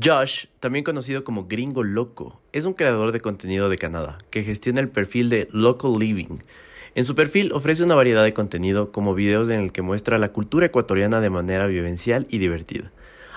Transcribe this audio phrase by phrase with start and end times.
[0.00, 4.80] Josh, también conocido como Gringo Loco, es un creador de contenido de Canadá que gestiona
[4.80, 6.38] el perfil de Local Living.
[6.94, 10.28] En su perfil ofrece una variedad de contenido como videos en el que muestra la
[10.28, 12.92] cultura ecuatoriana de manera vivencial y divertida.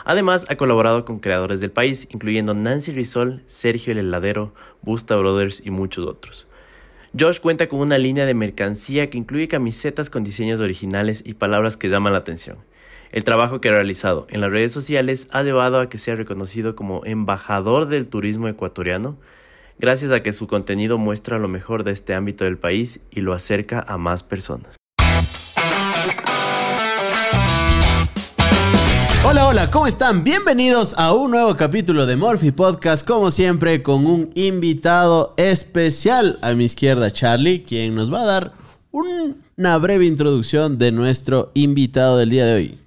[0.05, 4.53] Además, ha colaborado con creadores del país, incluyendo Nancy Rizol, Sergio el Heladero,
[4.83, 6.47] Busta Brothers y muchos otros.
[7.17, 11.75] Josh cuenta con una línea de mercancía que incluye camisetas con diseños originales y palabras
[11.75, 12.57] que llaman la atención.
[13.11, 16.77] El trabajo que ha realizado en las redes sociales ha llevado a que sea reconocido
[16.77, 19.17] como embajador del turismo ecuatoriano,
[19.77, 23.33] gracias a que su contenido muestra lo mejor de este ámbito del país y lo
[23.33, 24.77] acerca a más personas.
[29.25, 30.23] Hola, hola, ¿cómo están?
[30.23, 36.53] Bienvenidos a un nuevo capítulo de Morphy Podcast, como siempre, con un invitado especial a
[36.53, 38.53] mi izquierda, Charlie, quien nos va a dar
[38.91, 42.81] una breve introducción de nuestro invitado del día de hoy.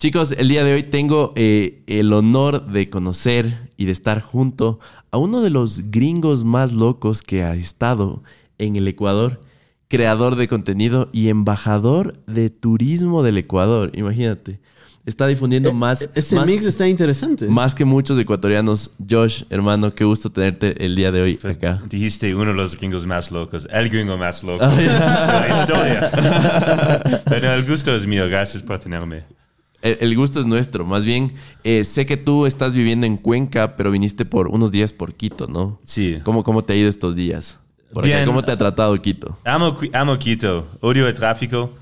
[0.00, 4.78] Chicos, el día de hoy tengo eh, el honor de conocer y de estar junto
[5.10, 8.22] a uno de los gringos más locos que ha estado
[8.58, 9.40] en el Ecuador,
[9.88, 13.90] creador de contenido y embajador de turismo del Ecuador.
[13.92, 14.60] Imagínate.
[15.04, 16.02] Está difundiendo eh, más.
[16.02, 17.48] Eh, ese mix está interesante.
[17.48, 18.92] Más que muchos ecuatorianos.
[19.10, 21.82] Josh, hermano, qué gusto tenerte el día de hoy acá.
[21.88, 23.66] Dijiste uno de los gringos más locos.
[23.68, 27.22] El gringo más loco de la historia.
[27.24, 28.28] Pero el gusto es mío.
[28.28, 29.37] Gracias por tenerme.
[29.82, 30.84] El, gusto es nuestro.
[30.84, 34.92] Más bien, eh, sé que tú estás viviendo en Cuenca, pero viniste por unos días
[34.92, 35.80] por Quito, ¿no?
[35.84, 36.18] Sí.
[36.24, 37.58] ¿Cómo, cómo te ha ido estos días?
[38.02, 38.26] Bien.
[38.26, 39.38] ¿Cómo te ha tratado Quito?
[39.44, 40.68] Amo, amo Quito.
[40.80, 41.74] Odio el tráfico.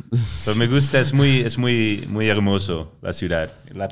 [0.45, 3.53] Pero me gusta, es muy, es muy, muy hermoso la ciudad.
[3.75, 3.89] La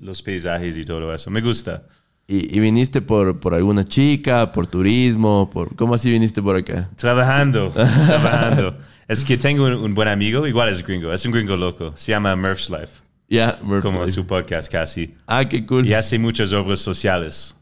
[0.00, 1.30] los paisajes y todo eso.
[1.30, 1.82] Me gusta.
[2.26, 5.50] ¿Y, viniste por, por alguna chica, por turismo?
[5.52, 6.88] Por, ¿Cómo así viniste por acá?
[6.96, 8.78] Trabajando, trabajando.
[9.08, 11.92] Es que tengo un, un, buen amigo, igual es gringo, es un gringo loco.
[11.96, 13.09] Se llama Murph's Life.
[13.30, 15.14] Ya, Como su podcast casi.
[15.24, 15.86] Ah, qué cool.
[15.86, 17.54] Y hace muchas obras sociales.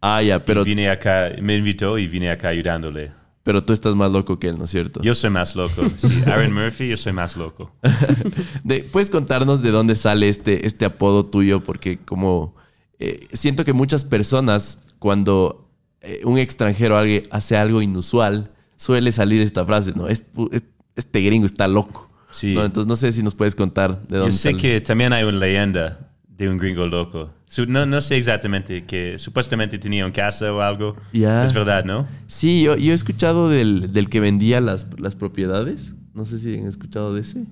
[0.00, 0.62] Ah, ya, pero...
[0.62, 3.10] vine acá, me invitó y vine acá ayudándole.
[3.42, 5.02] Pero tú estás más loco que él, ¿no es cierto?
[5.02, 5.82] Yo soy más loco.
[5.96, 7.72] Sí, Aaron Murphy, yo soy más loco.
[8.92, 11.60] ¿Puedes contarnos de dónde sale este, este apodo tuyo?
[11.60, 12.54] Porque como
[13.00, 15.68] eh, siento que muchas personas, cuando
[16.02, 16.98] eh, un extranjero
[17.30, 20.06] hace algo inusual, suele salir esta frase, ¿no?
[20.08, 22.10] este gringo está loco.
[22.42, 24.32] Entonces no sé si nos puedes contar de dónde.
[24.32, 25.98] Yo sé que también hay una leyenda
[26.28, 27.30] de un gringo loco.
[27.68, 30.96] No, no sé exactamente que supuestamente tenía un casa o algo.
[31.12, 32.06] Es verdad, ¿no?
[32.26, 35.94] Sí, yo, yo he escuchado del, del, que vendía las, las propiedades.
[36.12, 37.46] No sé si han escuchado de ese.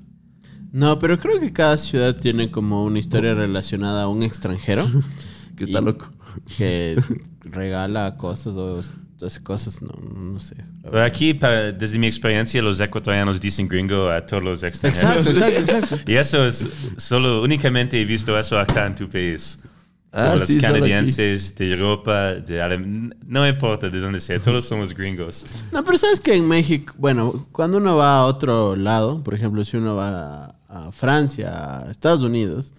[0.73, 4.91] No, pero creo que cada ciudad tiene como una historia relacionada a un extranjero.
[5.57, 6.11] que está loco.
[6.57, 7.01] Que
[7.41, 8.81] regala cosas o
[9.23, 10.57] hace cosas, no, no sé.
[11.05, 15.27] aquí, desde mi experiencia, los ecuatorianos dicen gringo a todos los extranjeros.
[15.29, 16.11] Exacto, exacto, exacto.
[16.11, 16.67] y eso es
[16.97, 19.59] solo, únicamente he visto eso acá en tu país.
[20.17, 22.79] Ah, los canadienses, de Europa, de
[23.27, 25.45] no me importa de dónde sea, todos somos gringos.
[25.73, 29.65] No, pero sabes que en México, bueno, cuando uno va a otro lado, por ejemplo,
[29.65, 32.73] si uno va a Francia, a Estados Unidos,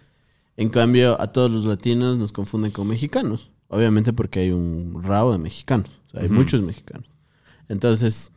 [0.55, 3.49] en cambio a todos los latinos nos confunden con mexicanos.
[3.67, 7.09] Obviamente porque hay un rabo de mexicanos hay muchos mexicanos.
[7.67, 8.31] Entonces,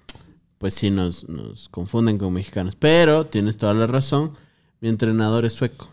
[0.58, 2.76] pues sí nos, nos confunden con mexicanos.
[2.76, 4.32] Pero tienes toda la razón.
[4.80, 5.88] Mi entrenador es sueco.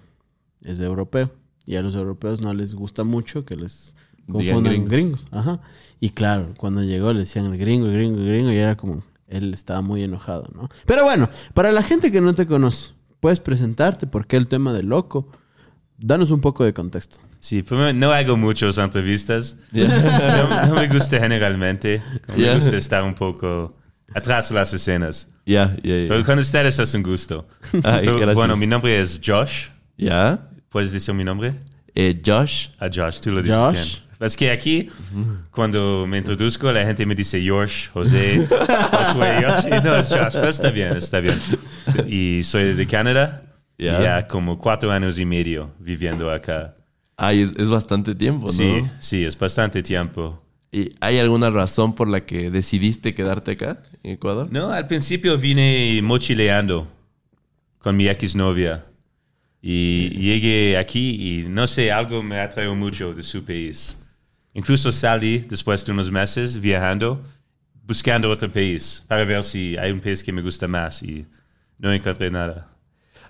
[0.62, 1.32] Es europeo.
[1.66, 3.96] Y a los europeos no les gusta mucho que les
[4.32, 5.26] confundan gringos.
[5.32, 5.62] Ajá.
[6.00, 8.52] Y claro, cuando llegó le decían el gringo, el gringo, el gringo.
[8.52, 10.70] Y era como, él estaba muy enojado, ¿no?
[10.86, 14.08] Pero bueno, para la gente que no te conoce, puedes presentarte.
[14.08, 15.28] porque el tema de loco?
[15.98, 17.20] Danos un poco de contexto.
[17.46, 17.64] Sí,
[17.94, 19.56] no hago muchas entrevistas.
[19.72, 22.02] No, me gusta generalmente.
[22.36, 23.78] Me gusta estar un poco
[24.16, 25.30] atrás de las escenas.
[25.46, 27.48] Ya, Pero con ustedes es un gusto.
[27.84, 28.02] Ah,
[28.34, 29.68] bueno, mi nombre es Josh.
[29.96, 30.50] ¿Ya?
[30.70, 31.54] ¿Puedes decir mi nombre?
[31.94, 32.70] Eh, Josh.
[32.80, 33.86] A ah, Josh, tú lo dices bien.
[34.22, 34.90] Es que aquí,
[35.52, 39.66] cuando me introduzco, la gente me dice Josh, José, Josué, Josh.
[39.68, 40.34] Y no, es Josh.
[40.34, 41.38] Pero está bien, está bien.
[42.08, 43.44] Y soy de Canadá.
[43.78, 46.75] Ya como cuatro años y medio viviendo acá.
[47.18, 48.52] Ay, es, bastante tiempo, ¿no?
[48.52, 50.42] Sí, sí, es bastante tiempo.
[50.72, 54.52] ¿Y hay alguna razón por la que decidiste quedarte acá, en Ecuador?
[54.52, 56.88] No, al principio vine mochileando
[57.80, 58.86] con mi exnovia.
[59.62, 63.98] Y llegué aquí y no sé, algo me atrajo mucho de su país.
[64.54, 67.24] Incluso salí después de unos meses viajando,
[67.84, 71.26] buscando otro país para ver si hay un país que me gusta más y
[71.78, 72.75] no encontré nada.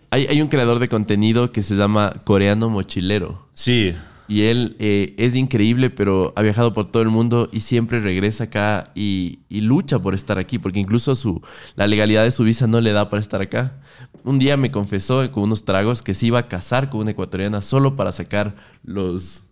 [0.09, 3.47] Hay, un creador de contenido que se llama Coreano Mochilero.
[3.53, 3.93] Sí.
[4.27, 8.45] Y él eh, es increíble, pero ha viajado por todo el mundo y siempre regresa
[8.45, 11.41] acá y, lucha por estar aquí, porque incluso su,
[11.75, 13.79] la legalidad de su visa no le da para estar acá.
[14.23, 17.61] Un día me confesó con unos tragos que se iba a casar con una ecuatoriana
[17.61, 19.45] solo para sacar los,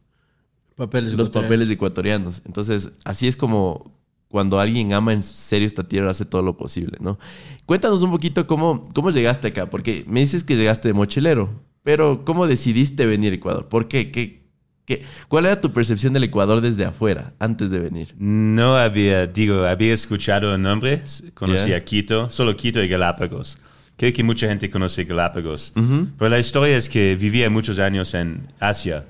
[0.76, 1.44] Papeles los ecuatorianos.
[1.44, 2.42] papeles ecuatorianos.
[2.46, 3.92] Entonces, así es como
[4.34, 7.20] cuando alguien ama en serio esta tierra, hace todo lo posible, ¿no?
[7.68, 11.52] Cuéntanos un poquito cómo, cómo llegaste acá, porque me dices que llegaste de mochilero,
[11.84, 13.68] pero ¿cómo decidiste venir a Ecuador?
[13.70, 14.10] ¿Por qué?
[14.10, 14.42] ¿Qué,
[14.86, 15.04] qué?
[15.28, 18.16] ¿Cuál era tu percepción del Ecuador desde afuera, antes de venir?
[18.18, 21.04] No había, digo, había escuchado el nombre,
[21.36, 21.86] conocía Ya.
[21.86, 23.60] Quito, solo Quito y Galápagos.
[23.98, 25.74] Creo que mucha gente conoce Galápagos.
[26.18, 29.06] Pero la historia es que vivía muchos años en Asia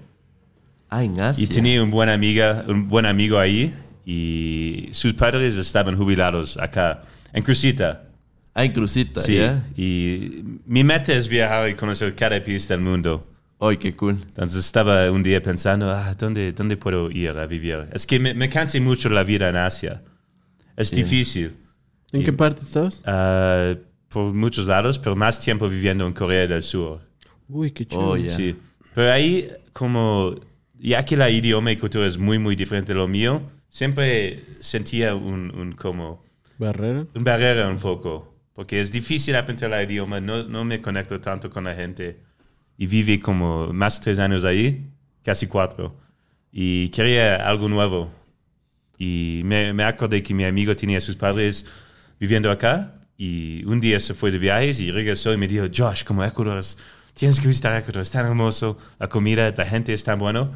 [0.90, 1.42] Ah, en Asia.
[1.42, 3.74] y tenía un buen, amiga, un buen amigo ahí
[4.06, 8.04] y sus padres estaban jubilados acá, en Crucita.
[8.54, 9.40] Ah, en Crucita, Sí,
[9.76, 13.28] y mi meta es viajar y conocer cada país del mundo.
[13.60, 14.20] Ay, qué cool.
[14.28, 17.88] Entonces estaba un día pensando, ah, ¿dónde, ¿dónde puedo ir a vivir?
[17.94, 20.02] Es que me, me cansé mucho la vida en Asia.
[20.76, 21.54] Es difícil.
[22.12, 23.02] ¿En qué parte estabas?
[23.06, 23.74] Ah,
[24.10, 27.02] por muchos lados, pero más tiempo viviendo en Corea del Sur.
[27.48, 28.10] Uy, qué chido.
[28.10, 28.36] Oh, ya.
[28.36, 28.56] Sí.
[28.94, 30.36] Pero ahí, como,
[30.80, 33.42] ya que la idioma y cultura es muy, muy diferente de lo mío,
[33.74, 36.24] siempre sentía un, un como,
[36.60, 37.08] ¿Barrera?
[37.16, 38.32] un barrera un poco.
[38.54, 42.20] Porque es difícil aprender el idioma, no, no me conecto tanto con la gente.
[42.78, 44.92] Y viví como más de tres años ahí,
[45.24, 45.98] casi cuatro.
[46.52, 48.12] Y quería algo nuevo.
[49.00, 51.66] Y me, me acordé que mi amigo tenía a sus padres
[52.20, 53.00] viviendo acá.
[53.18, 56.60] Y un día se fue de viajes y regresó y me dijo, Josh, como Ecuador,
[56.60, 56.78] es-
[57.16, 60.52] tienes que visitar Ecuador, es tan hermoso, la comida, la gente es tan bueno.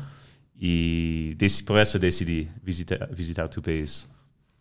[0.59, 4.07] Y por eso decidí visitar, visitar tu país.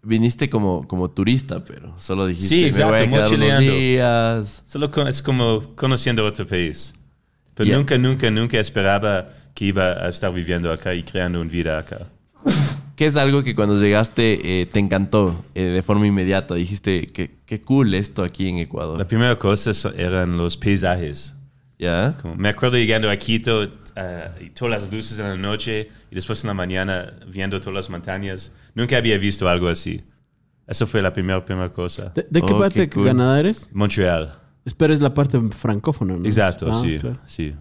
[0.02, 4.62] Viniste como, como turista, pero solo dijiste, Sí, exacto, me voy a quedar unos días.
[4.66, 6.94] Solo con- es como conociendo otro país.
[7.54, 7.76] Pero Ya.
[7.76, 12.06] nunca, nunca, nunca esperaba que iba a estar viviendo acá y creando una vida acá.
[12.94, 16.54] ¿Qué es algo que cuando llegaste eh, te encantó eh, de forma inmediata?
[16.54, 19.06] Dijiste, qué, qué cool esto aquí en La Ecuador.
[19.06, 21.34] primera cosa eran los paisajes.
[21.78, 22.16] ¿Ya?
[22.22, 26.14] Como- me acuerdo llegando a Quito ah, y todas las luces en la noche y
[26.14, 28.52] después en la mañana viendo todas las montañas.
[28.74, 30.02] Nunca había visto algo así.
[30.66, 32.12] Eso fue la primera, primera cosa.
[32.14, 33.06] ¿De, de qué Oh, parte qué de cool.
[33.06, 33.68] Canadá eres?
[33.72, 34.34] Montreal.
[34.64, 36.24] Espera, es la parte francófona, ¿no?
[36.26, 37.18] Exacto, Ah, sí, claro.
[37.26, 37.54] sí.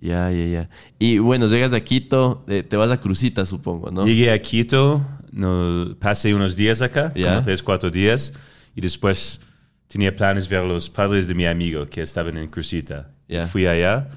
[0.00, 0.70] Ya, ya, ya.
[0.98, 4.06] Y bueno, llegas a Quito, eh, te vas a Crucita, supongo, ¿no?
[4.06, 7.30] Llegué a Quito, no, pasé unos días acá, Ya.
[7.30, 8.32] como tres, cuatro días,
[8.76, 9.40] y después
[9.88, 13.10] tenía planes ver los padres de mi amigo que estaban en Crucita.
[13.28, 13.46] Ya.
[13.46, 14.08] Fui allá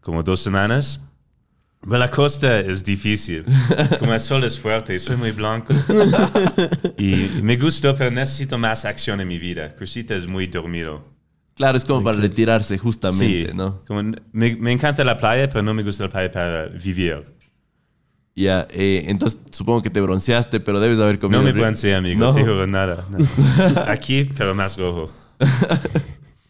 [0.00, 1.00] como dos semanas.
[1.80, 3.44] Pero la costa es difícil.
[3.98, 5.74] Como el sol es fuerte, soy muy blanco.
[6.98, 9.74] y me gustó, pero necesito más acción en mi vida.
[9.74, 11.04] Crucita es muy dormido.
[11.54, 13.82] Claro, es como para retirarse justamente, Sí, ¿no?
[13.86, 14.02] como
[14.32, 17.22] me, me encanta la playa, pero no me gusta la playa para vivir.
[18.34, 21.40] Ya, eh, entonces supongo que te bronceaste, pero debes haber comido.
[21.42, 22.34] No me bronceé, amigo, No.
[22.34, 23.06] te juro nada.
[23.10, 23.18] no.
[23.86, 25.12] Aquí, pero más rojo.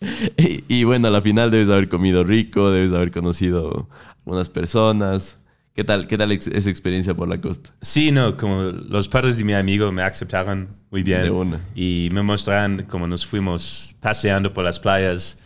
[0.36, 5.38] Y, y bueno, a la final debes haber comido rico, debes haber conocido algunas personas.
[5.74, 7.70] ¿Qué tal, qué tal ex- esa experiencia por la costa?
[7.80, 11.22] Sí, no, como los padres de mi amigo me aceptaron muy bien.
[11.22, 11.60] De una.
[11.74, 15.38] Y me mostraron cómo nos fuimos paseando por las playas.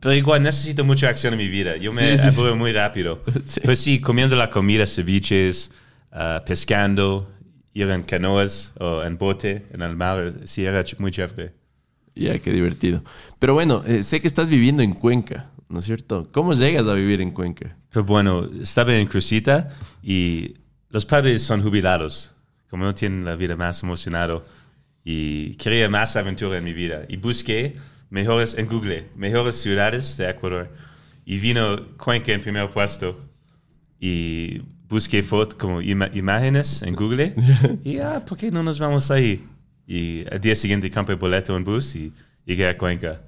[0.00, 1.76] Pero igual necesito mucha acción en mi vida.
[1.76, 2.40] Yo me Sí, sí, sí.
[2.40, 3.22] aburro muy rápido.
[3.44, 3.60] Sí.
[3.62, 5.70] Pues sí, comiendo la comida, ceviches,
[6.10, 7.30] ah, pescando,
[7.74, 10.36] ir en canoas o en bote en el mar.
[10.44, 11.52] Sí, era muy chévere.
[12.14, 13.02] Ya, qué divertido.
[13.38, 16.28] Pero bueno, eh, sé que estás viviendo en Cuenca, ¿no es cierto?
[16.32, 17.76] ¿Cómo llegas a vivir en Cuenca?
[17.90, 19.68] Pero bueno, estaba en Crucita
[20.02, 20.54] y
[20.90, 22.30] los padres son jubilados,
[22.70, 24.42] como no tienen la vida más emocionada.
[25.04, 27.04] Y quería más aventura en mi vida.
[27.08, 27.76] Y busqué
[28.10, 30.70] mejores, en Google, mejores ciudades de Ecuador.
[31.26, 33.20] Y vino Cuenca en primer puesto.
[34.00, 37.34] Y busqué fotos, como ima- imágenes en Google.
[37.84, 39.44] y, ah, ¿por qué no nos vamos ahí?
[39.86, 42.12] Y al día siguiente compré boleto en bus y
[42.46, 43.22] llegué a Cuenca.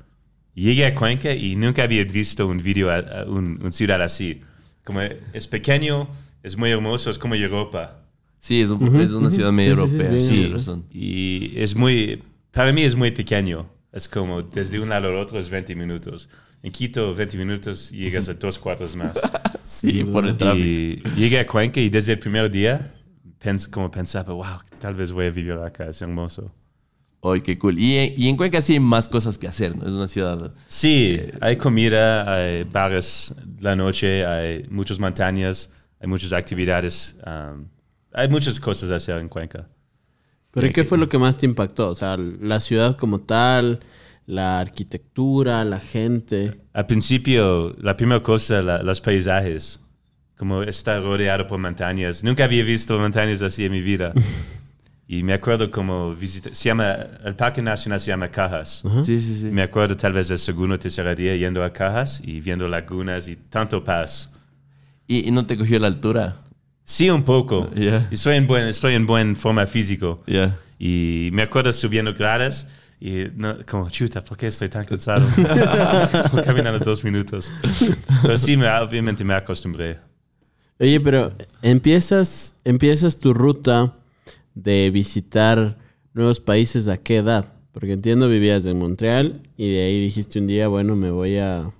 [0.54, 4.40] Llegué a Cuenca y nunca había visto un video, a, a un, un ciudad así.
[4.84, 5.00] Como
[5.32, 6.08] es pequeño,
[6.42, 8.02] es muy hermoso, es como Europa.
[8.38, 10.84] Sí, es, un- es una ciudad medio Sí, europea, sí, Sí, razón.
[10.90, 12.22] y es muy,
[12.52, 13.68] para mí es muy pequeño.
[13.92, 16.28] Es como desde un lado al otro es 20 minutos.
[16.62, 19.18] En Quito, 20 minutos y llegas a dos cuartos más.
[19.66, 20.64] Sí, por el tráfico.
[20.64, 22.94] y llegué a Cuenca y desde el primer día,
[23.38, 26.52] pens, como pensaba, wow, tal vez voy a vivir acá, es hermoso.
[27.22, 27.78] Ay, qué cool.
[27.78, 29.86] Y, y en Cuenca sí hay más cosas que hacer, ¿no?
[29.88, 30.52] Es una ciudad...
[30.68, 37.66] Sí, hay comida, hay bares la noche, hay muchas montañas, hay muchas actividades, um,
[38.12, 39.68] hay muchas cosas a hacer en Cuenca.
[40.52, 41.90] ¿Pero ¿y qué fue lo que más te impactó?
[41.90, 43.80] O sea, la ciudad como tal,
[44.26, 46.60] la arquitectura, la gente.
[46.72, 49.80] Al principio, la primera cosa, la- los paisajes,
[50.36, 52.22] como estar rodeado por montañas.
[52.22, 54.12] Nunca había visto montañas así en mi vida.
[55.08, 58.82] y me acuerdo como visitar, se llama, el Parque Nacional se llama Cajas.
[59.02, 59.46] Sí, sí, sí.
[59.46, 63.28] Me acuerdo tal vez el segundo o tercer día yendo a Cajas y viendo lagunas
[63.28, 64.32] y tanto paz.
[65.06, 66.36] ¿Y, y no te cogió la altura?
[66.84, 67.70] Sí, un poco.
[67.74, 68.08] Yeah.
[68.10, 70.22] Estoy en buen, estoy en buen forma físico.
[70.26, 70.56] Ya.
[70.78, 72.68] Y me acuerdo subiendo gradas
[73.00, 75.26] y no, como, chuta, ¿por qué estoy tan cansado?
[76.44, 77.52] Caminando dos minutos.
[78.22, 79.98] Pero sí, me, obviamente me acostumbré.
[80.78, 83.94] Oye, pero empiezas, empiezas tu ruta
[84.54, 85.78] de visitar
[86.12, 87.52] nuevos países a qué edad?
[87.72, 91.70] Porque entiendo vivías en Montreal y de ahí dijiste un día, bueno, me voy a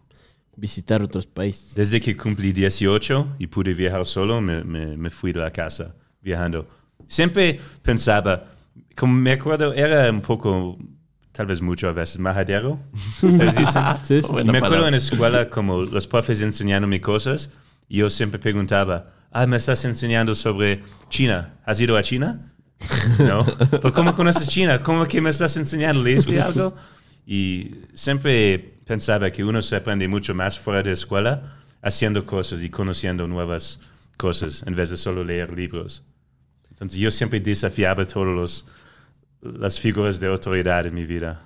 [0.57, 1.75] visitar otros países.
[1.75, 5.95] Desde que cumplí 18 y pude viajar solo, me, me, me fui de la casa
[6.23, 6.67] viajando.
[7.07, 8.47] Siempre pensaba,
[8.95, 10.79] como me acuerdo, era un poco,
[11.33, 12.79] tal vez mucho a veces, majadero.
[13.23, 13.83] ¿Ustedes dicen?
[14.05, 14.29] Sí, sí.
[14.33, 14.88] Buena me acuerdo palabra.
[14.88, 17.50] en la escuela como los profes enseñándome cosas
[17.88, 21.55] y yo siempre preguntaba, ah, me estás enseñando sobre China.
[21.64, 22.52] ¿Has ido a China?
[23.19, 23.47] No.
[23.71, 24.83] ¿Pero cómo conoces China?
[24.83, 26.02] ¿Cómo que me estás enseñando?
[26.02, 26.75] ¿Leíste algo?
[27.26, 32.71] Y siempre pensaba que uno se aprende mucho más fuera de escuela haciendo cosas y
[32.71, 33.81] conociendo nuevas
[34.16, 36.02] cosas en vez de solo leer libros.
[36.71, 38.64] Entonces yo siempre desafiaba todas
[39.40, 41.46] las figuras de autoridad en mi vida.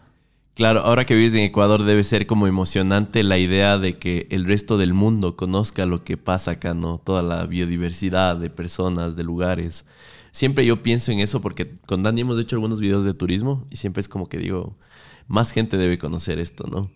[0.60, 4.44] Claro, ahora que vives en Ecuador debe ser como emocionante la idea de que el
[4.44, 7.00] resto del mundo conozca lo que pasa acá, ¿no?
[7.02, 9.86] Toda la biodiversidad de personas, de lugares.
[10.32, 13.76] Siempre yo pienso en eso porque con Dani hemos hecho algunos videos de turismo y
[13.76, 14.76] siempre es como que digo,
[15.28, 16.90] más gente debe conocer esto, ¿no?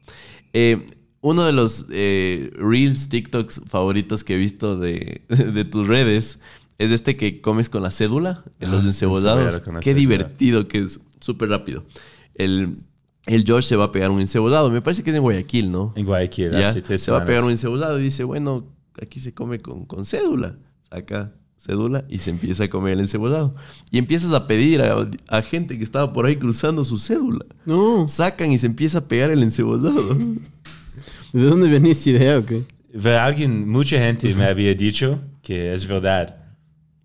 [0.52, 0.84] Eh,
[1.22, 6.38] uno de los eh, Reels, TikToks favoritos que he visto de, de tus redes
[6.76, 9.60] es este que comes con la cédula, en los Ah, encebollados.
[9.60, 9.94] Qué cédula.
[9.94, 11.86] divertido que es, súper rápido.
[12.34, 12.76] El,
[13.26, 15.92] el George se va a pegar un encebollado, me parece que es en Guayaquil, ¿no?
[15.96, 18.66] En Guayaquil, Ya, hace tres se va a pegar un encebollado y dice, bueno,
[19.00, 20.56] aquí se come con, con cédula.
[20.88, 23.54] Saca cédula y se empieza a comer el encebollado.
[23.90, 27.46] Y empiezas a pedir a, a gente que estaba por ahí cruzando su cédula.
[27.64, 30.16] No, Sacan y se empieza a pegar el encebollado.
[31.32, 32.62] ¿de dónde venía esa idea o qué?
[32.92, 36.36] Pero alguien, mucha gente me había dicho que es verdad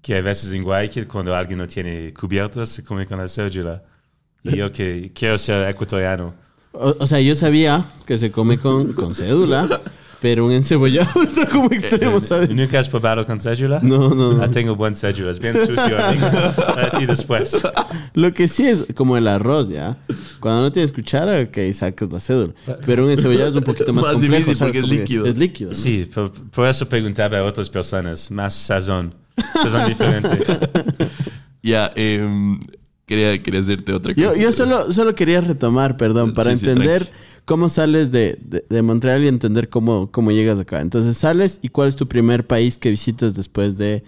[0.02, 3.84] que a veces en Guayaquil cuando alguien no tiene cubiertos se come con la cédula.
[4.44, 6.34] Y yo que quiero ser ecuatoriano.
[6.72, 9.82] O, o sea, yo sabía que se come con, con cédula,
[10.22, 12.56] pero un encebollado está como extremo, ¿sabes?
[12.56, 13.80] ¿Nunca has probado con cédula?
[13.82, 14.44] No, no, no.
[14.44, 15.98] Ah, tengo buen cédula, es bien sucio.
[16.06, 16.28] amigo.
[16.56, 17.62] Para ti después.
[18.14, 19.98] Lo que sí es como el arroz, ¿ya?
[20.40, 22.54] Cuando no tienes cuchara, ok, sacas la cédula.
[22.86, 24.74] Pero un encebollado es un poquito más, Más complejo, difícil ¿sabes?
[24.74, 25.26] porque es líquido.
[25.26, 25.70] Es líquido.
[25.72, 25.76] ¿no?
[25.76, 29.14] Sí, por, por eso preguntaba a otras personas, más sazón.
[29.54, 30.46] Sazón diferente.
[31.64, 32.60] ya, em,
[33.10, 34.42] quería, quería hacerte otra Yo, cosa.
[34.42, 37.24] yo solo, solo quería retomar, perdón, para Sí, sí, entender tranqui.
[37.46, 40.80] cómo sales de, de- de Montreal y entender cómo, cómo llegas acá.
[40.80, 44.04] Entonces sales y cuál es tu primer país que visitas después de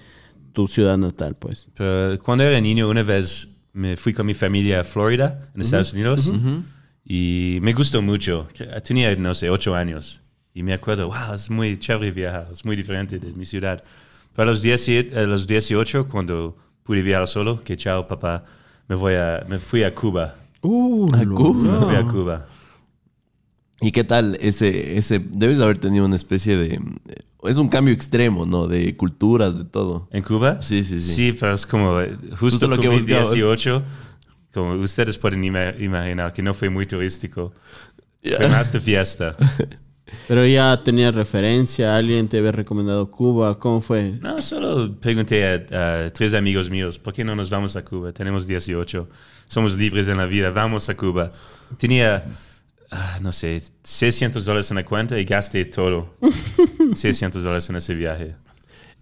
[0.53, 1.67] tu ciudad natal, pues.
[1.75, 5.93] Pero cuando era niño, una vez me fui con mi familia a Florida, en Estados
[5.93, 6.31] Unidos,
[7.03, 8.47] y me gustó mucho.
[8.83, 10.21] Tenía, no sé, ocho años.
[10.53, 13.83] Y me acuerdo, wow, es muy chévere viajar, es muy diferente de mi ciudad.
[14.35, 18.43] Pero a los, 10 a los 18, cuando pude viajar solo, que chao, papá,
[18.87, 20.35] me, voy a, me fui a Cuba.
[20.61, 21.79] Uh, ¿A Cuba?
[21.79, 22.47] Me fui a Cuba.
[23.83, 26.79] ¿Y qué tal ese, ese, debes haber tenido una especie de,
[27.43, 28.67] es un cambio extremo, ¿no?
[28.67, 30.07] De culturas, de todo.
[30.11, 30.61] ¿En Cuba?
[30.61, 31.13] Sí, sí, sí.
[31.13, 33.33] Sí, pero es como eh, justo, Justo lo que cumplí buscabas.
[33.33, 33.83] 18.
[34.53, 37.53] Como ustedes pueden ima- imaginar que no fue muy turístico.
[38.21, 38.37] Ya.
[38.37, 39.35] Fue más de fiesta.
[40.27, 44.17] Pero ya tenías referencia, alguien te había recomendado Cuba, ¿cómo fue?
[44.21, 48.11] No, solo pregunté a, a tres amigos míos, ¿por qué no nos vamos a Cuba?
[48.11, 49.09] Tenemos 18,
[49.47, 51.31] somos libres en la vida, vamos a Cuba.
[51.77, 52.25] Tenía,
[52.91, 56.15] ah, no sé, 600 dólares en la cuenta y gasté todo.
[56.95, 58.35] 600 dólares en ese viaje.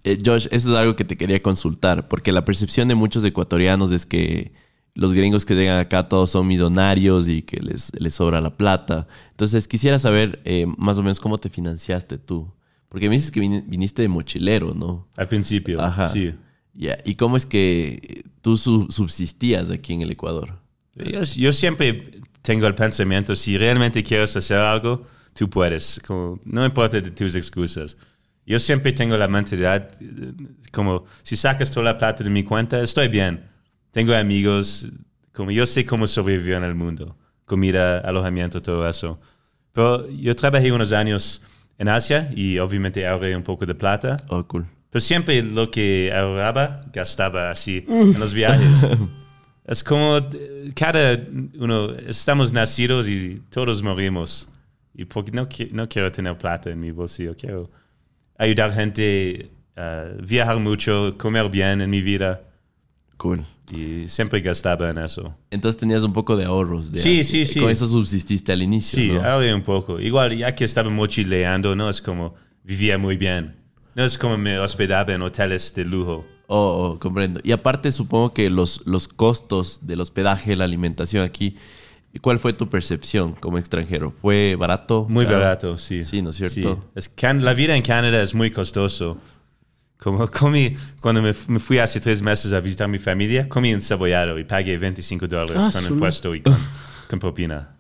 [0.04, 3.92] Eh, Josh, eso es algo que te quería consultar, porque la percepción de muchos ecuatorianos
[3.92, 4.52] es que
[4.96, 9.08] los gringos que llegan acá todos son millonarios y que les, les sobra la plata.
[9.32, 12.52] Entonces, quisiera saber eh, más o menos cómo te financiaste tú.
[12.90, 15.08] Porque me dices que vini- viniste de mochilero, ¿no?
[15.16, 16.10] Al principio, Ajá.
[16.10, 16.34] sí.
[16.74, 20.60] Ya, ¿Y cómo es que tú su- subsistías aquí en el Ecuador?
[20.96, 26.02] Yo, yo siempre tengo el pensamiento, si realmente quieres hacer algo, tú puedes.
[26.06, 27.96] Como, no importa de tus excusas.
[28.46, 30.34] Yo siempre tengo la mentalidad, eh,
[30.72, 33.44] como, si sacas toda la plata de mi cuenta, estoy bien.
[33.92, 34.88] Tengo amigos,
[35.34, 37.16] como yo sé cómo sobrevivir en el mundo.
[37.46, 39.20] Comida, alojamiento, todo eso.
[39.74, 41.44] Pero yo trabajé unos años
[41.78, 44.18] en Asia y obviamente ahorré un poco de plata.
[44.30, 44.66] Oh, cool.
[44.90, 48.88] Pero siempre lo que ahorraba, gastaba así en los viajes.
[49.70, 50.20] Es como
[50.76, 51.20] cada
[51.60, 54.50] uno, estamos nacidos y todos morimos.
[54.96, 57.70] Y porque no, no quiero tener plata en mi bolsillo, quiero
[58.36, 62.42] ayudar gente a viajar mucho, comer bien en mi vida.
[63.20, 63.46] Cool.
[63.72, 65.36] Y siempre gastaba en eso.
[65.52, 66.90] Entonces tenías un poco de ahorros.
[66.90, 67.46] De Sí, Asia.
[67.46, 67.60] sí, sí.
[67.60, 68.98] Con eso subsististe al inicio.
[68.98, 69.22] Sí, ¿no?
[69.24, 70.00] ahorré un poco.
[70.00, 72.34] Igual, ya que estaba mochileando, no es como
[72.64, 73.58] vivía muy bien.
[73.94, 76.26] No es como me hospedaba en hoteles de lujo.
[76.48, 77.42] Oh, oh, comprendo.
[77.44, 81.58] Y aparte supongo que los, los costos del hospedaje, la alimentación aquí,
[82.22, 84.12] ¿cuál fue tu percepción como extranjero?
[84.12, 85.06] ¿Fue barato?
[85.10, 85.40] Muy Caro?
[85.40, 86.06] barato, sí.
[86.06, 86.80] Sí, ¿no es cierto?
[86.96, 87.10] Sí.
[87.18, 89.18] Es la vida en Canadá es muy costoso.
[90.02, 93.72] Como comí, cuando me, me fui hace tres meses a visitar a mi familia, comí
[93.72, 96.56] encebollado y pagué 25 dólares Ah, con impuesto y con,
[97.10, 97.76] con propina.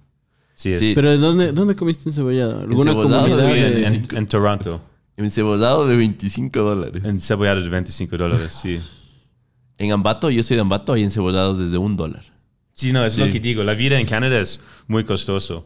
[0.53, 0.91] Sí, Sí.
[0.93, 2.59] Pero ¿dónde, ¿dónde comiste encebollado?
[2.61, 4.81] ¿Alguna Encebollado, en, de- en- en Toronto.
[5.15, 7.03] Encebollado de 25 dólares.
[7.05, 8.79] Encebollado de 25 dólares, sí.
[9.77, 12.25] En Ambato, yo soy de Ambato, hay encebollados desde un dólar.
[12.73, 13.31] Sí, no, es lo Sí.
[13.31, 13.63] que digo.
[13.63, 15.65] La vida en Canadá es muy costoso.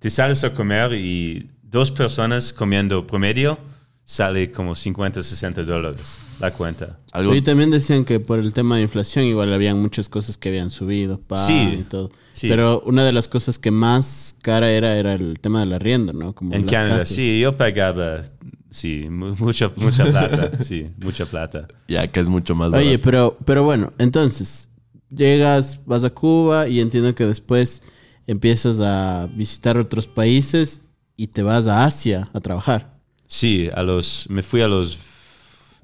[0.00, 3.58] Te sales a comer y dos personas comiendo promedio
[4.04, 6.98] sale como 50, 60 dólares la cuenta.
[7.12, 10.48] Algo, Y también decían que por el tema de inflación igual habían muchas cosas que
[10.50, 12.10] habían subido, pan Sí, y todo.
[12.32, 12.48] sí.
[12.48, 16.34] Pero una de las cosas que más cara era era el tema del arriendo, ¿no?
[16.34, 17.14] Como En las Canadá, casas.
[17.14, 18.22] sí, yo pagaba,
[18.68, 21.68] sí, mu- mucha, mucha plata, sí, mucha plata.
[21.88, 22.86] ya acá es mucho más barato.
[22.88, 24.68] Oye, pero, pero bueno, entonces,
[25.08, 27.80] llegas, vas a Cuba y entiendo que después
[28.26, 30.82] empiezas a visitar otros países
[31.16, 32.93] y te vas a Asia a trabajar.
[33.26, 34.98] Sí, a los, me fui a los,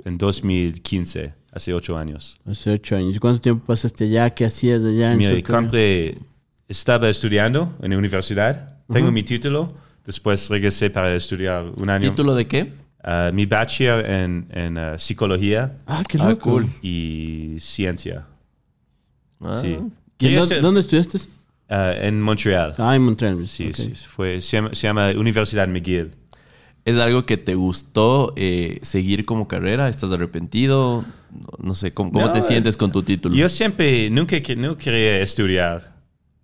[0.04, 2.36] en 2015, hace ocho años.
[2.46, 3.16] Hace ocho años.
[3.16, 4.30] ¿Y cuánto tiempo pasaste allá?
[4.30, 6.18] ¿Qué hacías allá en Mira, compré,
[6.68, 12.10] estaba estudiando en la universidad, tengo mi título, después regresé para estudiar un año.
[12.10, 12.72] ¿Título de qué?
[13.02, 16.50] Ah, mi bachelor en, en ah, psicología Ah, qué Ah, loco.
[16.50, 16.66] cool.
[16.82, 18.26] y ciencia.
[19.40, 19.68] Ah, Sí.
[19.68, 21.18] ¿Y en Quería dónde, ser- dónde estudiaste?
[21.70, 22.74] en Montreal.
[22.78, 23.46] Ah, en Montreal.
[23.48, 23.74] Sí, ok.
[23.74, 26.10] sí, fue, se, llama, se llama Universidad McGill.
[26.84, 29.88] ¿Es algo que te gustó eh, seguir como carrera?
[29.88, 31.04] ¿Estás arrepentido?
[31.58, 33.34] No, sé, ¿cómo, cómo No, te eh, sientes con tu título?
[33.36, 35.94] Yo siempre, nunca que- no quería estudiar.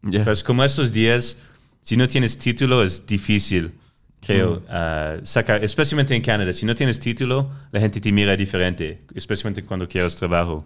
[0.03, 0.25] Ya.
[0.25, 1.37] Pues como estos días,
[1.81, 3.73] si no tienes título es difícil,
[4.21, 6.53] creo, ah, sacar, especialmente en Canadá.
[6.53, 10.65] Si no tienes título, la gente te mira diferente, especialmente cuando quieres trabajo.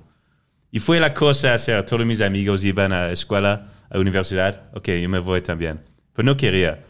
[0.72, 5.08] Y fue la cosa hacer, todos mis amigos iban a escuela, a universidad, ok, yo
[5.08, 5.80] me voy también.
[6.12, 6.84] Pero no quería.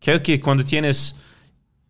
[0.00, 1.16] Creo que cuando tienes,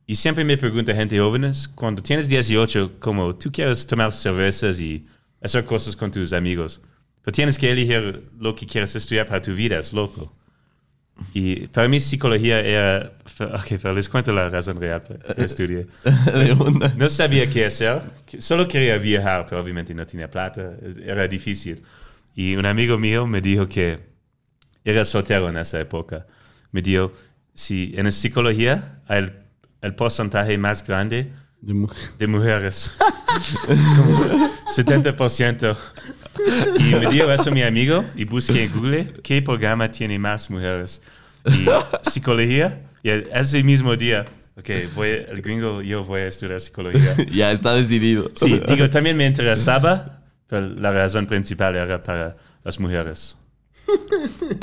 [0.06, 5.06] y siempre me pregunta gente jóvenes, cuando tienes 18, como tú quieres tomar cervezas y
[5.40, 6.80] hacer cosas con tus amigos,
[7.22, 10.34] pero tienes que elegir lo que quieres estudiar para tu vida, es loco.
[11.34, 15.86] Y para mí psicología era, ok, pero les cuento la razón real para que estudié.
[16.04, 16.88] De una.
[16.96, 18.02] No sabía qué hacer,
[18.38, 20.72] solo quería viajar, pero obviamente no tenía plata,
[21.04, 21.82] era difícil.
[22.34, 24.00] Y un amigo mío me dijo que
[24.84, 26.26] era soltero en esa época.
[26.72, 27.12] Me dijo,
[27.54, 29.30] si en psicología hay
[29.82, 32.90] el, porcentaje más grande De mu- de mujeres,
[33.96, 35.76] como 70%.
[36.78, 41.00] Y me dijo eso mi amigo y busqué en Google qué programa tiene más mujeres.
[41.46, 41.66] Y
[42.10, 44.24] psicología, y ese mismo día,
[44.56, 47.14] ok, voy, el gringo, yo voy a estudiar psicología.
[47.32, 48.30] ya está decidido.
[48.34, 53.36] Sí, digo, también me interesaba, pero la razón principal era para las mujeres.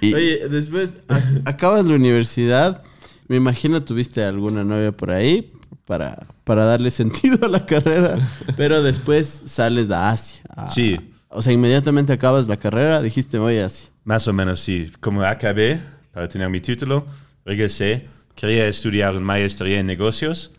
[0.00, 0.96] Y- Oye, después
[1.44, 2.82] acabas la universidad.
[3.28, 5.52] Me imagino tuviste alguna novia por ahí
[5.84, 8.18] para, para darle sentido a la carrera.
[8.56, 10.42] Pero después sales a Asia.
[10.48, 10.98] a- Sí.
[11.30, 13.90] O sea, inmediatamente acabas la carrera, dijiste voy a Asia.
[14.04, 14.90] Más o menos sí.
[15.00, 15.78] Como acabé
[16.12, 17.06] para tener mi título,
[17.44, 20.52] regresé, quería estudiar una maestría en negocios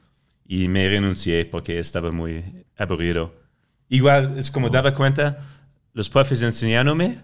[0.47, 2.43] y me renuncié porque estaba muy
[2.77, 3.34] aburrido.
[3.89, 5.39] Igual es como daba cuenta,
[5.93, 7.19] los profes enseñándome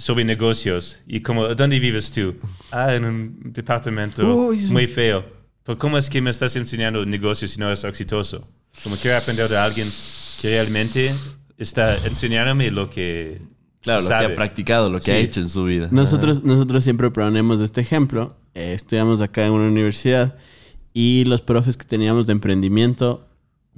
[0.00, 2.34] sobre negocios y como, ¿dónde vives tú?
[2.70, 5.24] Ah, en un departamento Uy, muy feo.
[5.62, 8.48] Pero ¿cómo es que me estás enseñando negocios si no eres exitoso?
[8.82, 9.86] Como quiero aprender de alguien
[10.40, 11.12] que realmente
[11.58, 13.42] está enseñándome lo que
[13.82, 15.10] claro, lo que ha practicado, lo que Sí.
[15.10, 15.88] ha hecho en su vida.
[15.90, 18.36] Nosotros, nosotros siempre ponemos este ejemplo.
[18.54, 20.36] Eh, estudiamos acá en una universidad
[20.94, 23.28] y los profes que teníamos de emprendimiento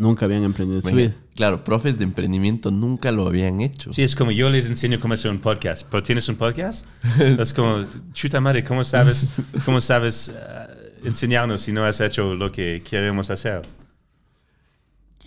[0.03, 1.15] nunca habían emprendido en su vida.
[1.35, 3.93] Claro, profes de emprendimiento nunca lo habían hecho.
[3.93, 6.85] Sí, es como yo les enseño cómo hacer un podcast, pero tienes un podcast.
[7.39, 9.29] Es como, chuta madre, ¿cómo sabes,
[9.65, 13.63] cómo sabes eh, enseñarnos si no has hecho lo que queremos hacer?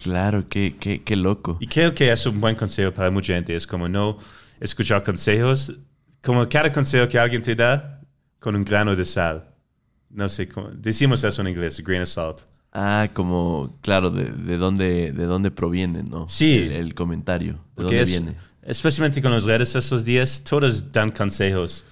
[0.04, 1.58] Claro, qué, qué, qué loco.
[1.62, 3.56] Y creo que es un buen consejo para mucha gente.
[3.56, 4.18] Es como no
[4.60, 5.74] escuchar consejos,
[6.22, 8.02] como cada consejo que alguien te da
[8.40, 9.50] con un grano de sal.
[10.10, 12.42] No sé cómo, decimos eso en inglés, grain of salt.
[12.78, 16.28] Ah, como, claro, de, de dónde, de dónde proviene, ¿no?
[16.28, 16.56] Sí.
[16.58, 17.54] El, el comentario.
[17.54, 18.36] ¿De Porque dónde es- viene?
[18.64, 21.86] especialmente con las redes estos días, todos dan consejos.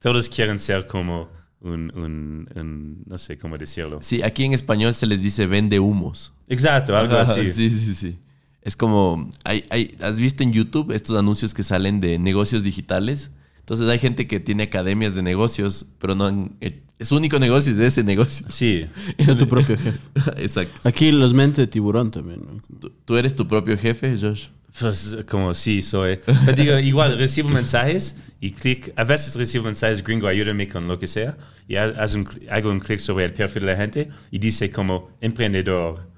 [0.00, 1.28] Todos quieren ser como
[1.60, 3.98] un, un- un- no sé cómo decirlo.
[4.02, 6.32] Sí, aquí en español se les dice vende humos.
[6.48, 7.50] Exacto, algo Ajá, así.
[7.50, 8.18] Sí, sí, sí.
[8.62, 13.30] Es como, hay, hay, ¿has visto en YouTube estos anuncios que salen de negocios digitales?
[13.66, 16.56] Entonces hay gente que tiene academias de negocios, pero no han...
[17.00, 18.46] Su único negocio es ese negocio.
[18.48, 18.86] Sí.
[19.18, 19.98] Ser tu propio jefe.
[20.36, 20.88] Exacto.
[20.88, 22.40] Aquí los mente de tiburón también.
[22.46, 22.78] ¿no?
[22.78, 24.46] ¿Tú, tú eres tu propio jefe, Josh?
[24.78, 26.20] Pues como sí, soy.
[26.44, 28.92] Pero digo, igual, recibo mensajes y clic.
[28.94, 31.36] A veces recibo mensajes, gringo, ayúdame con lo que sea.
[31.66, 34.70] Y ha- haz un hago un clic sobre el perfil de la gente y dice
[34.70, 36.08] como emprendedor,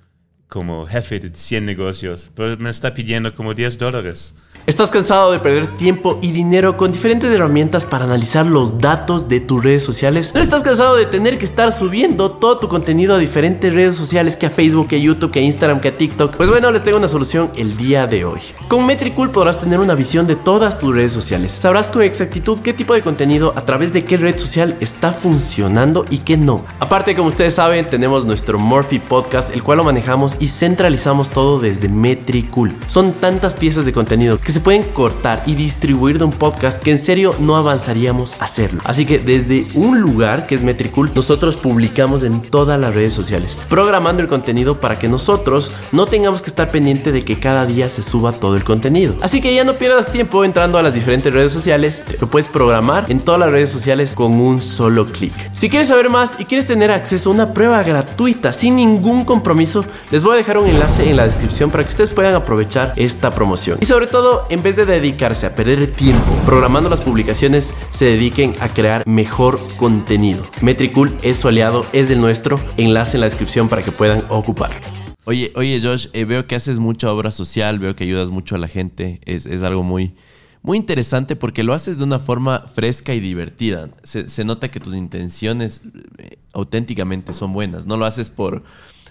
[0.49, 2.31] como jefe de 100 negocios.
[2.35, 4.35] Pero me está pidiendo como 10 dólares.
[4.69, 9.41] ¿Estás cansado de perder tiempo y dinero con diferentes herramientas para analizar los datos de
[9.41, 10.35] tus redes sociales?
[10.35, 14.37] ¿No estás cansado de tener que estar subiendo todo tu contenido a diferentes redes sociales
[14.37, 16.37] que a Facebook, que a YouTube, que a Instagram, que a TikTok?
[16.37, 18.41] Pues bueno, les tengo una solución el día de hoy.
[18.69, 21.57] Con Metricool podrás tener una visión de todas tus redes sociales.
[21.63, 26.05] Sabrás con exactitud qué tipo de contenido a través de qué red social está funcionando
[26.11, 26.67] y qué no.
[26.79, 31.59] Aparte, como ustedes saben, tenemos nuestro Morphy Podcast, el cual lo manejamos y centralizamos todo
[31.59, 32.77] desde Metricool.
[32.87, 36.91] Son tantas piezas de contenido que se pueden cortar y distribuir de un podcast que
[36.91, 38.81] en serio no avanzaríamos a hacerlo.
[38.85, 43.59] Así que desde un lugar que es Metricool, nosotros publicamos en todas las redes sociales,
[43.69, 47.89] programando el contenido para que nosotros no tengamos que estar pendiente de que cada día
[47.89, 49.15] se suba todo el contenido.
[49.21, 53.07] Así que ya no pierdas tiempo entrando a las diferentes redes sociales, lo puedes programar
[53.09, 55.33] en todas las redes sociales con un solo clic.
[55.53, 59.85] Si quieres saber más y quieres tener acceso a una prueba gratuita sin ningún compromiso,
[60.11, 63.31] les voy a dejar un enlace en la descripción para que ustedes puedan aprovechar esta
[63.31, 63.79] promoción.
[63.81, 68.55] Y sobre todo, en vez de dedicarse a perder tiempo programando las publicaciones, se dediquen
[68.61, 70.47] a crear mejor contenido.
[70.63, 72.59] Metricool es su aliado, es el nuestro.
[72.77, 74.77] Enlace en la descripción para que puedan ocuparlo.
[75.25, 78.59] Oye, oye Josh, eh, veo que haces mucha obra social, veo que ayudas mucho a
[78.59, 79.21] la gente.
[79.27, 80.15] Es, es algo muy,
[80.63, 83.91] muy interesante porque lo haces de una forma fresca y divertida.
[84.05, 85.83] Se, nota que tus intenciones
[86.17, 87.87] eh, auténticamente son buenas.
[87.87, 88.63] No lo haces por...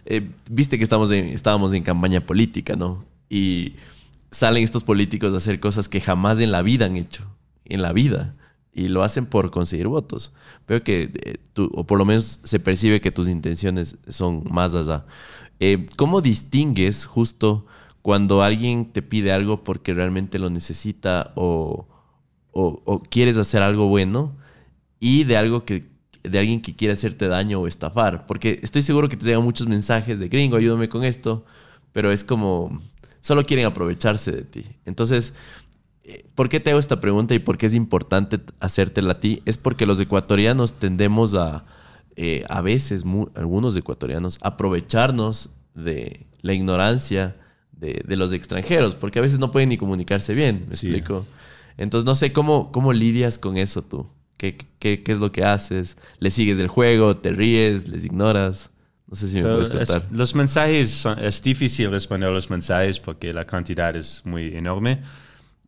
[0.06, 3.06] eh, Viste que estamos en- estábamos en campaña política, ¿no?
[3.30, 3.73] Y
[4.32, 7.26] salen estos políticos a hacer cosas que jamás en la vida han hecho.
[7.66, 8.36] En la vida.
[8.74, 10.34] Y lo hacen por conseguir votos.
[10.68, 14.76] Veo que eh, tú, o por lo menos se percibe que tus intenciones son más
[14.76, 15.06] allá.
[15.60, 17.66] Eh, ¿Cómo distingues justo
[18.02, 21.88] cuando alguien te pide algo porque realmente lo necesita o,
[22.52, 24.36] o- o quieres hacer algo bueno
[25.00, 25.86] y de algo que
[26.24, 28.26] de alguien que quiere hacerte daño o estafar?
[28.28, 31.46] Porque estoy seguro que te llegan muchos mensajes de gringo, ayúdame con esto,
[31.94, 32.82] pero es como
[33.28, 34.63] solo quieren aprovecharse de ti.
[34.86, 35.34] Entonces,
[36.06, 39.42] eh, ¿por qué te hago esta pregunta y por qué es importante hacértela a ti?
[39.46, 41.66] Es porque los ecuatorianos tendemos a,
[42.16, 43.04] eh, a veces,
[43.36, 47.36] algunos ecuatorianos, aprovecharnos de la ignorancia
[47.74, 50.88] de, de los extranjeros, porque a veces no pueden ni comunicarse bien, ¿me Sí.
[50.88, 51.26] explico?
[51.78, 54.08] Entonces, no sé, ¿cómo, cómo lidias con eso tú?
[54.38, 55.98] ¿Qué, qué, qué es lo que haces?
[56.20, 57.18] ¿Le sigues el juego?
[57.18, 57.88] ¿Te ríes?
[57.90, 58.70] ¿Les ignoras?
[59.10, 60.04] No sé si me puedes es- contar.
[60.12, 65.02] los mensajes, son- es difícil responder los mensajes porque la cantidad es muy enorme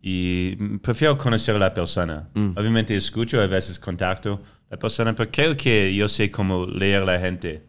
[0.02, 2.28] y prefiero conocer a la persona.
[2.34, 2.52] Mm.
[2.58, 7.04] Obviamente escucho, a veces contacto a la persona, pero creo que yo sé cómo leer
[7.04, 7.63] a la gente.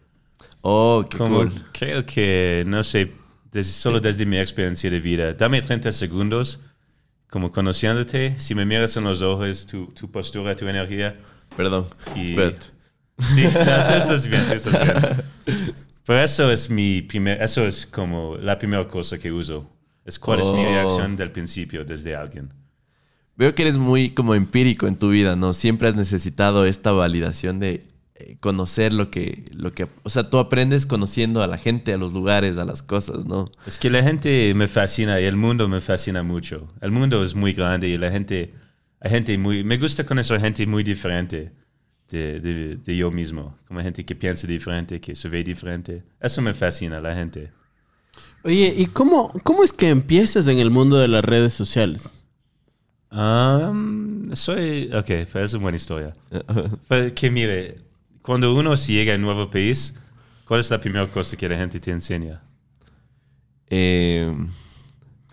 [0.63, 1.53] Oh, qué Como, cool.
[1.73, 3.13] Creo que, no sé,
[3.53, 6.61] des- solo desde mi experiencia de vida, dame 30 segundos
[7.31, 11.17] como conociéndote, si me miras en los ojos, tu, tu postura, tu energía,
[11.57, 11.87] Perdón.
[12.17, 12.37] Y-.
[13.21, 15.23] Sí, no, tú estás bien, tú estás bien.
[16.07, 19.69] Pero eso es mi primer, eso es como la primera cosa que uso.
[20.05, 20.71] Es cuál es mi Oh.
[20.71, 22.51] reacción del principio desde alguien.
[23.37, 25.53] Veo que eres muy como empírico en tu vida, ¿no?
[25.53, 27.85] Siempre has necesitado esta validación de
[28.17, 29.87] eh, conocer lo que, lo que...
[30.03, 33.47] O sea, tú aprendes conociendo a la gente, a los lugares, a las cosas, ¿no?
[33.67, 36.69] Es que la gente me fascina y el mundo me fascina mucho.
[36.83, 38.53] El mundo es muy grande y la gente,
[39.01, 41.53] hay gente muy, me gusta conocer gente muy diferente
[42.11, 46.03] de, de, de yo mismo, como gente que piensa diferente, que se ve diferente.
[46.21, 47.51] Eso me fascina, la gente.
[48.43, 52.11] Oye, ¿y cómo, cómo es que empiezas en el mundo de las redes sociales?
[53.13, 56.13] Um, soy, ok, es una buena historia.
[56.89, 57.79] Pero que mire,
[58.23, 59.99] cuando uno se llega a un nuevo país,
[60.47, 62.43] ¿cuál es la primera cosa que la gente te enseña?
[63.69, 64.35] Eh,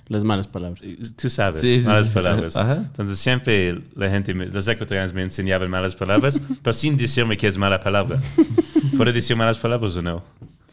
[0.09, 0.81] Las malas palabras.
[1.19, 2.13] Tú sabes, Sí, sí, malas sí.
[2.13, 2.55] palabras.
[2.55, 2.77] Ajá.
[2.77, 7.47] Entonces siempre la gente, me- los ecuatorianos me enseñaban malas palabras, pero sin decirme que
[7.47, 8.19] es mala palabra.
[8.95, 10.23] ¿Puedo decir malas palabras o no?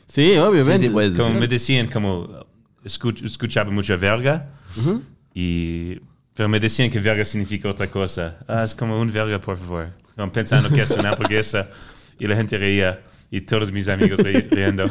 [0.07, 0.79] Sí, obviamente.
[0.79, 1.41] sí, sí, puedes Como decir.
[1.41, 2.47] me decían, como
[2.85, 4.51] escuch- escuchaba mucha verga,
[5.35, 5.99] y,
[6.35, 8.39] pero me decían que verga significa otra cosa.
[8.47, 9.89] Ah, es como un verga, por favor.
[10.15, 11.69] Como pensando que es una hamburguesa,
[12.21, 13.01] y la gente reía,
[13.33, 14.21] y todos mis amigos
[14.51, 14.85] riendo.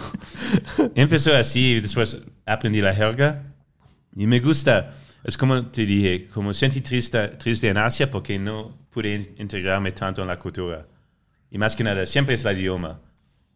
[0.96, 3.44] Empezó así, y después aprendí la jerga,
[4.16, 4.94] y me gusta.
[5.24, 9.92] Es como te dije, como sentí triste, triste en Asia porque no pude in- integrarme
[9.94, 10.86] tanto en la cultura.
[11.50, 13.00] Y más que nada, siempre es el idioma.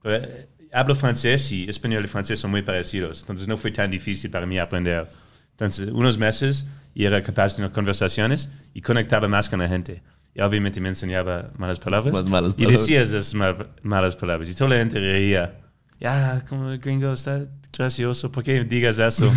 [0.02, 3.90] Pero, eh, hablo francés y español y francés son muy parecidos, entonces no fue tan
[3.92, 5.08] difícil para mí aprender.
[5.52, 10.02] Entonces, unos meses y era capaz de tener conversaciones y conectaba más con la gente.
[10.36, 12.14] Y obviamente me enseñaba malas palabras.
[12.26, 12.82] Malas Y palabras.
[12.82, 14.50] decía esas mal- malas palabras.
[14.50, 15.60] Y toda la gente reía.
[16.00, 17.44] Ya, como el gringo está
[17.76, 19.32] gracioso, ¿por qué digas eso?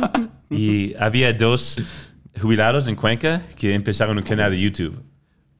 [0.50, 1.78] y había dos
[2.40, 5.02] jubilados en Cuenca que empezaron un canal de YouTube.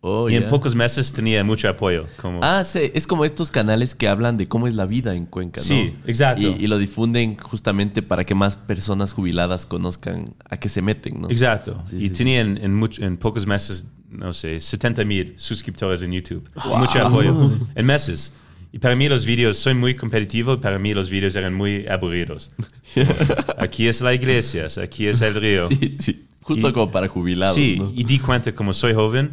[0.03, 2.07] Oh, y en pocos meses tenía mucho apoyo.
[2.21, 5.27] Como, Ah, sí, es como estos canales que hablan de cómo es la vida en
[5.27, 5.67] Cuenca, ¿no?
[5.67, 6.43] Sí, exacto.
[6.43, 11.23] Y, y lo difunden justamente para que más personas jubiladas conozcan a qué se meten,
[11.23, 11.29] ¿no?
[11.31, 11.83] Exacto.
[11.91, 16.13] Sí, y sí, tenían en, much- en pocos meses, no sé, 70 mil suscriptores en
[16.13, 16.49] YouTube.
[16.79, 17.35] Mucho apoyo.
[17.75, 18.33] En meses.
[18.77, 22.51] Y para mí los vídeos, soy muy competitivo, para mí los vídeos eran muy aburridos.
[23.57, 25.67] Aquí es la iglesia, aquí es el río.
[25.67, 26.27] Sí, sí.
[26.43, 27.91] Justo Y- como para jubilados, Sí, ¿no?
[27.97, 29.31] y di cuenta, como soy joven,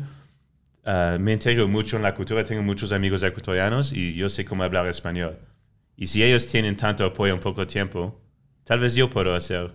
[0.86, 4.64] ah, me integro mucho en la cultura, tengo muchos amigos ecuatorianos y yo sé cómo
[4.64, 5.36] hablar español.
[5.98, 8.18] Y si ellos tienen tanto apoyo en poco tiempo,
[8.64, 9.74] tal vez yo puedo hacer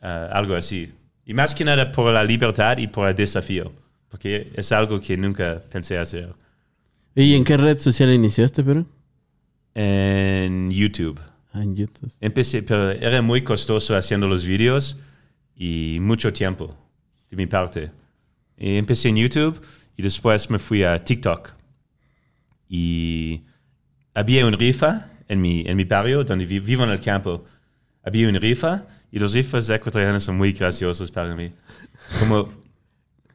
[0.00, 0.90] ah, algo así.
[1.26, 3.74] Y más que nada por la libertad y por el desafío,
[4.08, 6.32] porque es algo que nunca pensé hacer.
[7.14, 8.86] ¿Y en qué red social iniciaste, pero?
[9.74, 11.20] En YouTube.
[11.52, 12.10] Ah, en YouTube.
[12.20, 14.96] Empecé, pero era muy costoso haciendo los vídeos
[15.54, 16.76] y mucho tiempo
[17.30, 17.90] de mi parte.
[18.56, 19.60] Y empecé en YouTube
[19.96, 21.54] y después me fui a TikTok.
[22.68, 23.42] Y
[24.14, 27.44] había un rifa en mi, en mi barrio, donde vi- vivo en el campo.
[28.02, 31.52] Había un rifa y los rifas ecuatorianos son muy graciosos para mí.
[32.18, 32.50] Como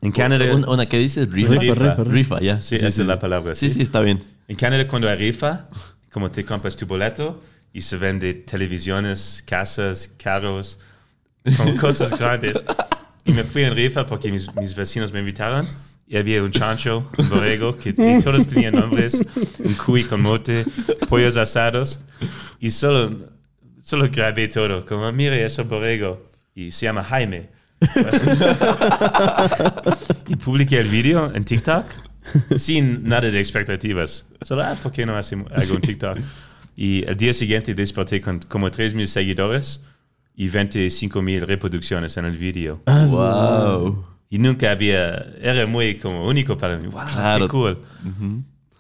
[0.01, 0.55] en Canadá...
[0.55, 1.53] Un- Una que dices rifa.
[1.55, 2.59] Rifa, rifa, Rifa, ya.
[2.59, 3.75] Sí, esa es la palabra, Sí, sí.
[3.75, 4.21] sí, está bien.
[4.47, 5.67] En Canadá, cuando hay rifa,
[6.11, 7.41] como te compras tu boleto
[7.73, 10.79] y se vende televisiones, casas, carros,
[11.57, 12.63] como cosas grandes.
[13.25, 15.67] Y me fui en rifa porque mis, mis vecinos me invitaron
[16.07, 19.21] y había un chancho, un borrego, que y todos tenían nombres,
[19.59, 20.65] un cuy con mote,
[21.09, 21.99] pollos asados.
[22.61, 23.27] Y solo,
[23.83, 26.31] solo grabé todo, como mire ese borrego.
[26.55, 27.49] Y se llama Jaime.
[30.27, 31.85] y publiqué el video en TikTok
[32.55, 34.25] sin nada de expectativas.
[34.41, 36.17] Solo, ah, ¿por qué no hago un TikTok?
[36.75, 39.83] Y el día siguiente desperté con como 3.000 seguidores
[40.35, 42.81] y 25.000 reproducciones en el video.
[42.85, 44.05] Ah, Wow.
[44.29, 46.87] Y nunca había, era muy como único para mí.
[46.87, 47.45] Wow, Claro.
[47.47, 47.77] qué cool.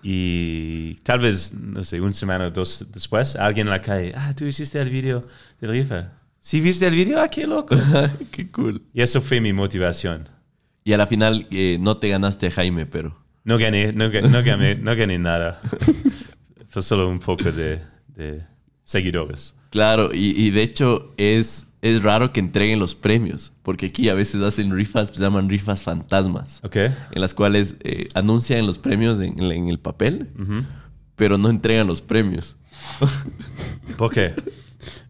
[0.03, 4.33] Y tal vez, no sé, una semana o dos después, alguien en la calle, ah,
[4.35, 5.25] tú hiciste el video
[5.59, 6.11] del rifa.
[6.39, 7.19] ¿Sí viste el video?
[7.19, 7.75] Ah, qué loco.
[8.31, 8.81] Qué cool.
[8.93, 10.29] y eso fue mi motivación.
[10.85, 13.17] Y a la final eh, no te ganaste a Jaime, pero.
[13.47, 15.61] No gané, no, no gané, no gané nada.
[16.69, 17.79] Fue solo un poco de,
[18.15, 18.41] de
[18.83, 19.55] seguidores.
[19.69, 24.13] Claro, y, y de hecho es, es raro que entreguen los premios, porque aquí a
[24.13, 26.75] veces hacen rifas, pues, se llaman rifas fantasmas, ¿Ok?
[26.75, 30.27] en las cuales eh, anuncian los premios en, en el papel,
[31.15, 32.57] pero no entregan los premios.
[33.97, 34.33] ¿Por qué?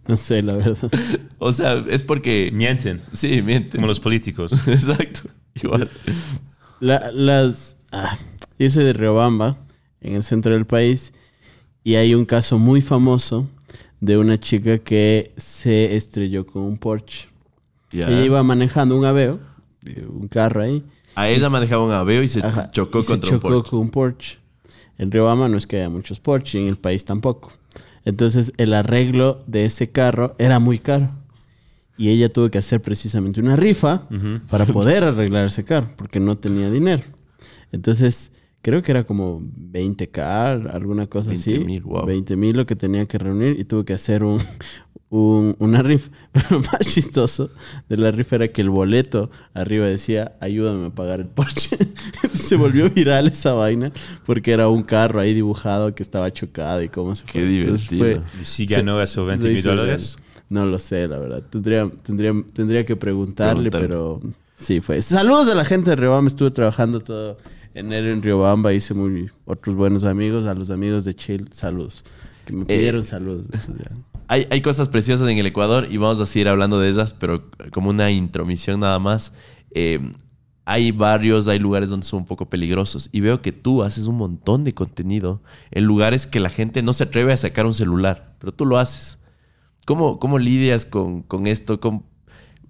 [0.07, 0.77] No sé, la verdad.
[1.39, 2.49] O sea, es porque...
[2.53, 3.71] Mienten, Sí, mienten.
[3.77, 4.51] como los políticos.
[4.67, 5.21] Exacto.
[5.61, 5.89] Igual.
[6.79, 8.17] La- las, ah,
[8.59, 9.57] yo soy de Riobamba,
[10.01, 11.13] en el centro del país,
[11.83, 13.47] y hay un caso muy famoso
[13.99, 17.27] de una chica que se estrelló con un Porsche.
[17.91, 19.39] Ella iba manejando un Aveo,
[19.85, 20.83] eh, un carro ahí.
[21.15, 23.69] A ella manejaba un aveo y se Ajá, chocó y se contra chocó un Porsche.
[23.71, 24.37] con un Porsche.
[24.99, 27.51] En Riobamba no es que haya muchos Porsche, y en el país tampoco.
[28.05, 31.09] Entonces el arreglo de ese carro era muy caro.
[31.97, 34.03] Y ella tuvo que hacer precisamente una rifa
[34.49, 37.01] para poder arreglar ese carro, porque no tenía dinero.
[37.71, 41.59] Entonces, creo que era como 20k, alguna cosa 20 así.
[41.63, 42.05] mil, wow.
[42.05, 44.39] 20 mil lo que tenía que reunir y tuvo que hacer un,
[45.09, 46.09] un- una rifa.
[46.31, 47.49] Pero lo más chistoso
[47.89, 51.77] de la rifa era que el boleto arriba decía, ayúdame a pagar el Porsche.
[52.33, 53.91] se volvió viral esa vaina
[54.25, 57.41] porque era un carro ahí dibujado que estaba chocado y cómo se Qué fue.
[57.59, 58.23] Entonces divertido.
[58.41, 60.17] ¿Y si ganó esos 20 se mil dólares?
[60.49, 61.43] No lo sé, la verdad.
[61.49, 64.21] Tendría, tendría, tendría que preguntarle, pero
[64.55, 65.01] sí fue.
[65.01, 66.29] Saludos a la gente de Riobamba.
[66.29, 67.37] Estuve trabajando todo
[67.79, 68.73] enero en Riobamba.
[68.73, 70.45] Hice muy otros buenos amigos.
[70.45, 72.03] A los amigos de Chill, saludos.
[72.45, 73.45] Que me pidieron saludos.
[73.45, 73.95] entonces ya.
[74.29, 77.49] Hay, hay cosas preciosas en el Ecuador y vamos a seguir hablando de ellas, pero
[77.71, 79.33] como una intromisión nada más.
[79.71, 79.99] Eh,
[80.65, 84.17] hay barrios, hay lugares donde son un poco peligrosos y veo que tú haces un
[84.17, 88.35] montón de contenido en lugares que la gente no se atreve a sacar un celular,
[88.39, 89.17] pero tú lo haces.
[89.85, 91.79] ¿Cómo, cómo lidias con, con esto?
[91.79, 92.03] ¿Cómo-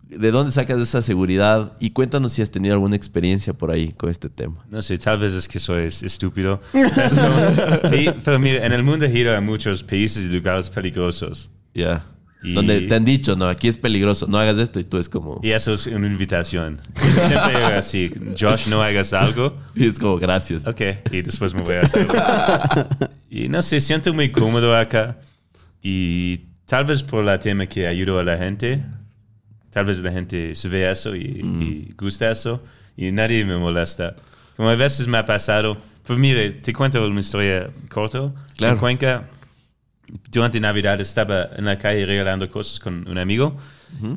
[0.10, 1.74] ¿De dónde sacas esa seguridad?
[1.80, 4.66] Y cuéntanos si has tenido alguna experiencia por ahí con este tema.
[4.70, 6.62] No sé, tal vez es que soy es- estúpido.
[6.74, 10.70] Es como- y- pero mira, en el mundo he ido a muchos países y lugares
[10.70, 11.50] peligrosos.
[11.74, 12.06] Ya.
[12.44, 15.10] Y- Donde te han dicho, no, aquí es peligroso, no hagas esto y tú es
[15.10, 15.40] como...
[15.44, 16.80] Y eso es una invitación.
[17.28, 19.58] Siempre era así, Josh, no hagas algo.
[19.76, 20.66] Y es como, gracias.
[20.68, 22.14] Ok, y después me voy a hacerlo.
[23.30, 25.18] y no sé, siento muy cómodo acá.
[25.82, 28.84] Y tal vez por la tema que ayudo a la gente,
[29.78, 32.64] tal vez la gente se ve eso y, y gusta eso.
[32.96, 34.16] Y nadie me molesta.
[34.56, 35.78] Como a veces me ha pasado.
[36.04, 38.34] Pues mire, te cuento una historia corta.
[38.56, 38.74] Claro.
[38.74, 39.30] En Cuenca,
[40.32, 43.56] durante Navidad estaba en la calle regalando cosas con un amigo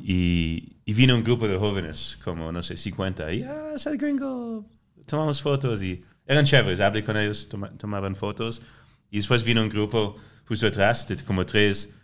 [0.03, 3.31] y, y vino un grupo de jóvenes, como no sé, 50.
[3.35, 4.65] Y, ah, es el gringo.
[5.07, 6.81] Tomamos fotos y eran chéveres.
[6.81, 8.63] Hablé con ellos, toma- tomaban fotos.
[9.11, 11.95] Y después vino un grupo justo atrás, de como tres.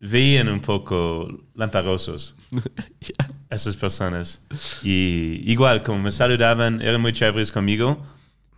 [0.00, 2.34] Veían un poco lamparosos
[3.50, 4.42] esas personas.
[4.82, 8.04] Y igual, como me saludaban, eran muy chéveres conmigo.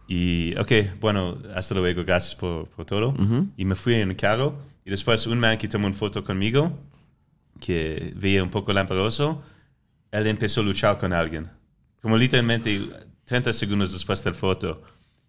[0.09, 3.15] Y, ok, bueno, hasta luego, gracias por, por todo.
[3.57, 4.59] Y me fui en el carro.
[4.85, 6.79] Y después un man que tomó una foto conmigo,
[7.61, 9.43] que veía un poco lamparoso,
[10.11, 11.49] él empezó a luchar con alguien.
[12.01, 12.89] Como literalmente
[13.25, 14.83] 30 segundos después de la foto.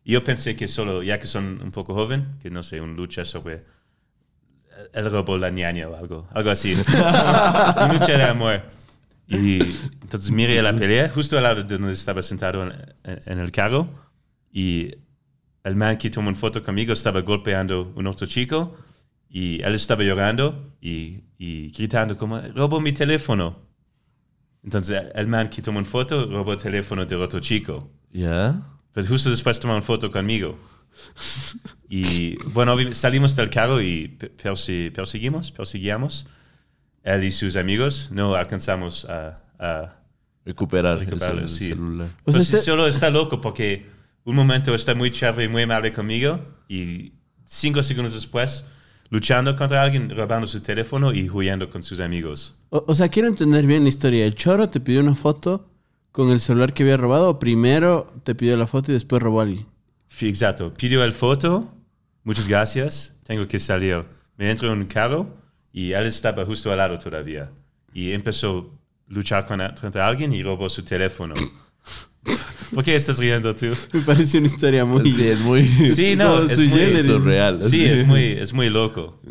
[0.03, 2.93] Y yo pensé que solo, ya que son un poco joven, que no sé, una
[2.93, 3.63] lucha sobre
[4.93, 6.75] el robo la ñaña o algo, algo así.
[7.91, 8.61] lucha de amor.
[9.27, 9.59] Y
[10.01, 12.73] entonces miré la pelea justo al lado de donde estaba sentado en,
[13.25, 13.89] en el carro
[14.51, 14.91] y
[15.63, 18.77] el man que tomó una foto conmigo estaba golpeando a un otro chico
[19.29, 23.59] y él estaba llorando y, y gritando como, robo mi teléfono.
[24.63, 27.91] Entonces el man que tomó una foto robó el teléfono del otro chico.
[28.11, 28.61] ¿Ya?
[28.93, 30.57] Pero justo después tomó una foto conmigo.
[31.89, 34.07] Y bueno, salimos del carro y
[34.93, 36.27] perseguimos, persiguiamos.
[37.03, 39.41] Él y sus amigos no alcanzamos a...
[39.59, 39.93] a
[40.45, 41.65] Recuperar, Recuperar, el, sí.
[41.67, 42.07] celular.
[42.23, 43.85] O sea, pues este- solo está loco porque
[44.23, 47.11] un momento está muy chévere y muy amable conmigo y
[47.43, 48.63] cinco segundos después
[49.09, 52.55] luchando contra alguien, robando su teléfono y jugando con sus amigos.
[52.69, 54.25] O, o sea, quiero entender bien la historia.
[54.25, 55.69] ¿El choro te pidió una foto
[56.13, 59.41] con el celular que había robado o primero te pidió la foto y después robó
[59.41, 59.65] a alguien?
[60.21, 60.73] Exacto.
[60.73, 61.73] Pidió el foto,
[62.23, 64.03] muchas gracias, tengo que salir.
[64.37, 65.35] Me entro en un carro
[65.71, 67.51] y él estaba justo al lado todavía.
[67.93, 68.71] Y empezó
[69.09, 71.35] a luchar con, contra alguien y robó su teléfono.
[72.73, 73.67] ¿Por qué estás riendo tú?
[73.93, 75.09] Me parece una historia muy...
[75.09, 75.63] Sí, es muy...
[75.63, 77.63] Sí, no, es muy surreal.
[77.63, 79.21] Sí, es muy, es muy loco.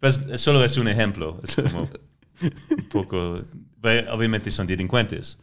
[0.00, 1.40] Pues solo es un ejemplo.
[1.44, 1.82] Es como
[2.42, 3.42] un poco...
[4.10, 5.38] Obviamente son delincuentes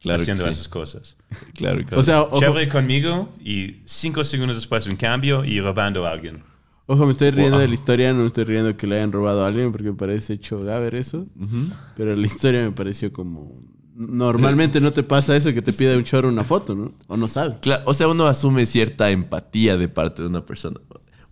[0.00, 0.50] Claro haciendo sí.
[0.50, 1.16] esas cosas.
[1.54, 6.06] Claro que O sea, ojo, Chévere conmigo y cinco segundos después un cambio y robando
[6.06, 6.42] a alguien.
[6.86, 7.60] ojo, me estoy riendo Wow.
[7.62, 9.96] de la historia, no me estoy riendo que le hayan robado a alguien porque me
[9.96, 11.26] parece hecho ver eso.
[11.40, 11.70] Ujú.
[11.96, 13.58] Pero la historia me pareció como...
[13.98, 16.92] Normalmente no te pasa eso que te pide un choro una foto, ¿no?
[17.08, 17.60] O no sabes.
[17.62, 20.78] Cla- o sea, uno asume cierta empatía de parte de una persona.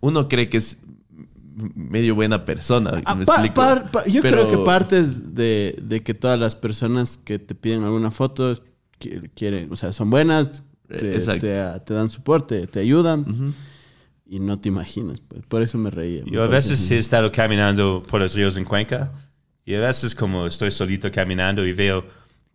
[0.01, 0.79] Uno cree que es
[1.55, 3.01] medio buena persona.
[3.05, 3.55] Ah, ¿me pa- explico?
[3.55, 7.55] par- pa- yo Pero- creo que partes de, de que todas las personas que te
[7.55, 8.53] piden alguna foto
[9.01, 13.55] qui- quieren, o sea, son buenas, te, te- te dan soporte, te ayudan
[14.27, 15.21] y no te imaginas.
[15.21, 15.43] Pues.
[15.47, 16.25] Por eso me reía.
[16.25, 19.13] me Yo a veces he estado caminando por los ríos en Cuenca
[19.65, 22.05] y a veces como estoy solito caminando y veo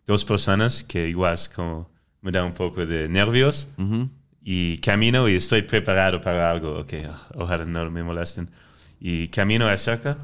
[0.06, 1.88] dos personas que igual es como
[2.22, 4.08] me da un poco de nervios Ujú.
[4.42, 6.78] y camino y estoy preparado para algo.
[6.80, 6.92] Ok,
[7.34, 8.50] ojalá no me molesten.
[9.00, 10.16] Y camino acerca.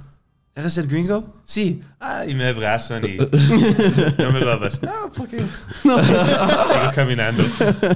[0.55, 1.35] ¿Eres el gringo?
[1.45, 1.83] Sí.
[2.01, 3.17] Ah, y me abrazan y
[4.19, 4.83] no me robas.
[4.83, 5.39] No, porque
[5.85, 7.45] sigo caminando.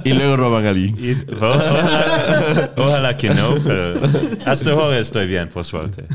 [0.03, 0.95] Y luego roban a alguien.
[0.99, 3.99] Y o- ojalá, ojalá que no, pero
[4.45, 6.05] hasta ahora estoy bien, por suerte.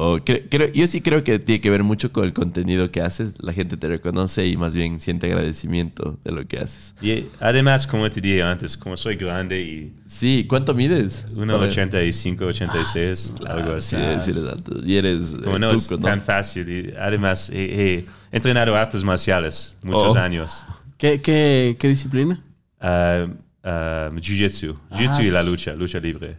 [0.00, 3.00] O cre- creo- yo sí creo que tiene que ver mucho con el contenido que
[3.02, 3.34] haces.
[3.40, 6.94] La gente te reconoce y más bien siente agradecimiento de lo que haces.
[7.02, 11.26] Y además, como te dije antes, como soy grande y Sí, ¿cuánto mides?
[11.34, 13.96] 1,85, 86, algo así.
[13.96, 14.76] Sí, sí eres alto.
[14.84, 16.68] Y eres Como eh, no es tan fácil.
[16.68, 17.64] Y además, he,
[17.98, 20.18] he entrenado artes marciales muchos Oh.
[20.20, 20.64] años.
[20.96, 22.40] ¿Qué, qué, qué disciplina?
[22.80, 23.26] Ah,
[23.64, 24.76] ah, jiu-jitsu.
[24.92, 25.50] Jiu-jitsu Ah, y la sí.
[25.50, 26.38] lucha, lucha libre.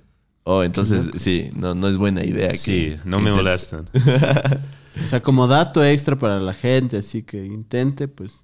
[0.51, 2.49] Oh, entonces sí, no, no es buena idea.
[2.49, 3.87] que- Sí, no que me molestan.
[5.03, 8.43] O sea, como dato extra para la gente, así que intente, pues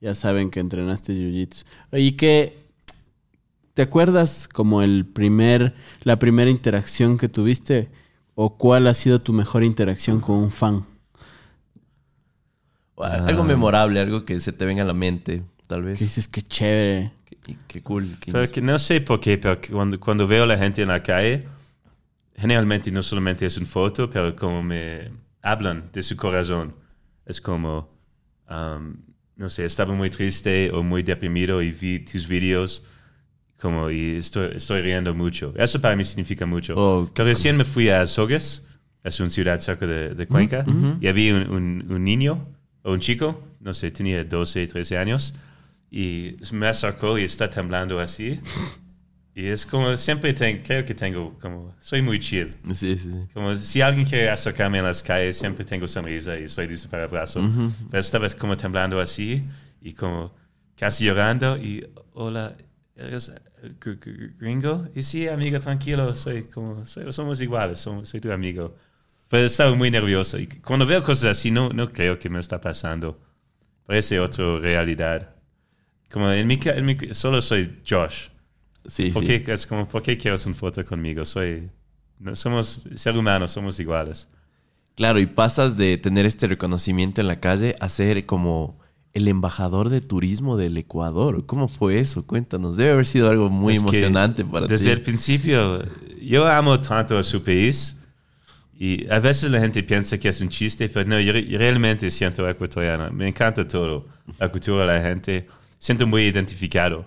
[0.00, 1.64] ya saben que entrenaste jiu-jitsu.
[1.90, 2.58] Oye, ¿qué
[3.74, 7.88] te acuerdas como el primer, la primera interacción que tuviste?
[8.34, 10.84] ¿O cuál ha sido tu mejor interacción con un fan?
[12.98, 15.98] Algo memorable, algo que se te venga a la mente, tal vez.
[15.98, 17.12] Que dices que chévere.
[17.68, 18.16] Qué, cool.
[18.52, 21.46] qué no sé por qué, pero cuando, cuando veo a la gente en la calle,
[22.34, 25.10] generalmente no solamente es una foto, pero como me
[25.42, 26.74] hablan de su corazón.
[27.24, 27.88] Es como,
[28.50, 28.94] um,
[29.36, 32.84] no sé, estaba muy triste o muy deprimido y vi tus videos
[33.58, 35.54] como y estoy, estoy riendo mucho.
[35.56, 36.74] Eso para mí significa mucho.
[36.76, 38.66] Oh, que recién me fui a Sogues,
[39.02, 40.64] es una ciudad cerca de, de Cuenca,
[41.00, 42.46] y había un, un- un niño
[42.82, 45.34] o un chico, no sé, tenía 12, 13 años,
[46.00, 48.40] y me acercó y está temblando así.
[49.34, 52.54] Y es como, siempre tengo, creo que tengo, como, soy muy chill.
[52.72, 53.18] Sí, sí, sí.
[53.34, 57.04] Como si alguien quiere acercarme en las calles, siempre tengo sonrisa y estoy listo para
[57.04, 57.40] abrazo.
[57.90, 59.42] Pero esta vez como temblando así
[59.82, 60.34] y como
[60.76, 62.56] casi llorando y hola,
[62.94, 63.30] ¿eres
[63.62, 64.88] el gr- gr- gringo?
[64.94, 68.74] Y sí, amigo, tranquilo, soy como, soy- somos iguales, somos- soy tu amigo.
[69.28, 70.38] Pero estaba muy nervioso.
[70.38, 73.20] Y cuando veo cosas así, no, no creo que me está pasando.
[73.86, 75.35] Parece otra realidad.
[76.10, 78.28] Como en mi, en mi- solo soy Josh.
[78.86, 79.40] Sí, ¿Por sí.
[79.40, 81.24] qué, es como, ¿por qué quieres una foto conmigo?
[81.24, 81.68] Soy,
[82.20, 84.28] no, somos seres humanos, somos iguales.
[84.94, 88.78] Claro, y pasas de tener este reconocimiento en la calle a ser como
[89.12, 91.44] el embajador de turismo del Ecuador.
[91.46, 92.26] ¿Cómo fue eso?
[92.26, 92.76] Cuéntanos.
[92.76, 94.90] Debe haber sido algo muy Es emocionante para desde ti.
[94.92, 95.82] el principio,
[96.22, 97.96] yo amo tanto a su país
[98.78, 102.10] y a veces la gente piensa que es un chiste, pero no, yo, yo realmente
[102.10, 103.10] siento ecuatoriano.
[103.10, 104.06] Me encanta todo,
[104.38, 105.46] la cultura, la gente.
[105.86, 107.06] Siento muy identificado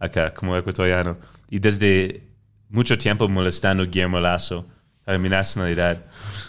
[0.00, 1.16] acá como ecuatoriano.
[1.48, 2.24] Y desde
[2.68, 4.66] mucho tiempo molestando a Guillermo Lazo
[5.04, 6.04] para mi nacionalidad.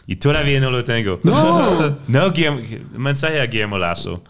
[0.07, 1.19] Y todavía no lo tengo.
[1.21, 1.99] No.
[2.07, 2.61] No, Guillermo,
[2.97, 4.23] mensaje a Guillermo Lazo.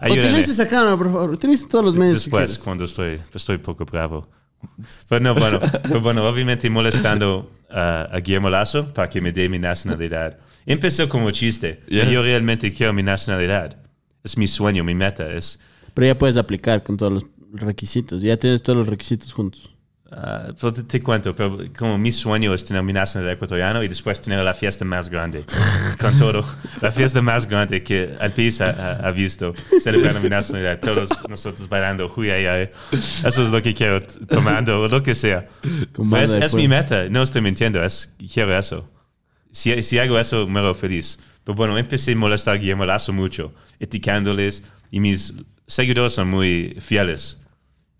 [0.00, 0.38] Ayúdame.
[0.38, 1.30] esa cámara, por favor.
[1.30, 2.22] Utilice todos los medios.
[2.22, 2.58] Después, quieras.
[2.58, 4.28] cuando estoy, estoy poco bravo.
[5.08, 9.48] Pero no, bueno, pero bueno, obviamente molestando a, a Guillermo Lazo para que me dé
[9.48, 10.38] mi nacionalidad.
[10.66, 11.82] Empezó como chiste.
[11.88, 12.08] Yeah.
[12.08, 13.76] Yo realmente quiero mi nacionalidad.
[14.22, 15.28] Es mi sueño, mi meta.
[15.32, 15.58] Es,
[15.94, 18.22] Pero ya puedes aplicar con todos los requisitos.
[18.22, 19.68] Ya tienes todos los requisitos juntos.
[20.60, 24.20] pero te, te cuento, pero como mi sueño es tener mi nacionalidad ecuatoriana y después
[24.20, 25.44] tener la fiesta más grande.
[26.00, 26.44] con todo.
[26.80, 29.52] La fiesta más grande que el país ha, ha- visto.
[29.80, 30.80] Celebrando mi nacionalidad.
[30.80, 32.12] Todos nosotros bailando.
[32.14, 32.70] Huy, ay, ay.
[32.92, 35.48] Eso es lo que quiero, tomando lo que sea.
[36.22, 38.88] Es, de es mi meta, no estoy mintiendo, es, quiero eso.
[39.50, 41.18] Si, si hago eso, me hago feliz.
[41.44, 45.34] Pero bueno, empecé a molestar a Guillermo Lazo mucho, etiquetándoles, y mis
[45.66, 47.38] seguidores son muy fieles.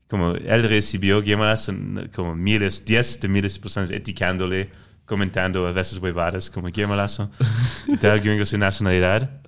[0.08, 1.72] Como él recibió, Lazo,
[2.14, 4.70] como miles, diez de miles de personas etiquetándole,
[5.06, 7.30] comentando a veces huevadas, como Lazo,
[8.00, 9.40] tal gringo sin nacionalidad.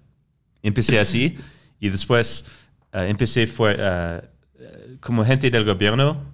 [0.62, 1.38] Empecé así,
[1.78, 2.46] y después
[2.92, 4.22] eh, empecé fue, eh,
[5.00, 6.24] como gente del gobierno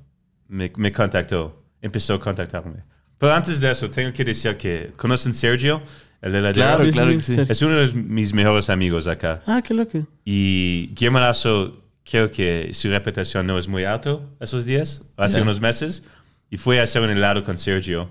[0.46, 2.84] me, me contactó, empezó a contactarme.
[3.18, 5.82] Pero antes de eso, tengo que decir que conocen Sergio,
[6.22, 6.52] el.
[6.52, 7.34] Claro, Sí, claro sí, que sí.
[7.34, 7.52] Sergio.
[7.52, 9.42] Es uno de mis mejores amigos acá.
[9.46, 10.06] Ah, qué loco.
[10.24, 15.60] Y Guillermo Lazo, creo que su reputación no es muy alto esos días, hace unos
[15.60, 16.02] meses.
[16.50, 18.08] Y fue a hacer un helado con Sergio.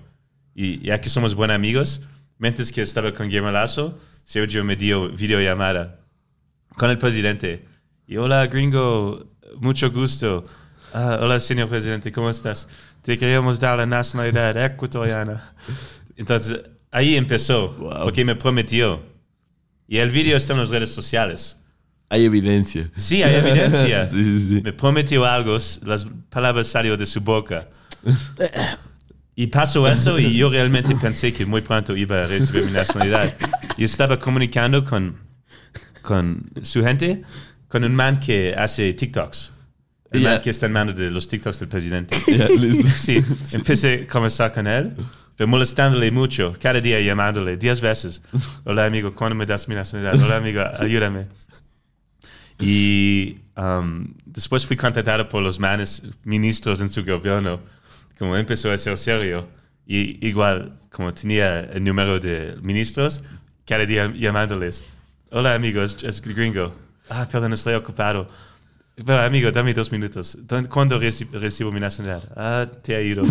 [0.56, 2.02] Y ya que somos buenos amigos,
[2.38, 6.00] mientras que estaba con Guillermo Lazo, Sergio me dio videollamada
[6.78, 7.66] con el presidente.
[8.08, 10.46] Y hola, gringo, mucho gusto.
[10.94, 12.68] Ah, hola, señor presidente, ¿cómo estás?
[13.04, 15.54] Te queríamos dar la nacionalidad ecuatoriana.
[16.16, 16.62] Entonces,
[16.92, 18.04] ahí empezó, Wow.
[18.04, 19.02] porque me prometió.
[19.88, 21.58] Y el video está en las redes sociales.
[22.10, 22.90] Hay evidencia.
[22.96, 24.06] Sí, hay evidencia.
[24.08, 24.62] sí, sí, sí.
[24.64, 27.70] Me prometió algo, las palabras salieron de su boca.
[29.36, 33.34] Y pasó eso y yo realmente pensé que muy pronto iba a recibir mi nacionalidad.
[33.78, 35.18] Y estaba comunicando con,
[36.02, 37.24] con su gente,
[37.68, 39.54] con un man que hace TikToks.
[40.12, 40.32] El Ya.
[40.32, 42.16] man que está en mano de los TikToks del presidente.
[42.60, 42.88] Listo.
[42.98, 43.24] Sí,
[43.54, 44.94] empecé a conversar con él,
[45.40, 48.22] pero molestándole mucho, cada día llamándole diez veces.
[48.66, 50.22] Hola amigo, ¿cuándo me das mi nacionalidad?
[50.22, 51.28] Hola amigo, ayúdame.
[52.60, 57.62] Y um, después fui contactado por los manes ministros en su gobierno,
[58.18, 59.48] como empezó a ser serio.
[59.88, 63.24] Y igual, como tenía el número de ministros,
[63.66, 64.84] cada día llamándoles.
[65.32, 66.74] Hola amigos, es gringo.
[67.08, 68.30] Ah, perdón, estoy ocupado.
[69.06, 70.38] Pero amigo, dame dos minutos.
[70.42, 72.30] ¿Dónde- ¿Cuándo reci- recibo mi nacionalidad?
[72.36, 73.22] Ah, te ha ido.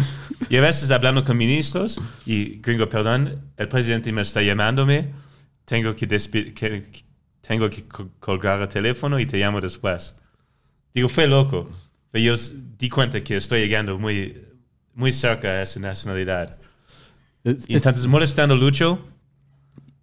[0.49, 5.11] Y a veces hablando con ministros y gringo, perdón, el presidente me está llamándome,
[5.67, 7.05] tengo que, despi- que-
[7.43, 10.17] tengo que co- colgar el teléfono y te llamo después.
[10.95, 11.69] Digo, fue loco.
[12.11, 12.43] Pero yo
[12.79, 14.41] di cuenta que estoy llegando muy,
[14.95, 16.57] muy cerca a esa nacionalidad.
[17.45, 19.07] Es- Y es- entonces molestando mucho,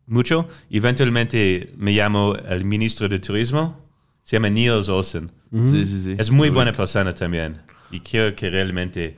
[0.05, 3.84] mucho, eventualmente me llamo el ministro de Turismo,
[4.26, 5.32] se llama Niels Olsen.
[5.71, 6.15] Sí, sí, sí.
[6.17, 7.61] Es muy buena persona también.
[7.91, 9.17] Y creo que realmente,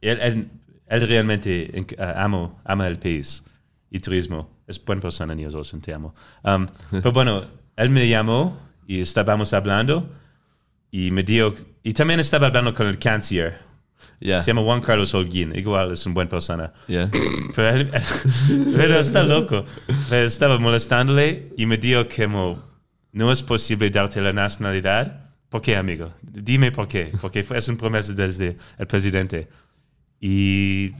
[0.00, 0.48] él, él,
[0.86, 3.42] él realmente en- ah, amo, ama el país
[3.90, 4.48] y turismo.
[4.68, 6.14] Es buena persona, Niels Olsen, te amo.
[6.44, 7.44] Um, pero bueno,
[7.76, 8.56] él me llamó
[8.86, 10.08] y estábamos hablando
[10.92, 13.58] y me dijo, y también estaba hablando con el canciller.
[14.20, 16.72] Ya, Se llama Juan Carlos Holguín, igual es una buena persona.
[16.88, 17.10] ya.
[17.56, 17.90] Pero, él-
[18.76, 19.64] pero está loco.
[20.08, 22.62] Pero estaba molestándole y me dijo que mo-
[23.16, 25.30] no es posible darte la nacionalidad.
[25.48, 26.12] ¿Por qué, amigo?
[26.20, 27.10] Dime por qué.
[27.18, 29.48] Porque fue, es una promesa desde el presidente.
[30.20, 30.92] Y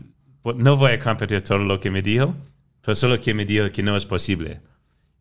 [0.43, 2.35] no voy a compartir todo lo que me dijo,
[2.81, 4.63] pero solo que me dijo que no es posible.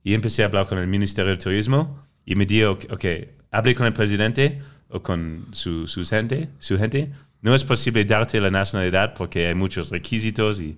[0.04, 3.06] Y empecé a hablar con el Ministerio de Turismo y me dijo, ok,
[3.52, 7.12] hablé con el presidente o con su, su gente, su gente.
[7.42, 10.78] No es posible darte la nacionalidad porque hay muchos requisitos y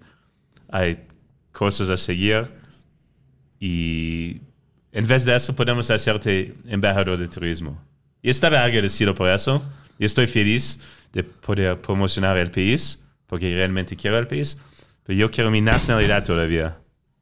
[0.68, 0.98] hay
[1.52, 2.48] cosas a seguir.
[3.60, 4.42] Y
[4.98, 7.80] en vez de eso podemos hacerte embajador de turismo.
[8.24, 9.62] Y estaba agradecido por eso.
[10.00, 10.80] Y estoy feliz
[11.14, 14.58] de poder promocionar el país, porque realmente quiero el país,
[15.04, 16.80] pero yo quiero mi nacionalidad todavía.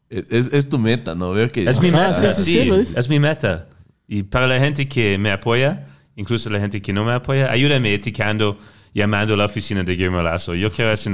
[0.10, 1.32] Es, es tu meta, ¿no?
[1.32, 1.68] Veo que...
[1.68, 3.68] Es mi meta, sí, sí, sí, es mi meta.
[4.08, 7.94] Y para la gente que me apoya, incluso la gente que no me apoya, ayúdame
[7.94, 8.58] etiquetando,
[8.94, 10.56] llamando a la oficina de Guillermo Lazo.
[10.56, 11.12] Yo quiero esa,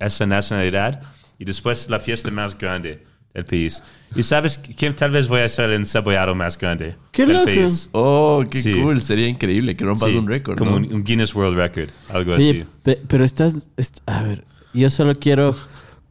[0.00, 1.02] esa nacionalidad
[1.38, 3.82] y después la fiesta más grande del país.
[4.16, 7.44] Y sabes que tal vez voy a ser el encebollado más grande ¡Qué del loco!
[7.46, 7.88] país.
[7.92, 8.74] Oh, qué Sí.
[8.80, 9.00] cool.
[9.02, 10.76] Sería increíble que rompas Sí, un récord, Como ¿no?
[10.78, 12.64] un, un Guinness World Record, algo Oye, así.
[12.82, 15.54] pe- pero estás, est- a ver, yo solo quiero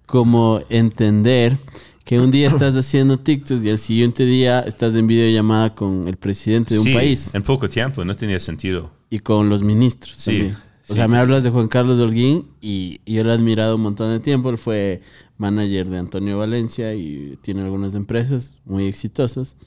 [0.05, 1.57] como entender
[2.05, 6.17] que un día estás haciendo TikToks y al siguiente día estás en videollamada con el
[6.17, 8.91] presidente de un Sí, país En poco tiempo, no tenía sentido.
[9.11, 10.53] y con los ministros Sí, también.
[10.55, 10.95] O sí.
[10.95, 14.19] sea, me hablas de Juan Carlos Holguín y yo lo he admirado un montón de
[14.19, 14.49] tiempo.
[14.49, 15.01] Él fue
[15.39, 19.57] manager de Antonio Valencia y tiene algunas empresas muy exitosas.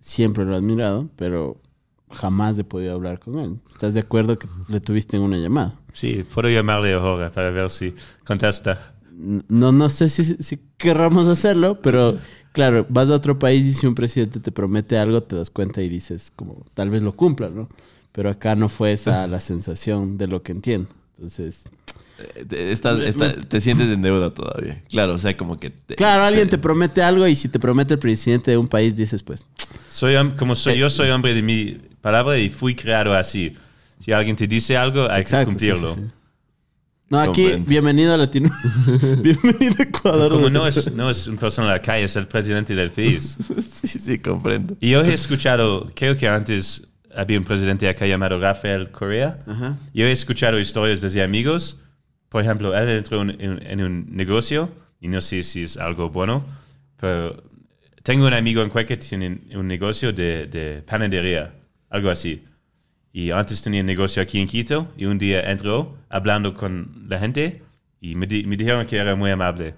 [0.00, 1.60] Siempre lo he admirado, pero
[2.10, 3.58] jamás he podido hablar con él.
[3.70, 5.78] ¿Estás de acuerdo que le tuviste en una llamada?
[5.92, 7.94] Sí, puedo llamarle ahora para ver si
[8.24, 8.94] contesta.
[9.48, 12.18] No, no sé si, si querramos hacerlo, pero
[12.52, 15.82] claro, vas a otro país y si un presidente te promete algo, te das cuenta
[15.82, 17.68] y dices, como, tal vez lo cumpla, ¿no?
[18.12, 20.88] Pero acá no fue esa la sensación de lo que entiendo.
[21.16, 21.68] Entonces,
[22.50, 24.82] estás- está- te sientes en deuda todavía.
[24.88, 25.70] Claro, o sea, como que...
[25.70, 28.96] te- claro, alguien te promete algo y si te promete el presidente de un país,
[28.96, 29.46] dices, pues,
[29.88, 33.54] Soy como soy, yo soy hombre de mi palabra y fui creado así.
[34.00, 35.50] Si alguien te dice algo, hay exacto.
[35.52, 35.94] que sí, sí, cumplirlo.
[35.94, 36.12] sí.
[37.10, 37.68] No, aquí, Comprendo.
[37.70, 38.50] bienvenido a Latino.
[39.22, 40.30] bienvenido a Ecuador.
[40.30, 43.38] Como no es, no es una persona en la calle, es el presidente del país.
[43.82, 44.76] sí, sí, comprendo.
[44.78, 49.38] Y yo he escuchado, creo que antes había un presidente acá llamado Rafael Correa.
[49.46, 49.78] Ajá.
[49.94, 51.80] Yo he escuchado historias desde amigos.
[52.28, 54.70] Por ejemplo, él entró en, en- en un negocio
[55.00, 56.44] y no sé si es algo bueno,
[56.98, 57.42] pero
[58.02, 61.54] tengo un amigo en Cueca que tiene un negocio de, de panadería,
[61.90, 62.44] algo así.
[63.12, 67.18] Y antes tenía un negocio aquí en Quito y un día entró hablando con la
[67.18, 67.62] gente
[68.00, 69.74] y me, di- me dijeron que era muy amable.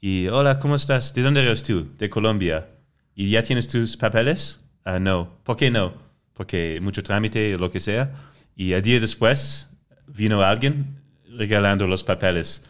[0.00, 1.14] Y, hola, ¿cómo estás?
[1.14, 1.88] ¿De dónde eres tú?
[1.96, 2.68] De Colombia.
[3.14, 4.60] ¿Y ya tienes tus papeles?
[4.84, 5.38] Ah, no.
[5.44, 5.94] ¿Por qué no?
[6.34, 8.12] Porque mucho trámite o lo que sea.
[8.56, 9.68] Y el día después
[10.08, 10.96] vino alguien
[11.36, 12.62] regalando los papeles.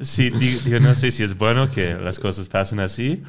[0.00, 3.22] sí, di- digo, no sé si es bueno que las cosas pasen así.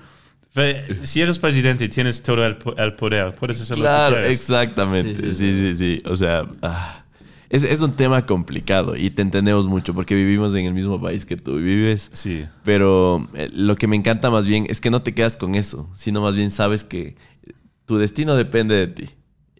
[0.53, 3.35] Pero si eres presidente, tienes todo el, po- el poder.
[3.35, 4.39] Puedes hacer Claro, lo que quieras.
[4.41, 5.15] exactamente.
[5.15, 6.01] Sí, Sí, sí, sí, sí.
[6.05, 7.03] O sea, ah,
[7.49, 11.25] es, es un tema complicado y te entendemos mucho porque vivimos en el mismo país
[11.25, 12.09] que tú vives.
[12.13, 12.45] Sí.
[12.63, 15.89] Pero eh, lo que me encanta más bien es que no te quedas con eso,
[15.95, 17.15] sino más bien sabes que
[17.85, 19.09] tu destino depende de ti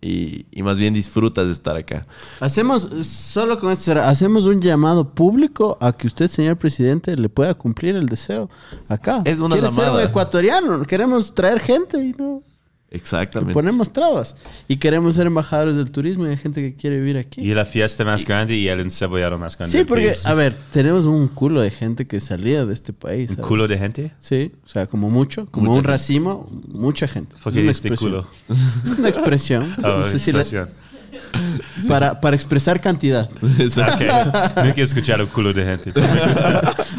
[0.02, 2.06] y, y más bien disfrutas de estar acá.
[2.40, 7.54] Hacemos, solo con esto, hacemos un llamado público a que usted, señor presidente, le pueda
[7.54, 8.50] cumplir el deseo
[8.88, 9.22] acá.
[9.26, 10.04] Es una Quiere ser un llamada.
[10.04, 12.42] ecuatoriano, queremos traer gente y no
[12.90, 13.54] Exactamente.
[13.54, 14.36] ponemos trabas.
[14.70, 17.42] Y queremos ser embajadores del turismo y hay gente que quiere vivir aquí.
[17.42, 19.78] Y la fiesta más grande y el encebollado más grande.
[19.78, 20.26] Sí, porque, país.
[20.26, 23.30] a ver, tenemos un culo de gente que salía de este país.
[23.32, 23.48] ¿Un ¿sabes?
[23.48, 24.12] culo de gente?
[24.22, 25.92] Sí, o sea, como mucho, como Mucha un gente.
[25.92, 27.36] racimo, mucha gente.
[27.44, 28.24] ¿Por Es una este expresión.
[28.24, 28.28] culo?
[28.94, 29.76] Es una expresión.
[29.84, 30.70] Oh, No sé si la- expresión.
[31.88, 33.30] para, para expresar cantidad.
[33.32, 34.64] Ok.
[34.64, 35.92] Nunca he escuchado un culo de gente.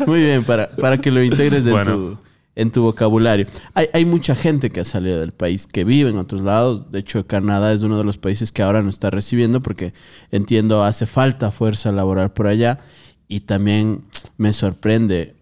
[0.06, 1.92] Muy bien, para, para que lo integres en, Bueno.
[1.92, 2.18] tu,
[2.58, 3.46] en tu vocabulario.
[3.72, 6.90] Hay, hay mucha gente que ha salido del país, que vive en otros lados.
[6.90, 9.94] De hecho, Canadá es uno de los países que ahora nos está recibiendo porque
[10.32, 12.80] entiendo hace falta fuerza laboral por allá.
[13.28, 14.02] Y también
[14.38, 15.36] me sorprende,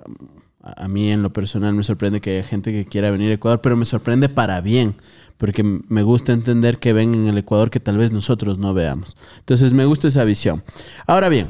[0.63, 3.63] a mí en lo personal me sorprende que haya gente que quiera venir a Ecuador,
[3.63, 4.97] pero me sorprende para bien,
[5.39, 9.17] porque me gusta entender que ven en el Ecuador que tal vez nosotros no veamos.
[9.39, 10.65] Entonces me gusta esa visión.
[11.07, 11.47] Ahora bien,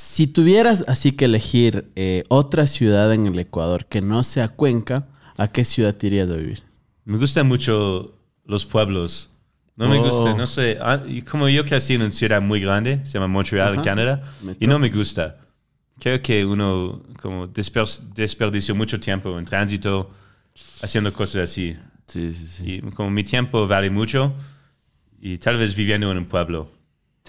[0.00, 5.08] si tuvieras así que elegir eh, otra ciudad en el Ecuador que no sea Cuenca,
[5.36, 6.62] ¿a qué ciudad te irías a vivir?
[7.04, 8.14] Me gustan mucho
[8.46, 9.28] los pueblos.
[9.76, 10.04] No me Oh.
[10.04, 10.78] gusta, no sé.
[10.80, 13.82] ah, Como yo crecí en una ciudad muy grande, se llama Montreal, Ajá.
[13.82, 14.22] Canadá,
[14.58, 15.36] y no me gusta.
[15.98, 20.10] Creo que uno como desper- desperdició mucho tiempo en tránsito
[20.82, 21.76] haciendo cosas así.
[22.06, 22.64] Sí, sí, sí.
[22.74, 24.32] Y como mi tiempo vale mucho
[25.20, 26.70] y tal vez viviendo en un pueblo.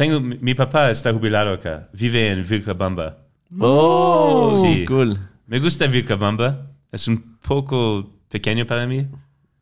[0.02, 3.18] Tengo, mi, mi papá está jubilado acá, vive en Vilcabamba.
[3.60, 4.86] Oh, Sí.
[4.86, 5.18] cool.
[5.48, 9.06] Me gusta Vilcabamba, es un poco pequeño para mí,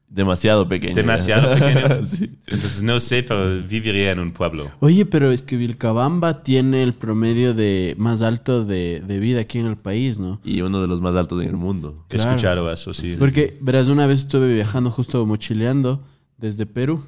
[0.07, 0.95] Demasiado pequeño.
[0.95, 2.03] demasiado pequeño.
[2.05, 2.31] Sí.
[2.47, 4.71] Entonces no sé, pero viviría en un pueblo.
[4.79, 9.59] Oye, pero es que Vilcabamba tiene el promedio de más alto de, de vida aquí
[9.59, 10.39] en el país, ¿no?
[10.43, 12.05] Y uno de los más altos en el mundo.
[12.09, 12.29] He Claro.
[12.31, 13.15] escuchado eso, sí.
[13.19, 16.01] Porque, verás, una vez estuve viajando justo mochileando
[16.37, 17.03] desde Perú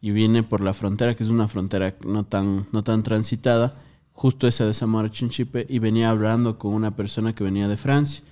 [0.00, 3.76] y vine por la frontera, que es una frontera no tan, no tan transitada,
[4.12, 8.22] justo esa de Zamora Chinchipe, y venía hablando con una persona que venía de Francia.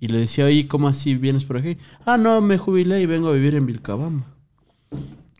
[0.00, 1.78] Y le decía, oye, ¿cómo así vienes por aquí?
[2.04, 4.26] Ah, no, me jubilé y vengo a vivir en Vilcabamba.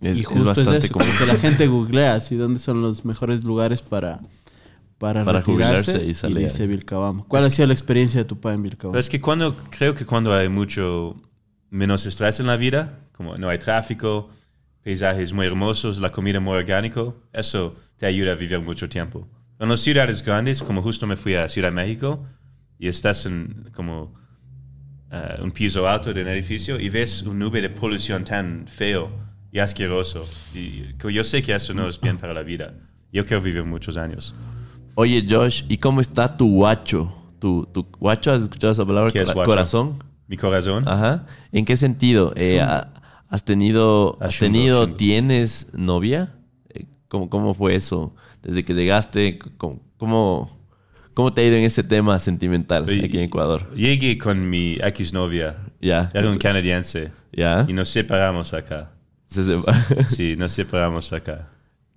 [0.00, 1.08] Es, y es justo es, bastante eso, común.
[1.18, 4.20] porque la gente googlea así dónde son los mejores lugares para,
[4.98, 6.38] para, Para retirarse jubilarse y salir.
[6.38, 7.24] dice Vilcabamba.
[7.28, 8.98] ¿Cuál ha sido la experiencia de tu padre en Vilcabamba?
[8.98, 11.16] Es que cuando, creo que cuando hay mucho
[11.70, 14.30] menos estrés en la vida, como no hay tráfico,
[14.84, 19.26] paisajes muy hermosos, la comida muy orgánico, eso te ayuda a vivir mucho tiempo.
[19.58, 22.26] En las ciudades grandes, como justo me fui a Ciudad de México,
[22.78, 24.14] y estás en como
[25.10, 29.10] eh, un piso alto de un edificio y ves un nube de polución tan feo
[29.50, 30.22] y asqueroso.
[30.54, 32.74] Y yo sé que eso no es bien para la vida.
[33.12, 34.34] Yo quiero vivir muchos años.
[34.96, 37.12] Oye, Josh, ¿y cómo está tu guacho?
[37.38, 38.32] ¿Tu, tu guacho?
[38.32, 39.10] ¿Has escuchado esa palabra?
[39.10, 39.48] ¿Qué es guacho?
[39.48, 40.04] Corazón.
[40.26, 40.86] Mi corazón.
[40.88, 41.26] Ajá.
[41.52, 42.32] ¿En qué sentido?
[42.36, 42.60] Eh,
[43.28, 46.34] ¿Has tenido, has tenido, tienes novia?
[46.70, 48.14] Eh, ¿Cómo, ¿Cómo fue eso?
[48.42, 50.58] Desde que llegaste, ¿cómo, cómo,
[51.14, 53.72] cómo te ha ido en ese tema sentimental Y- aquí en Ecuador?
[53.74, 55.56] Llegué con mi exnovia.
[55.80, 56.10] Ya.
[56.14, 57.10] Era un canadiense.
[57.32, 57.64] Ya.
[57.68, 58.92] Y nos separamos acá.
[59.26, 61.48] Se separa- Sí, nos separamos acá.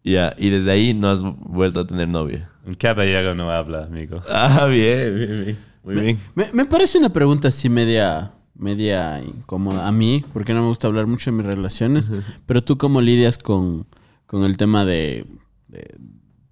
[0.03, 0.33] ya.
[0.37, 2.49] Y desde ahí no has vuelto a tener novia.
[2.65, 4.21] Un caballero no habla, amigo.
[4.29, 5.57] Ah, bien, bien, bien.
[5.83, 6.19] Muy bien.
[6.35, 10.87] Me, me parece una pregunta así media, media incómoda a mí, porque no me gusta
[10.87, 12.11] hablar mucho de mis relaciones,
[12.45, 13.85] pero tú cómo lidias con,
[14.25, 15.25] con el tema de,
[15.67, 15.95] de,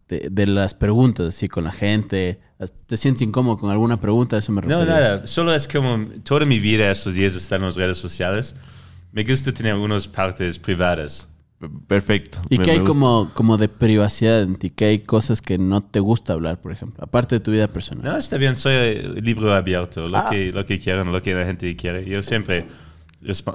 [0.07, 2.39] de- de las preguntas, así con la gente.
[2.87, 4.37] ¿Te sientes incómodo con alguna pregunta?
[4.37, 4.85] Eso me refiero.
[4.85, 5.25] No, nada.
[5.27, 8.55] Solo es como toda mi vida estos días está en las redes sociales.
[9.11, 11.27] Me gusta tener algunas partes privadas.
[11.87, 12.39] Perfecto.
[12.49, 12.93] ¿Y qué hay gusta.
[12.93, 14.69] como, como de privacidad en ti?
[14.69, 17.03] ¿Qué hay cosas que no te gusta hablar, por ejemplo?
[17.03, 18.03] Aparte de tu vida personal.
[18.03, 20.07] No, está bien, soy eh, libro abierto.
[20.07, 20.27] Lo, Ah.
[20.29, 22.05] que, lo que quieran, lo que la gente quiere.
[22.05, 22.67] Yo siempre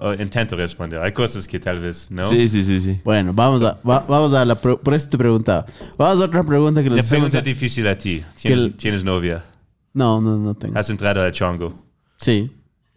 [0.01, 1.01] o intento responder.
[1.01, 2.25] Hay cosas que tal vez no.
[2.29, 3.01] Sí, sí, sí, sí.
[3.05, 4.57] Bueno, vamos a, va- vamos a la...
[4.57, 5.65] Por eso te preguntaba.
[5.97, 7.31] Vamos a otra pregunta que La les hacemos.
[7.31, 8.21] pregunta a- difícil a ti.
[8.41, 9.45] ¿Tienes, el- ¿tienes novia?
[9.95, 10.77] No, no, no tengo.
[10.79, 11.85] ¿Has entrado al chongo?
[12.17, 12.51] Sí.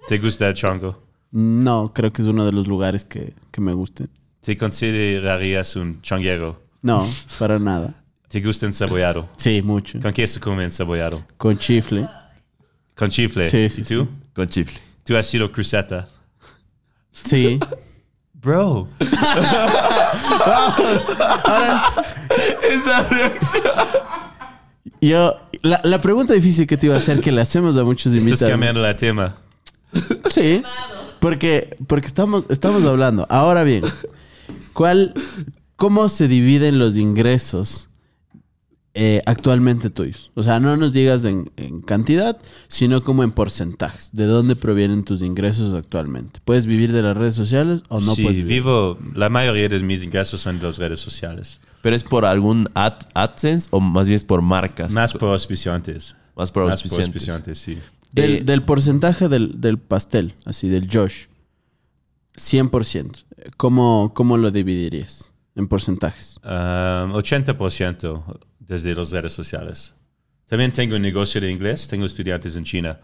[0.07, 1.03] ¿Te gusta el chongo?
[1.31, 4.09] No, creo que es uno de los lugares que, que me gusten.
[4.43, 6.61] ¿Te considerarías un chonguero?
[6.81, 7.07] No,
[7.39, 7.93] para nada.
[8.27, 9.29] ¿Te gusta encebollado?
[9.37, 9.99] Sí, mucho.
[10.01, 11.25] ¿Con qué se come encebollado?
[11.37, 12.07] Con chifle.
[12.95, 13.45] ¿Con chifle?
[13.45, 14.03] Sí, sí, ¿Y tú?
[14.03, 14.09] sí.
[14.33, 14.79] Con chifle.
[15.05, 16.09] ¿Tú has sido cruceta?
[17.11, 17.59] Sí.
[18.33, 18.89] Bro.
[22.69, 23.63] Esa reacción.
[25.01, 28.11] Yo, la, la pregunta difícil que te iba a hacer, que le hacemos a muchos
[28.13, 28.51] Estás invitados.
[28.51, 29.37] cambiando el tema.
[30.29, 30.63] Sí.
[31.19, 33.25] Porque, porque estamos, estamos hablando.
[33.29, 33.83] Ahora bien,
[34.73, 35.13] ¿cuál,
[35.75, 37.89] ¿cómo se dividen los ingresos
[38.95, 40.29] eh, actualmente tuyos?
[40.35, 44.11] O sea, no nos digas en, en cantidad, sino como en porcentajes.
[44.13, 46.39] ¿De dónde provienen tus ingresos actualmente?
[46.45, 48.53] ¿Puedes vivir de las redes sociales o no sí, puedes vivir?
[48.61, 51.59] vivo, la mayoría de mis ingresos son de las redes sociales.
[51.81, 54.91] ¿Pero es por algún ad- AdSense o más bien es por marcas?
[54.93, 56.15] Más por auspiciantes.
[56.35, 57.29] Más por Más por auspiciantes.
[57.29, 57.77] auspiciantes, sí.
[58.11, 61.25] Del, Eh, del porcentaje del, del pastel, así del Josh,
[62.35, 63.25] 100%.
[63.57, 66.37] ¿Cómo, ¿Cómo lo dividirías en porcentajes?
[66.43, 69.95] Um, 80% desde las redes sociales.
[70.47, 72.99] También tengo un negocio de inglés, tengo estudiantes en China.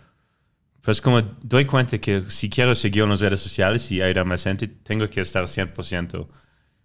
[0.82, 4.26] Pues como doy cuenta que si quiero seguir en las redes sociales y ayudar a
[4.26, 6.28] más gente, tengo que estar 100%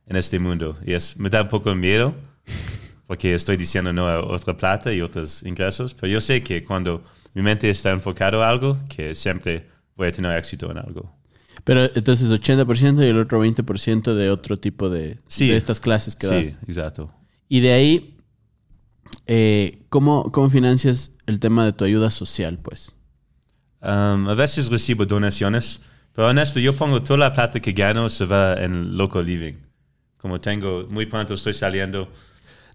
[0.06, 0.76] en este mundo.
[0.84, 2.14] Y es, me da un poco miedo,
[3.06, 7.04] porque estoy diciendo no a otra plata y otros ingresos, pero yo sé que cuando
[7.34, 11.14] mi mente está enfocado a algo, que siempre voy a tener éxito en algo.
[11.64, 15.48] Pero entonces 80% y el otro 20% de otro tipo de, Sí.
[15.48, 16.58] de estas clases que Sí, das.
[16.68, 17.10] exacto.
[17.48, 18.16] Y de ahí,
[19.26, 22.94] eh, ¿cómo, ¿cómo financias el tema de tu ayuda social, pues?
[23.82, 25.80] Um, a veces recibo donaciones,
[26.14, 29.54] pero honesto, yo pongo toda la plata que gano se va en local living.
[30.18, 32.08] Como tengo, muy pronto estoy saliendo.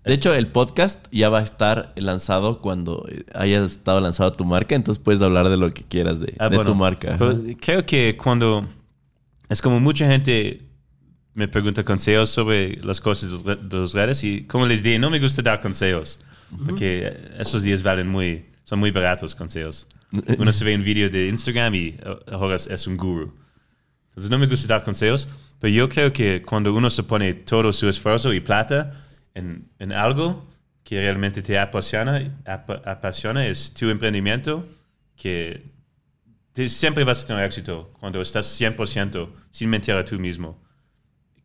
[0.05, 4.75] De hecho, el podcast ya va a estar lanzado cuando haya estado lanzado tu marca,
[4.75, 7.15] entonces puedes hablar de lo que quieras de, Ah, de bueno, tu marca.
[7.19, 8.67] pero creo que cuando
[9.49, 10.61] es como mucha gente
[11.33, 15.19] me pregunta consejos sobre las cosas de las redes y como les dije, no me
[15.19, 16.19] gusta dar consejos
[16.65, 19.87] porque esos días valen muy, son muy baratos consejos.
[20.37, 21.97] Uno se ve un video de Instagram y eh,
[22.31, 23.33] ahora es, es un guru.
[24.09, 25.27] Entonces no me gusta dar consejos,
[25.59, 29.91] pero yo creo que cuando uno se pone todo su esfuerzo y plata en, en
[29.91, 30.49] algo
[30.83, 34.67] que realmente te apasiona, apa- apasiona, es tu emprendimiento,
[35.15, 35.63] que
[36.67, 40.57] siempre vas a tener éxito cuando estás 100% sin mentir a tú mismo.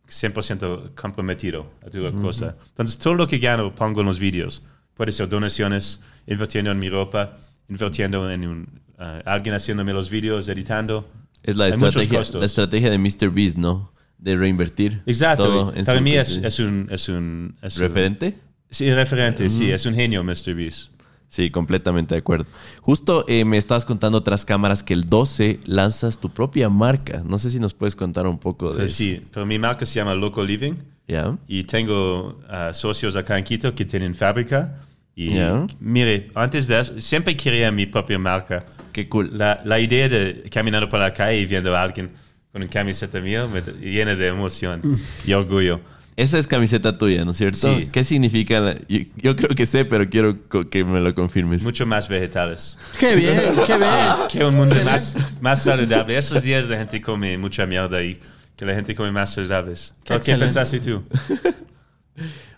[0.09, 2.57] 100% comprometido a tu cosa.
[2.69, 4.63] Entonces, todo lo que gano pongo en los vídeos.
[4.95, 7.39] Puede ser donaciones, invirtiendo en mi ropa,
[7.69, 11.09] invirtiendo en un, ah, alguien haciéndome los vídeos, editando.
[11.43, 13.31] es la hay estrategia, la estrategia de Mr.
[13.31, 13.93] Beast, ¿no?
[14.19, 15.01] De reinvertir.
[15.07, 15.73] Exacto.
[15.85, 16.87] Para mí es, es un...
[16.91, 18.39] Es un es un- ¿Referente?
[18.71, 19.71] sí, referente, sí.
[19.71, 20.55] Es un genio, Mr.
[20.55, 20.91] Beast.
[21.35, 22.47] Sí, completamente de acuerdo.
[22.81, 27.23] Justo eh, me estabas contando otras cámaras que el 12 lanzas tu propia marca.
[27.27, 28.99] No sé si nos puedes contar un poco de Pues eso.
[28.99, 30.75] sí, pero mi marca se llama Local Living
[31.09, 31.37] ¿Ya?
[31.49, 34.77] y tengo ah, socios acá en Quito que tienen fábrica.
[35.17, 35.67] Y Ya.
[35.81, 38.65] mire, antes de eso, siempre quería mi propia marca.
[38.93, 39.31] Qué cool.
[39.37, 42.13] La, la idea de caminando por la calle y viendo a alguien
[42.53, 44.81] con una camiseta mía me llena de emoción
[45.27, 45.81] y orgullo.
[46.17, 47.77] Esa es camiseta tuya, ¿no es cierto?
[47.77, 47.89] Sí.
[47.91, 48.61] ¿Qué significa?
[48.61, 50.37] la- Yo, yo creo que sé, pero quiero
[50.71, 51.65] que me lo confirmes.
[51.65, 52.79] Mucho más vegetales.
[53.01, 53.89] Qué bien, qué bien.
[54.31, 56.17] Que un mundo más, más saludable.
[56.17, 58.21] Esos días la gente come mucha mierda y
[58.57, 59.93] que la gente come más saludables.
[60.05, 60.45] ¿Qué, Excelente.
[60.47, 61.03] pensaste tú?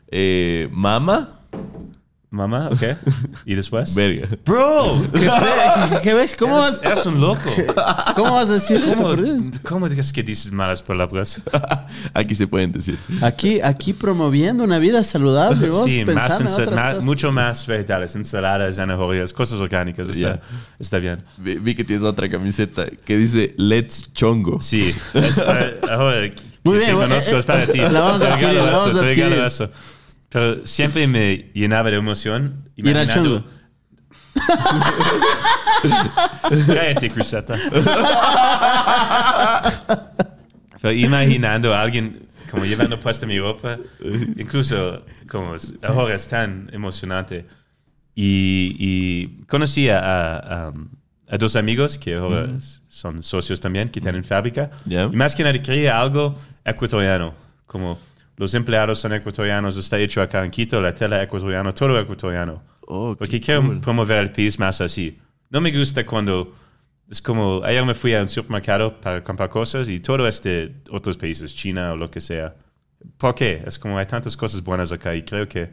[0.09, 1.41] Eh, ¿Mama?
[2.29, 2.83] Mamá, ¿ok?
[3.45, 3.95] ¿Y después?
[3.95, 4.27] Verga.
[4.45, 6.35] Bro, ¿Qué, qué- qué ves?
[6.37, 7.41] ¿Cómo eres, vas, eres un loco.
[8.17, 9.39] ¿Cómo vas a decir eso, ¿Cómo, por Dios?
[9.63, 11.41] ¿Cómo dices que dices malas palabras?
[12.15, 12.99] Aquí se pueden decir.
[13.23, 17.05] Aquí, aquí promoviendo una vida saludable, vos Sí, más pensando en ensa- otras ma- cosas.
[17.05, 20.09] mucho más vegetales, ensaladas, zanahorias, cosas orgánicas.
[20.09, 20.41] Está, Ya.
[20.81, 21.23] está bien.
[21.39, 24.61] Vi, vi que tienes otra camiseta que dice Let's Chongo.
[24.61, 27.79] Sí, es, eh, ahora que Muy te bien, conozco eh, es para ti.
[27.79, 29.47] la vamos a Te regalo adquirir, la eso, vamos a te regalo adquirir.
[29.47, 29.71] eso.
[30.29, 32.69] Pero siempre me llenaba de emoción.
[32.77, 33.57] Al imaginando- chongo.
[36.67, 37.57] Cállate, Cruzeta.
[40.81, 43.79] Pero imaginando a alguien como llevando puesta mi ropa,
[44.37, 47.47] incluso como ahora es tan emocionante.
[48.15, 50.73] Y, y conocí a, a-
[51.29, 52.49] a dos amigos que ahora
[52.89, 54.71] son socios también, que tienen fábrica.
[54.85, 55.05] Ya.
[55.05, 57.35] Y más que nada quería algo ecuatoriano,
[57.67, 57.99] como
[58.37, 62.63] los empleados son ecuatorianos, está hecho acá en Quito, la tela ecuatoriana, todo ecuatoriano.
[62.87, 63.81] Oh, Porque quiero cool.
[63.81, 65.19] promover el país más así.
[65.51, 66.55] No me gusta cuando
[67.11, 70.75] es como ayer me fui a un supermercado para comprar cosas y todo es de
[70.91, 72.55] otros países, China o lo que sea.
[73.17, 73.63] ¿Por qué?
[73.67, 75.71] Es como hay tantas cosas buenas acá y creo que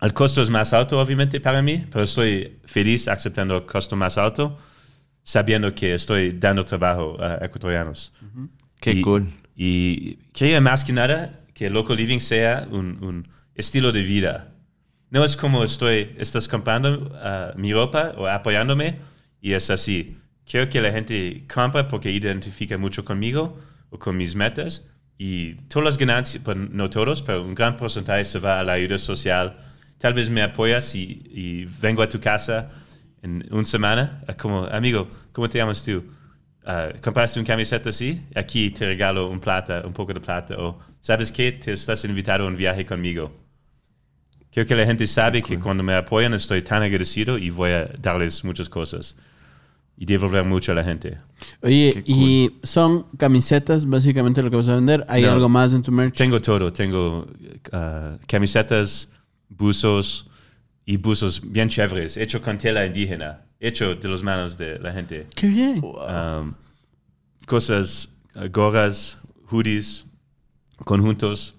[0.00, 4.18] el costo es más alto obviamente para mí, pero estoy feliz aceptando el costo más
[4.18, 4.58] alto
[5.22, 8.12] sabiendo que estoy dando trabajo a ecuatorianos.
[8.80, 9.28] Qué Y- cool.
[9.56, 14.54] Y quería más que nada que local living sea un, un estilo de vida.
[15.10, 18.98] No es como estoy, estás comprando ah, mi ropa o apoyándome
[19.40, 20.16] y es así.
[20.46, 23.58] Quiero que la gente compre porque identifica mucho conmigo
[23.90, 28.24] o con mis metas y todas las ganancias, pues no todos, pero un gran porcentaje
[28.24, 29.58] se va a la ayuda social.
[29.98, 32.70] Tal vez me apoyas y, y vengo a tu casa
[33.22, 36.02] en una semana, como amigo, ¿cómo te llamas tú?
[36.64, 40.78] Ah, compraste una camiseta así, aquí te regalo un plata, un poco de plata, o
[41.00, 43.32] sabes qué, te estás invitado a un viaje conmigo.
[44.52, 47.86] Quiero que la gente sabe que cuando me apoyan estoy tan agradecido y voy a
[47.98, 49.16] darles muchas cosas
[49.96, 51.18] y devolver mucho a la gente.
[51.62, 55.04] Oye, y son camisetas, básicamente lo que vas a vender.
[55.08, 55.30] ¿Hay No.
[55.32, 56.16] algo más en tu merch?
[56.16, 57.26] Tengo todo, tengo
[57.72, 59.10] ah, camisetas,
[59.48, 60.28] buzos
[60.84, 65.26] y buzos bien chéveres, hecho con tela indígena, hecho de las manos de la gente.
[65.34, 65.82] Qué bien.
[65.84, 66.54] um,
[67.46, 69.18] cosas, uh, gorras,
[69.50, 70.06] hoodies,
[70.84, 71.54] conjuntos.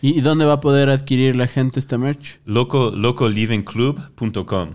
[0.00, 2.40] ¿Y dónde va a poder adquirir la gente esta merch?
[2.44, 4.74] Loco, locolivingclub.com.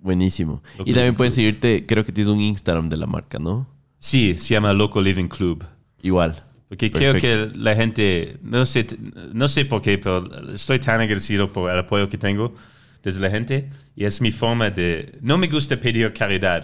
[0.00, 0.62] Buenísimo.
[0.80, 3.68] Y también me puedes seguirte, creo que tienes un Instagram de la marca, ¿no?
[3.98, 5.64] Sí, se llama Loco Living Club.
[6.02, 6.44] Igual.
[6.68, 7.20] Porque Perfecto.
[7.52, 8.86] que la gente, no sé,
[9.32, 12.54] no sé por qué, pero estoy tan agradecido por el apoyo que tengo
[13.02, 16.62] desde la gente y es mi forma de, no me gusta pedir caridad.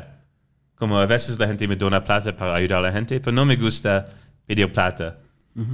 [0.76, 3.44] Como a veces la gente me dona plata para ayudar a la gente, pero no
[3.44, 4.06] me gusta
[4.46, 5.18] pedir plata.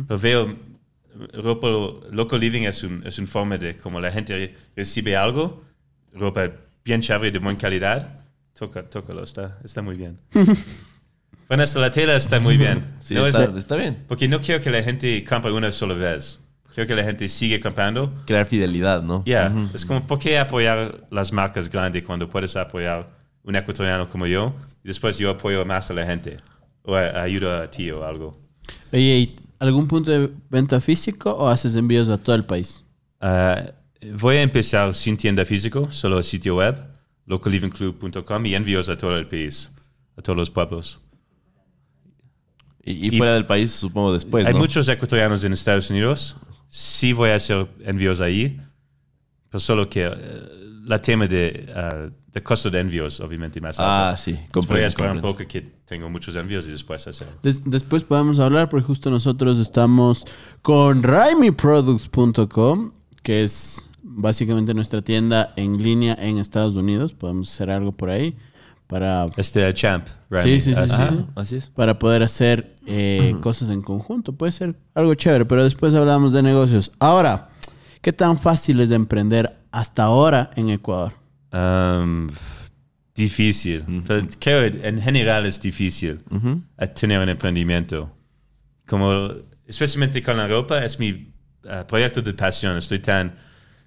[0.08, 0.56] Pero veo,
[1.34, 1.68] ropa,
[2.12, 5.62] local living es, un, es una forma de, como la gente recibe algo,
[6.14, 6.50] ropa
[6.84, 8.20] bien chévere, de buena calidad,
[8.58, 10.18] toca, tócalo, está, está muy bien.
[11.48, 12.84] bueno, hasta la tela está muy bien.
[13.00, 14.04] Sí, No es- está, está bien.
[14.08, 16.40] porque no quiero que la gente compre una sola vez.
[16.75, 18.12] Quiero que la gente siga comprando.
[18.27, 19.23] Crear fidelidad, ¿no?
[19.27, 19.71] Ya, Ujú.
[19.75, 23.09] es como, ¿por qué apoyar las marcas grandes cuando puedes apoyar
[23.43, 24.55] un ecuatoriano como yo
[24.85, 26.37] y después yo apoyo más a la gente?
[26.85, 28.39] O a- ayudo a ti o algo.
[28.93, 32.87] Oye, ¿y algún punto de venta físico o haces envíos a todo el país?
[33.21, 33.62] Ah,
[34.18, 36.77] voy a empezar sin tienda físico, solo sitio web,
[37.27, 39.71] locallivingclub.com y envíos a todo el país,
[40.16, 41.01] a todos los pueblos.
[42.83, 44.59] Y, y Y fuera f- del país, supongo después, Hay ¿no?
[44.61, 46.37] muchos ecuatorianos en Estados Unidos.
[46.71, 48.59] Sí voy a hacer envíos ahí,
[49.51, 50.12] pero solo que eh,
[50.85, 53.91] la tema de, ah, de costo de envíos, obviamente, más alto.
[54.12, 55.39] Ah, sí, Entonces voy a comprendo, esperar un comprendo.
[55.39, 57.27] poco que tengo muchos envíos y después hacer.
[57.43, 60.25] Des- después podemos hablar porque justo nosotros estamos
[60.62, 62.93] con RaiMiProducts.com,
[63.23, 67.12] que es básicamente nuestra tienda en línea en Estados Unidos.
[67.12, 68.37] Podemos hacer algo por ahí
[68.91, 70.88] para, Este Champ, Sí, Rami, sí, sí, así.
[70.95, 71.01] sí.
[71.01, 71.68] Ajá, así es.
[71.70, 74.32] para poder hacer eh, cosas en conjunto.
[74.34, 76.91] Puede ser algo chévere, pero después hablamos de negocios.
[76.99, 77.49] Ahora,
[78.03, 81.12] ¿qué tan fácil es de emprender hasta ahora en Ecuador?
[81.53, 82.28] Um,
[83.14, 83.84] difícil.
[84.07, 86.61] Pero creo en general es difícil Ujú.
[86.76, 88.11] a tener un emprendimiento.
[88.86, 89.30] Como,
[89.66, 91.32] especialmente con la ropa, es mi
[91.68, 92.76] ah, proyecto de pasión.
[92.76, 93.34] Estoy tan,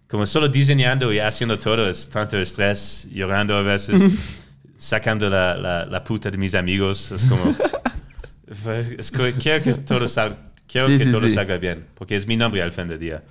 [0.08, 4.02] como solo diseñando y haciendo todo, es tanto estrés, llorando a veces,
[4.84, 7.12] sacando la, la, la puta de mis amigos.
[7.12, 7.56] Es como,
[8.98, 11.32] es como, quiero que todo, sal- quiero Sí, que sí, todo sí.
[11.34, 13.24] salga bien, porque es mi nombre al fin del día.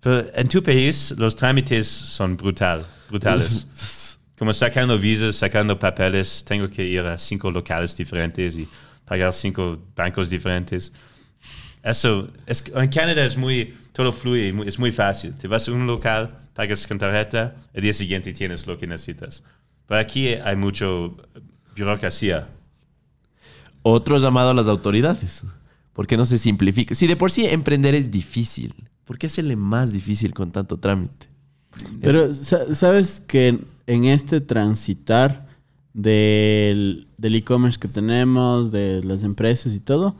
[0.00, 3.66] Pero en tu país, los trámites son brutal, brutales.
[4.38, 8.68] Como sacando visas, sacando papeles, tengo que ir a cinco locales diferentes y
[9.06, 10.92] pagar cinco bancos diferentes.
[11.82, 15.34] Eso, es, en Canadá es muy, todo fluye, muy- es muy fácil.
[15.34, 19.42] Te vas a un local, pagas con tarjeta, el día siguiente tienes lo que necesitas.
[19.86, 21.16] Pero aquí hay mucho
[21.76, 22.48] burocracia.
[23.82, 25.44] Otro llamado a las autoridades.
[25.92, 26.94] ¿Por qué no se simplifica?
[26.94, 28.74] Si de por sí emprender es difícil,
[29.04, 31.28] ¿por qué hacerle más difícil con tanto trámite?
[32.00, 35.46] Pero sa- sabes que en este transitar
[35.92, 40.16] del del e-commerce que tenemos, de las empresas y todo,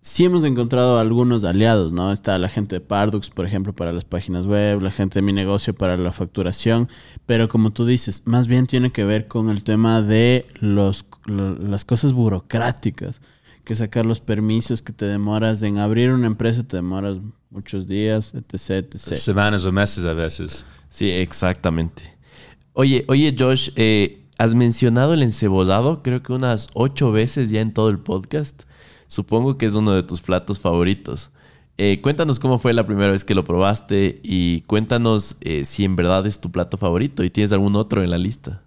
[0.00, 2.12] sí hemos encontrado algunos aliados, ¿no?
[2.12, 5.32] Está la gente de Pardux, por ejemplo, para las páginas web, la gente de mi
[5.32, 6.88] negocio para la facturación,
[7.26, 11.54] pero como tú dices, más bien tiene que ver con el tema de los, lo-
[11.56, 13.20] las cosas burocráticas,
[13.64, 17.18] que sacar los permisos que te demoras en abrir una empresa, te demoras
[17.50, 19.16] muchos días, etc, etc.
[19.16, 20.64] Semanas o meses a veces.
[20.88, 22.16] Sí, exactamente.
[22.72, 27.74] Oye, oye, Josh, eh, has mencionado el encebollado, creo que unas ocho veces ya en
[27.74, 28.62] todo el podcast.
[29.10, 31.30] Supongo que es uno de tus platos favoritos.
[31.78, 35.96] Eh, cuéntanos cómo fue la primera vez que lo probaste y cuéntanos eh, si en
[35.96, 38.62] verdad es tu plato favorito y tienes algún otro en la lista.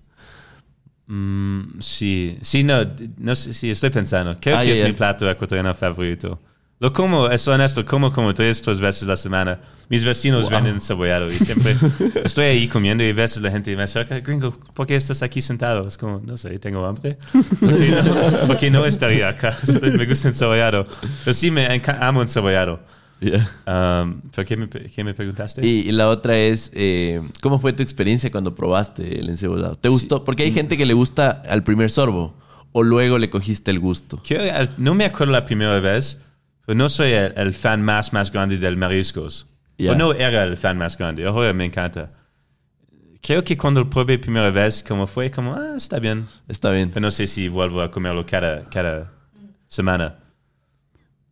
[1.08, 2.76] Mm, sí, sí, no,
[3.18, 4.36] no sé, sí, estoy pensando.
[4.41, 6.38] Creo Ah, que es mi plato ecuatoriano favorito.
[6.84, 9.62] Lo como, es honesto, como como tres, tres veces la semana.
[9.88, 11.76] Mis vecinos venden cebollado y siempre
[12.26, 15.42] estoy ahí comiendo y a veces la gente me acerca, gringo, ¿por qué estás aquí
[15.42, 15.88] sentado?
[15.88, 17.18] Es como, no sé, tengo hambre.
[17.62, 19.58] Y no, ¿Por qué no estaría acá?
[19.64, 20.86] Estoy- me gusta el cebollado.
[21.24, 22.82] Pero sí, me enca- amo el cebollado.
[23.66, 25.66] Um, ¿Pero qué me, qué me preguntaste?
[25.66, 29.76] Y, y la otra es, eh, ¿cómo fue tu experiencia cuando probaste el encebollado?
[29.76, 30.26] ¿Te gustó?
[30.26, 32.34] Porque hay gente que le gusta al primer sorbo
[32.74, 34.22] o luego le cogiste el gusto.
[34.28, 36.22] Creo- eh, no me acuerdo la primera vez,
[36.66, 39.47] pero no soy el, el fan más, más grande del mariscos.
[39.78, 39.91] Ya.
[39.91, 42.11] O no era el fan más grande, ahora me encanta.
[43.22, 46.26] Creo que cuando lo probé primera vez, como fue, como, ah, está bien.
[46.47, 46.89] Está bien.
[46.89, 49.11] Pero no sé si vuelvo a comerlo cada, cada
[49.68, 50.20] semana.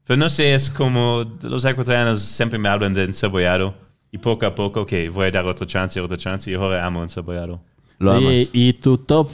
[0.05, 3.75] Pero no sé, es como los ecuatorianos siempre me hablan de encebollado
[4.11, 7.03] y poco a poco, ok, voy a dar otra chance, otra chance y ahora amo
[7.03, 7.61] encebollado.
[7.99, 8.23] Lo amas.
[8.25, 9.29] Oye, ¿Y tu top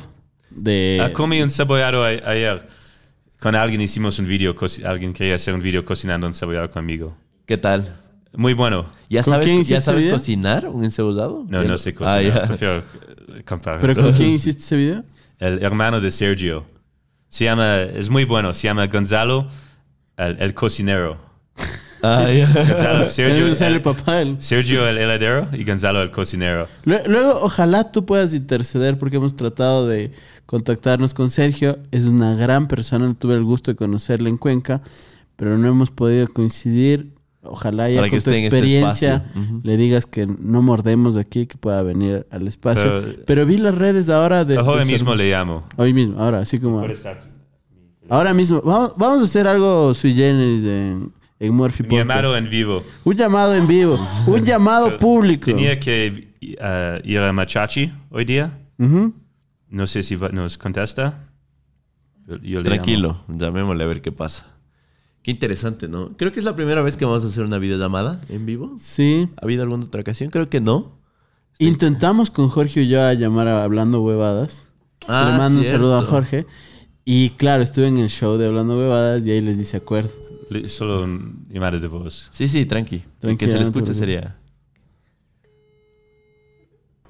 [0.49, 0.99] de...
[1.03, 2.67] Ah, comí encebollado a- ayer.
[3.39, 7.15] Con alguien hicimos un video, alguien quería hacer un video cocinando encebollado conmigo.
[7.45, 7.95] ¿Qué tal?
[8.33, 8.89] Muy bueno.
[9.09, 11.45] ¿Ya ¿Con sabes, ¿ya sabes cocinar un encebollado?
[11.47, 12.23] No, no sé Ah, cocinar.
[12.23, 12.43] ya.
[12.47, 13.79] Prefiero eh, comprar.
[13.79, 15.03] ¿Pero con quién hiciste ese video?
[15.39, 16.65] El hermano de Sergio.
[17.29, 19.47] Se llama, es muy bueno, se llama Gonzalo,
[20.17, 21.17] el, el cocinero.
[22.03, 22.45] Ah, ya.
[22.53, 24.23] Gonzalo, Sergio, sale el, el papá.
[24.39, 26.67] Sergio el heladero y Gonzalo el cocinero.
[26.85, 30.11] Lue- Luego, ojalá tú puedas interceder porque hemos tratado de
[30.45, 31.79] contactarnos con Sergio.
[31.91, 34.81] Es una gran persona, tuve el gusto de conocerle en Cuenca,
[35.35, 37.15] pero no hemos podido coincidir.
[37.49, 39.31] Ojalá ya Para con tu este experiencia
[39.63, 42.83] le digas que no mordemos aquí, que pueda venir al espacio.
[43.01, 44.55] Pero, Pero- vi las redes ahora de...
[44.55, 45.63] Su mismo le llamo.
[45.77, 46.85] Hoy mismo, ahora, así como...
[48.09, 48.61] Ahora mismo.
[48.61, 51.99] Vamos, vamos a hacer algo sui generis en, en Murphy Podcast.
[52.09, 52.83] hermano en vivo.
[53.03, 53.99] Un llamado en vivo.
[54.27, 55.45] un llamado público.
[55.45, 58.57] Tenía que uh, ir a Machachi hoy día.
[58.79, 59.13] Ujú.
[59.69, 61.29] No sé si va- nos contesta.
[62.27, 62.63] Yo- yo le llamo.
[62.63, 64.55] Tranquilo, llamémosle a ver qué pasa.
[65.21, 66.15] Qué interesante, ¿no?
[66.17, 68.75] Creo que es la primera vez que vamos a hacer una videollamada en vivo.
[68.79, 69.27] Sí.
[69.41, 70.29] ¿Ha habido alguna otra ocasión?
[70.29, 70.97] Creo que no.
[71.59, 74.67] Intentamos con Jorge y yo a llamar a Hablando Huevadas.
[75.07, 75.79] Ah, Le mando un cierto.
[75.79, 76.45] saludo a Jorge.
[77.03, 80.11] Y claro, estuve en el show de Hablando Huevadas y ahí les dice acuerdo.
[80.67, 82.29] Solo un llamada de voz.
[82.31, 83.03] Sí, sí, tranqui.
[83.19, 84.37] Tranquila, que se le escuche sería.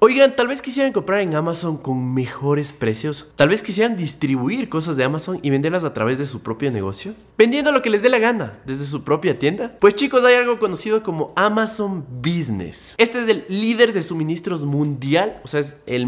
[0.00, 3.32] Oigan, tal vez quisieran comprar en Amazon con mejores precios.
[3.34, 7.14] Tal vez quisieran distribuir cosas de Amazon y venderlas a través de su propio negocio.
[7.36, 9.76] Vendiendo lo que les dé la gana desde su propia tienda.
[9.80, 12.94] Pues chicos, hay algo conocido como Amazon Business.
[12.96, 15.40] Este es el líder de suministros mundial.
[15.42, 16.06] O sea, es el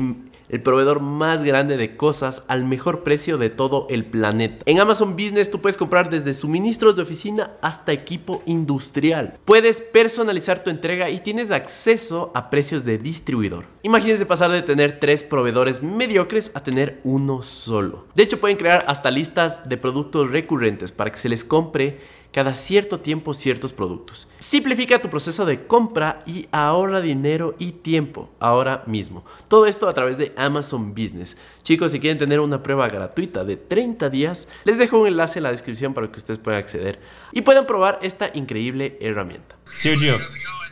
[0.51, 4.63] el proveedor más grande de cosas al mejor precio de todo el planeta.
[4.67, 9.37] En Amazon Business tú puedes comprar desde suministros de oficina hasta equipo industrial.
[9.45, 13.65] Puedes personalizar tu entrega y tienes acceso a precios de distribuidor.
[13.83, 18.05] Imagínense pasar de tener tres proveedores mediocres a tener uno solo.
[18.15, 21.99] De hecho pueden crear hasta listas de productos recurrentes para que se les compre
[22.33, 24.29] cada cierto tiempo ciertos productos.
[24.39, 29.25] Simplifica tu proceso de compra y ahorra dinero y tiempo ahora mismo.
[29.49, 31.37] Todo esto a través de Amazon Business.
[31.63, 35.45] Chicos, si quieren tener una prueba gratuita de 30 días, les dejo un enlace en
[35.45, 37.01] la descripción para que ustedes puedan acceder
[37.33, 39.57] y puedan probar esta increíble herramienta.
[39.75, 40.19] Sergio,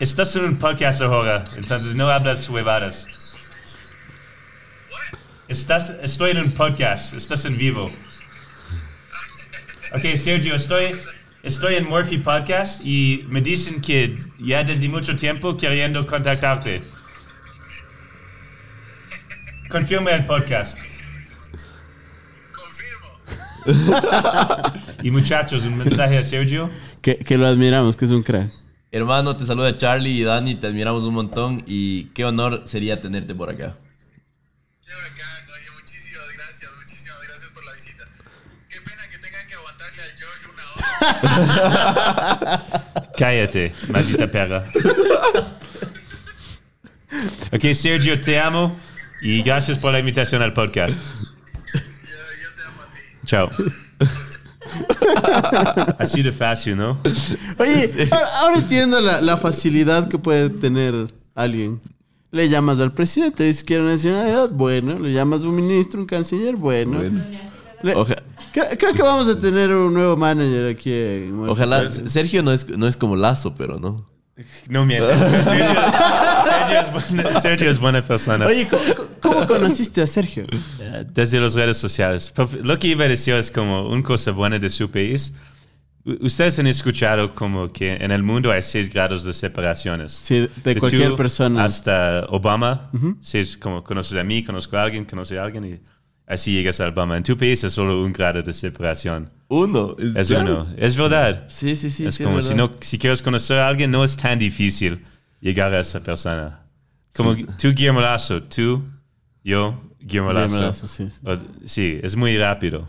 [0.01, 3.07] estás en un podcast ahora, entonces no hablas huevadas.
[5.49, 7.91] Estás, estoy en un podcast, estás en vivo.
[9.95, 11.01] Ok, Sergio, estoy,
[11.43, 16.83] estoy en Murphy Podcast y me dicen que ya desde mucho tiempo queriendo contactarte.
[19.71, 20.79] Confirma el podcast.
[25.03, 26.71] Y muchachos, un mensaje a Sergio.
[27.03, 28.51] Que, que lo admiramos, que es un crack.
[28.91, 33.35] Hermano, te saluda Charlie y Dani, te admiramos un montón y qué honor sería tenerte
[33.35, 33.77] por acá.
[43.17, 44.65] Cállate, maldita perra.
[47.53, 48.77] Ok, Sergio, te amo
[49.23, 51.01] y gracias por la invitación al podcast.
[51.73, 52.99] yo, yo te amo a ti.
[53.27, 53.51] Chao.
[55.99, 57.01] Así de fácil, ¿no?
[57.59, 61.81] Oye, ahora, ahora entiendo la, la facilidad que puede tener alguien.
[62.31, 64.99] Le llamas al presidente, dices quiero nacionalidad, bueno.
[64.99, 67.01] Le llamas a un ministro, un canciller, bueno.
[67.83, 67.95] Le-
[68.53, 70.93] creo, creo que vamos a tener un nuevo manager aquí.
[70.93, 72.09] en Ojalá, Podcast.
[72.09, 74.09] Sergio no es, no es como Lazo, pero no.
[74.69, 75.19] No mientes.
[75.19, 75.45] Sergio,
[76.45, 78.47] Sergio es, buena, Sergio es buena persona.
[78.47, 78.83] Oye, ¿cómo,
[79.21, 80.45] cómo conociste a Sergio?
[81.13, 82.33] Desde las redes sociales.
[82.63, 85.35] Lo que iba a decir es como una cosa buena de su país.
[86.21, 90.13] Ustedes han escuchado como que en el mundo hay seis grados de separaciones.
[90.13, 91.65] Sí, de cualquier tú persona.
[91.65, 92.91] Hasta Obama.
[93.21, 95.81] Seis, como conoces a mí, conozco a alguien, conoces a alguien y
[96.29, 97.17] así llegas a Obama.
[97.17, 99.31] En tu país es solo un grado de separación.
[99.49, 99.97] Uno.
[99.99, 100.65] Es claro.
[100.65, 100.75] uno.
[100.77, 101.47] Es verdad.
[101.49, 102.07] Sí, sí, sí.
[102.07, 105.05] es sí, como si, no, si quieres conocer a alguien, no es tan difícil
[105.41, 106.61] llegar a esa persona.
[107.17, 107.47] Como Sí.
[107.59, 108.85] tú, Guillermo Lazo, tú,
[109.43, 110.47] yo, Guillermo Lazo.
[110.49, 111.19] Guillermo Lazo, sí, sí.
[111.25, 112.87] O- sí, es muy rápido.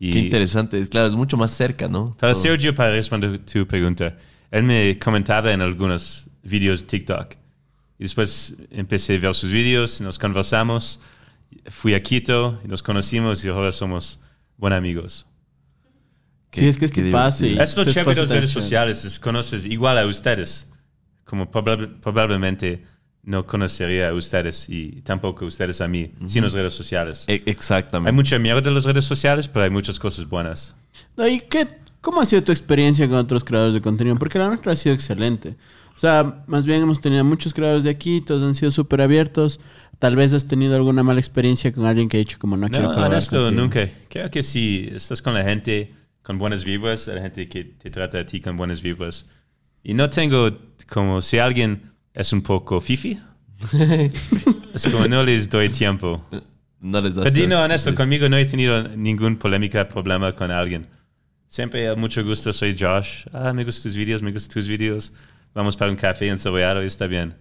[0.00, 0.80] Y, Qué interesante.
[0.80, 2.16] Es, claro, es mucho más cerca, ¿no?
[2.18, 2.42] Para Todo.
[2.42, 4.16] Sergio, para responder tu pregunta,
[4.50, 7.34] él me comentaba en algunos videos de TikTok.
[7.98, 11.00] Y después empecé a ver sus videos, nos conversamos.
[11.68, 14.20] Fui a Quito y nos conocimos y ahora somos
[14.56, 15.26] buenos amigos.
[16.52, 17.46] Sí, es que qué pase.
[17.46, 17.62] divertido.
[17.64, 20.70] Es lo chévere de las redes sociales, es conoces igual a ustedes,
[21.24, 22.84] como probab- probablemente
[23.22, 27.24] no conocería a ustedes y tampoco ustedes a mí sin las redes sociales.
[27.28, 28.08] E- exactamente.
[28.10, 30.74] Hay mucha mierda en las redes sociales, pero hay muchas cosas buenas.
[31.18, 31.68] ¿Y qué,
[32.00, 34.16] cómo ha sido tu experiencia con otros creadores de contenido?
[34.16, 35.56] Porque la nuestra ha sido excelente.
[35.94, 39.60] O sea, más bien hemos tenido muchos creadores de aquí, todos han sido súper abiertos.
[39.98, 42.84] Tal vez has tenido alguna mala experiencia con alguien que ha dicho como no, quiero
[42.84, 43.60] No, colaborar honesto, contigo".
[43.62, 43.88] nunca.
[44.08, 45.92] Creo que si estás con la gente
[46.22, 49.26] con buenas vibras, la gente que te trata a ti con buenas vibras.
[49.82, 50.56] Y no tengo
[50.88, 53.18] como si alguien es un poco fifi,
[54.74, 56.24] es como no les doy tiempo.
[56.80, 57.64] No les das Pero di no, chance.
[57.64, 60.86] honesto, conmigo no he tenido ningún polémica, problema con alguien.
[61.48, 63.24] Siempre mucho gusto, soy Josh.
[63.32, 65.12] Ah, me gustan tus videos, me gustan tus videos.
[65.54, 67.34] Vamos para un café encebollado y está bien.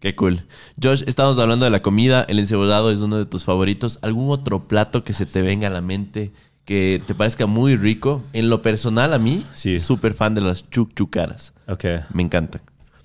[0.00, 0.46] Qué cool.
[0.82, 2.24] Josh, estamos hablando de la comida.
[2.28, 3.98] El encebollado es uno de tus favoritos.
[4.02, 6.32] ¿Algún otro plato que se te venga a la mente
[6.64, 8.22] que te parezca muy rico?
[8.32, 9.80] En lo personal, a mí, Sí.
[9.80, 11.54] súper fan de las chuchucaras.
[11.66, 11.84] Ok.
[12.12, 12.60] Me encantan.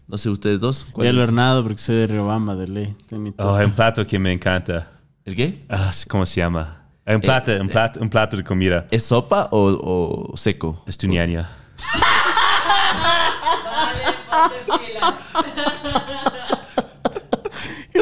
[0.07, 0.85] No sé, ustedes dos.
[0.91, 1.23] ¿cuál es?
[1.23, 2.95] Hernado, porque soy de Riobamba, de ley.
[3.11, 4.91] Mi Oh, hay un plato que me encanta.
[5.23, 5.63] ¿El qué?
[5.69, 6.79] Ah, ¿Cómo se llama?
[7.05, 8.85] Hay un plato, un plato, un plato de comida.
[8.91, 10.83] ¿Es sopa o, o seco?
[10.85, 11.07] Es tu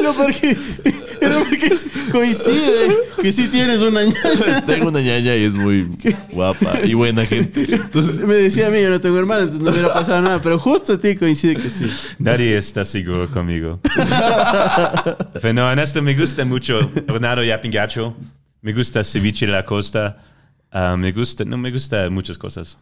[0.00, 4.62] Y lo peor que, y lo peor que coincide que sí tienes una ñaña.
[4.66, 5.88] Tengo una ñaña y es muy
[6.32, 7.66] guapa y buena gente.
[7.74, 10.40] Entonces me decía a mí, yo no tengo hermano, entonces no hubiera pasado nada.
[10.42, 11.86] Pero justo a ti coincide que sí.
[12.18, 13.80] Nadie está seguro conmigo.
[15.40, 18.14] Pero no, en esto me gusta mucho Renato Yapingacho.
[18.62, 20.22] Me gusta ceviche de la costa.
[20.70, 22.78] Ah, me gusta, no me gusta muchas cosas.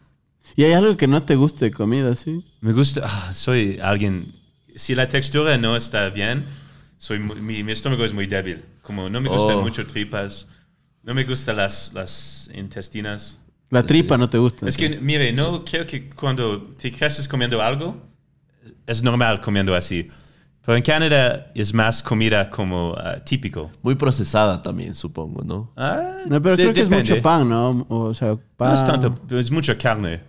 [0.55, 2.43] Y hay algo que no te guste de comida, ¿sí?
[2.61, 4.33] Me gusta, ah, soy alguien,
[4.75, 6.45] si la textura no está bien,
[6.99, 8.63] soy, mi, mi estómago es muy débil.
[8.83, 9.61] Como no me gustan Oh.
[9.63, 10.47] mucho tripas,
[11.01, 13.39] no me gustan las, las intestinas.
[13.71, 14.67] La tripa no te gusta.
[14.67, 15.05] Es que, entonces.
[15.05, 17.95] mire, no creo que cuando te creces comiendo algo,
[18.85, 20.09] es normal comiendo así.
[20.65, 23.71] Pero en Canadá es más comida como ah, típico.
[23.81, 25.71] Muy procesada también, supongo, ¿no?
[25.77, 27.85] Ah, No, pero de- creo que es mucho pan, ¿no?
[27.89, 28.69] O sea, pan.
[28.69, 30.21] No es tanto, es mucha carne.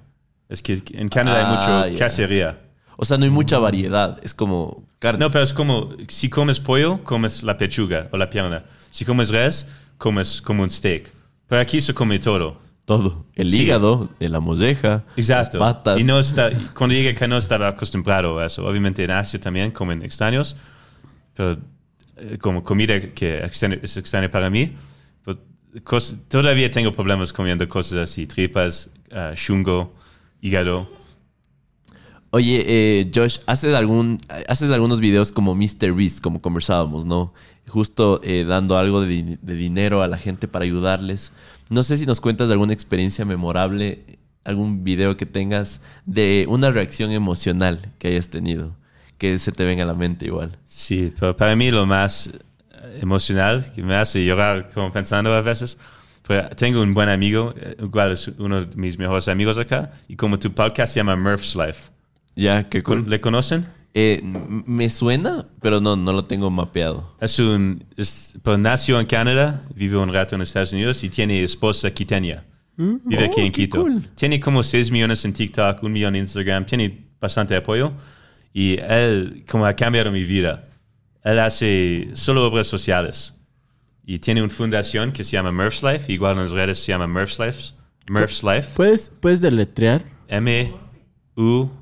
[0.48, 2.04] Es que en Canadá Ah, hay mucho ya.
[2.06, 2.60] cacería.
[2.96, 4.18] O sea, no hay mucha variedad.
[4.22, 5.18] Es como carne.
[5.18, 8.64] No, pero es como, si comes pollo, comes la pechuga o la pierna.
[8.92, 9.66] Si comes res,
[9.98, 11.10] comes como un steak.
[11.48, 12.58] Pero aquí se come todo.
[12.84, 13.24] todo.
[13.36, 13.62] El Sí.
[13.62, 15.58] hígado, la molleja, Exacto.
[15.58, 16.00] las patas.
[16.00, 18.66] Y no está, cuando llegué acá no estaba acostumbrado a eso.
[18.66, 20.56] Obviamente en Asia también comen extraños,
[21.34, 21.56] pero
[22.16, 24.74] eh, como comida que es extraña para mí,
[25.24, 25.38] pero
[26.28, 29.94] todavía tengo problemas comiendo cosas así, tripas, ah, chungo,
[30.40, 30.90] hígado.
[32.30, 34.18] Oye, eh, Josh, haces, algún,
[34.48, 35.92] haces algunos videos como Mr.
[35.92, 37.34] Beast, como conversábamos, ¿no?
[37.66, 41.32] Justo eh, dando algo de, de dinero a la gente para ayudarles.
[41.70, 46.70] No sé si nos cuentas de alguna experiencia memorable, algún video que tengas de una
[46.70, 48.76] reacción emocional que hayas tenido,
[49.18, 50.56] que se te venga a la mente igual.
[50.66, 52.28] Sí, pero para mí lo más
[52.72, 55.78] eh, emocional, que me hace llorar como pensando a veces,
[56.22, 60.16] fue, tengo un buen amigo, eh, igual es uno de mis mejores amigos acá, y
[60.16, 61.90] como tu podcast se llama Murph's Life.
[62.40, 63.66] Ya, que Con- ¿Le conocen?
[63.92, 67.16] Eh, me suena, pero no, no lo tengo mapeado.
[67.20, 71.42] Es un, es- pero nació en Canadá, vive un rato en Estados Unidos y tiene
[71.42, 72.44] esposa quiteña.
[72.76, 73.82] Vive aquí Oh, en qué Quito.
[73.82, 74.02] cool.
[74.14, 77.92] Tiene como 6 millones en TikTok, un millón en Instagram, tiene bastante apoyo.
[78.54, 80.68] Y él, como ha cambiado mi vida,
[81.22, 83.34] él hace solo obras sociales.
[84.06, 87.06] Y tiene una fundación que se llama Murph's Life, igual en las redes se llama
[87.06, 87.74] Murph's Life.
[88.08, 88.70] Murph's Life.
[88.76, 90.02] ¿Puedes, puedes deletrear?
[90.28, 91.79] M-U-R-P-H-S,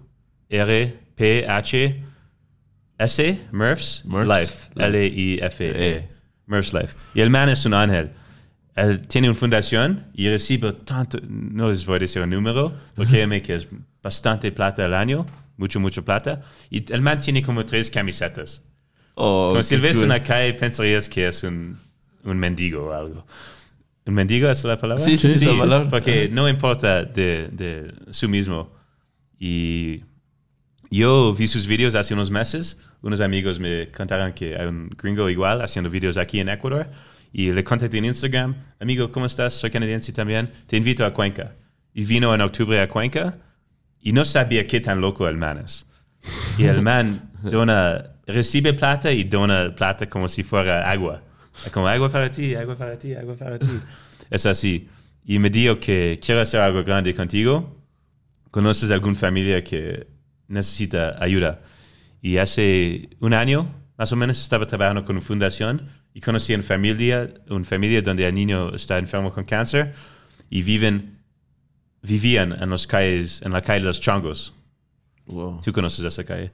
[3.53, 4.87] Murph's, Murph's Life, Life.
[4.87, 6.09] L-I-F-E, Eh.
[6.47, 6.95] Murph's Life.
[7.15, 8.11] Y el man es un ángel.
[8.75, 13.13] Él tiene una fundación y recibe tanto, no les voy a decir el número, porque
[13.13, 13.69] créeme que es
[14.03, 15.27] bastante plata al año,
[15.57, 16.43] mucho, mucho plata.
[16.71, 18.63] Y el man tiene como tres camisetas.
[19.15, 20.05] Oh, Como si ves cool.
[20.05, 21.77] en la calle pensarías que es un,
[22.23, 23.27] un mendigo o algo.
[24.07, 25.03] ¿Un mendigo es la palabra?
[25.05, 25.89] Sí, sí, es la palabra.
[25.91, 28.73] Porque no importa de, de su mismo.
[29.41, 30.05] Y
[30.91, 32.81] yo vi sus videos hace unos meses.
[33.03, 36.91] Unos amigos me contaron que hay un gringo igual haciendo videos aquí en Ecuador.
[37.33, 38.57] Y le contacté en Instagram.
[38.81, 39.53] Amigo, ¿cómo estás?
[39.55, 40.51] Soy canadiense también.
[40.67, 41.55] Te invito a Cuenca.
[41.93, 43.39] Y vino en octubre a Cuenca.
[44.01, 45.87] Y no sabía qué tan loco el man es.
[46.57, 51.23] Y el man dona, recibe plata y dona plata como si fuera agua.
[51.73, 53.69] Como agua para ti, agua para ti, agua para ti.
[54.31, 54.89] Es así.
[55.25, 57.83] Y me dijo que quiero hacer algo grande contigo.
[58.51, 60.07] ¿Conoces alguna familia que
[60.49, 61.61] necesita ayuda?
[62.21, 66.63] Y hace un año, más o menos, estaba trabajando con una fundación y conocí una
[66.63, 69.95] familia, una familia donde el niño está enfermo con cáncer
[70.51, 71.21] y viven,
[72.03, 74.53] vivían en, los calles, en la calle de los chongos.
[75.27, 75.61] Wow.
[75.63, 76.51] Tú conoces esa calle.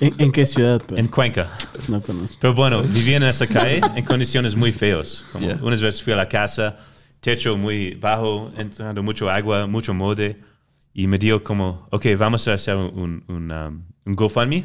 [0.00, 0.82] ¿En, en qué ciudad?
[0.86, 1.00] pues?
[1.00, 1.48] En Cuenca.
[1.88, 2.36] No conozco.
[2.40, 5.24] Pero bueno, vivían en esa calle en condiciones muy feas.
[5.32, 5.58] Como Yeah.
[5.62, 6.76] Unas veces fui a la casa,
[7.20, 10.36] techo muy bajo, entrando mucho agua, mucho mode.
[10.98, 14.64] Y me dijo como, ok, vamos a hacer un, un, um, un GoFundMe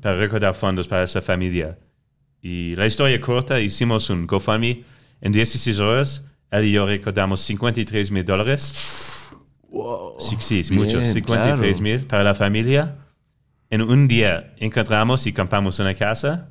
[0.00, 1.80] para recordar fondos para esa familia.
[2.40, 4.84] Y la historia corta, hicimos un GoFundMe.
[5.20, 9.32] En 16 horas, él y yo recordamos 53 mil dólares.
[10.20, 11.00] Sí, sí, es mucho.
[11.00, 12.98] Bien, 53 mil para la familia.
[13.68, 16.50] En un día encontramos y compramos una casa.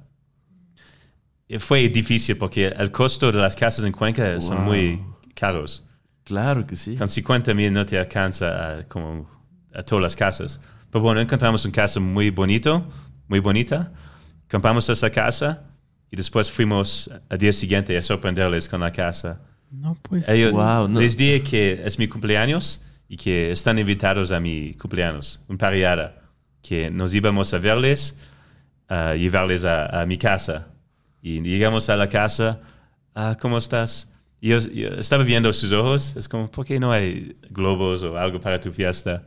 [1.59, 4.65] Fue difícil porque el costo de las casas en Cuenca son Wow.
[4.65, 5.01] muy
[5.33, 5.87] caros.
[6.23, 6.95] Claro que sí.
[6.95, 9.29] Con 50 mil no te alcanza a, como,
[9.73, 10.59] a todas las casas.
[10.89, 12.87] Pero bueno, encontramos una casa muy bonito,
[13.27, 13.91] muy bonita.
[14.49, 15.63] Compramos esa casa
[16.09, 19.41] y después fuimos al día siguiente a sorprenderles con la casa.
[19.71, 20.27] No, pues.
[20.27, 20.99] Ellos, Wow, no.
[20.99, 26.21] Les dije que es mi cumpleaños y que están invitados a mi cumpleaños, un pariada,
[26.61, 28.17] que nos íbamos a verles,
[28.89, 30.67] a llevarles a, a mi casa.
[31.21, 32.59] Y llegamos a la casa,
[33.15, 34.10] ah, ¿cómo estás?
[34.43, 38.17] Y yo, yo estaba viendo sus ojos, es como, ¿por qué no hay globos o
[38.17, 39.23] algo para tu fiesta?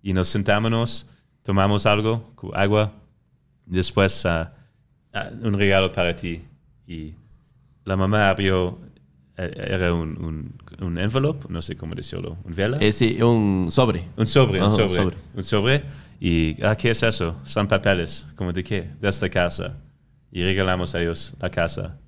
[0.00, 1.10] Y nos sentámonos,
[1.42, 2.92] tomamos algo, agua,
[3.66, 4.54] después ah,
[5.12, 6.42] ah, un regalo para ti.
[6.86, 7.14] Y
[7.84, 8.78] la mamá abrió,
[9.36, 12.78] eh, era un, un, un envelope, no sé cómo decirlo, un vela.
[12.80, 14.08] Eh, sí, un sobre.
[14.16, 15.16] Un sobre, un Ajá, sobre, un sobre.
[15.34, 15.84] un sobre.
[16.20, 17.36] Y, ah, ¿qué es eso?
[17.42, 18.28] Son papeles.
[18.36, 18.90] ¿Cómo de qué?
[19.00, 19.76] De esta casa.
[20.30, 21.98] Y regalamos a ellos la casa.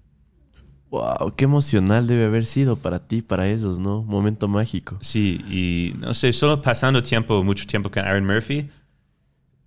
[0.91, 4.03] Wow, qué emocional debe haber sido para ti, para ellos, ¿no?
[4.03, 4.97] Momento mágico.
[5.03, 8.71] Sí, y no sé, solo pasando tiempo, mucho tiempo con Aaron Murphy,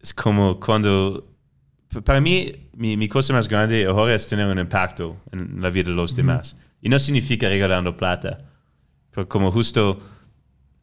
[0.01, 1.27] es como cuando,
[2.03, 5.89] para mí, mi, mi cosa más grande ahora es tener un impacto en la vida
[5.89, 6.57] de los demás.
[6.81, 8.39] Y no significa regalando plata,
[9.11, 9.99] pero como justo,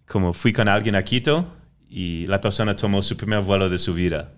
[0.06, 1.46] como fui con alguien a Quito
[1.88, 4.32] y la persona tomó su primer vuelo de su vida.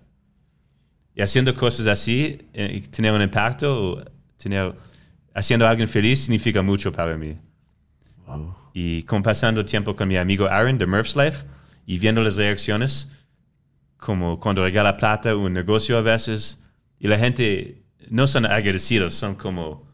[1.13, 4.03] Y haciendo cosas así, eh, tener un impacto,
[4.37, 4.73] tener,
[5.33, 7.37] haciendo a alguien feliz significa mucho para mí.
[8.73, 11.45] Y como pasando tiempo con mi amigo Aaron de Murph's Life
[11.85, 13.11] y viendo las reacciones,
[13.97, 16.63] como cuando regala plata un negocio a veces,
[16.99, 19.89] y la gente no son agradecidos, son como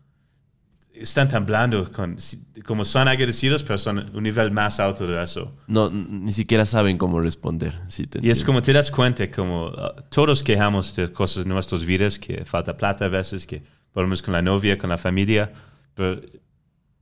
[0.94, 5.56] están temblando, con, si- como son agradecidos, pero son un nivel más alto de eso.
[5.68, 7.80] No, ni siquiera saben cómo responder.
[7.88, 11.52] Sí, te Y es como te das cuenta, como uh, todos quejamos de cosas en
[11.52, 13.62] nuestras vidas, que falta plata a veces, que
[13.98, 15.52] problemas con la novia, con la familia,
[15.96, 16.22] pero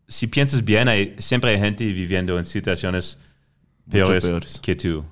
[0.08, 3.20] si piensas bien, hay, siempre hay gente viviendo en situaciones
[3.90, 4.60] peores, peores.
[4.62, 5.04] que tú.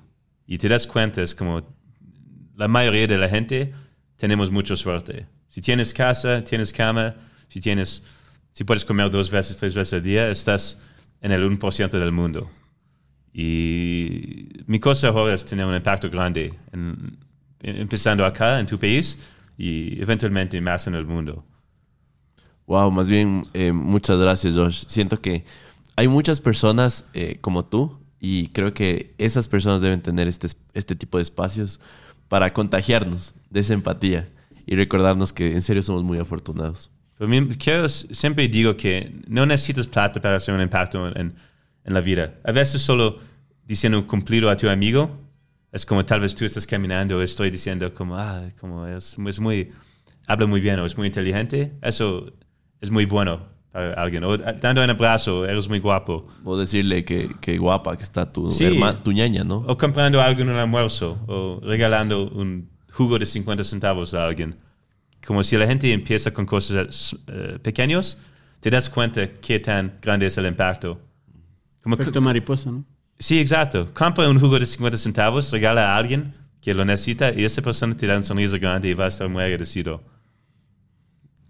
[0.46, 1.62] Y te das cuenta, es como
[2.56, 3.74] la mayoría de la gente
[4.16, 5.26] tenemos mucha suerte.
[5.48, 7.14] Si tienes casa, tienes cama,
[7.48, 8.02] si tienes,
[8.52, 10.78] si puedes comer dos veces, tres veces al día, estás
[11.20, 12.50] en el 1% del mundo.
[13.32, 17.18] Y mi cosa ahora es tener un impacto grande, en-
[17.60, 19.18] en- empezando acá, en tu país,
[19.58, 21.44] y eventualmente más en el mundo.
[22.66, 24.84] Wow, más bien, eh, muchas gracias, Josh.
[24.86, 25.44] Siento que
[25.96, 30.56] hay muchas personas eh, como tú y creo que esas personas deben tener este, es-
[30.72, 31.80] este tipo de espacios
[32.28, 34.28] para contagiarnos de esa empatía
[34.66, 36.90] y recordarnos que en serio somos muy afortunados.
[37.18, 41.34] Pero mi- quiero, siempre digo que no necesitas plata para hacer un impacto en,
[41.84, 42.34] en la vida.
[42.44, 43.18] A veces solo
[43.66, 45.18] diciendo cumplido a tu amigo
[45.70, 49.70] es como tal vez tú estás caminando estoy diciendo como, ah, como es, es muy,
[50.26, 51.72] habla muy bien o es muy inteligente.
[51.82, 52.32] Eso
[52.84, 53.40] es muy bueno
[53.72, 54.22] para alguien.
[54.24, 56.26] O dando un abrazo, eres muy guapo.
[56.44, 58.64] O decirle que, que guapa que está tu, Sí.
[58.66, 59.56] herma- tu ñaña, ¿no?
[59.66, 64.56] O comprando algo en un almuerzo o regalando un jugo de 50 centavos a alguien.
[65.26, 68.20] Como si la gente empieza con cosas eh, pequeñas,
[68.60, 71.00] te das cuenta qué tan grande es el impacto.
[71.82, 72.84] Como Efecto mariposa, ¿no?
[73.18, 73.88] Sí, exacto.
[73.94, 77.96] Compra un jugo de 50 centavos, regala a alguien que lo necesita y esa persona
[77.96, 80.02] te da una sonrisa grande y va a estar muy agradecido.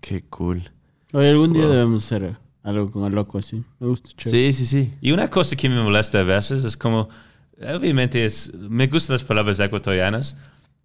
[0.00, 0.70] Qué cool.
[1.14, 1.72] Oye, algún día Wow.
[1.72, 3.62] debemos hacer algo con el loco así.
[3.78, 4.52] Me gusta, chévere.
[4.52, 4.94] Sí, sí, sí.
[5.00, 7.08] Y una cosa que me molesta a veces es como,
[7.62, 10.36] obviamente es, me gustan las palabras ecuatorianas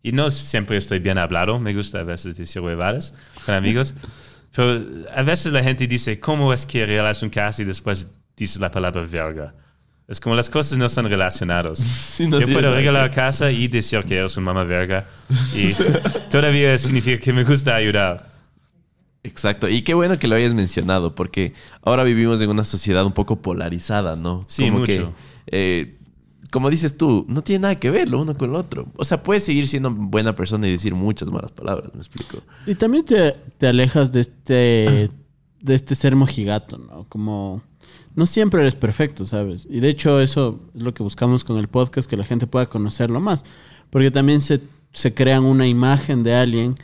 [0.04, 3.96] y no siempre estoy bien hablado, me gusta a veces decir huevadas con amigos,
[4.56, 4.86] pero
[5.16, 8.08] a veces la gente dice, ¿cómo es que regalas un casa y después
[8.38, 9.56] dices la palabra verga?
[10.08, 12.18] Es como las cosas no son relacionadas.
[12.20, 15.08] no Yo puedo regalar casa y decir que eres un mamá verga
[15.56, 15.72] y
[16.30, 18.29] todavía significa que me gusta ayudar.
[19.24, 19.68] Exacto.
[19.68, 23.42] Y qué bueno que lo hayas mencionado, porque ahora vivimos en una sociedad un poco
[23.42, 24.46] polarizada, ¿no?
[24.48, 24.94] Sí, como mucho.
[24.94, 25.10] que,
[25.48, 25.98] eh,
[26.52, 28.88] como dices tú, no tiene nada que ver lo uno con lo otro.
[28.96, 32.40] O sea, puedes seguir siendo buena persona y decir muchas malas palabras, me explico.
[32.66, 35.10] Y también te, te alejas de este,
[35.62, 37.06] de este ser mojigato, ¿no?
[37.10, 37.62] Como
[38.16, 39.68] no siempre eres perfecto, ¿sabes?
[39.70, 42.68] Y de hecho eso es lo que buscamos con el podcast, que la gente pueda
[42.68, 43.44] conocerlo más.
[43.90, 44.62] Porque también se,
[44.94, 46.76] se crean una imagen de alguien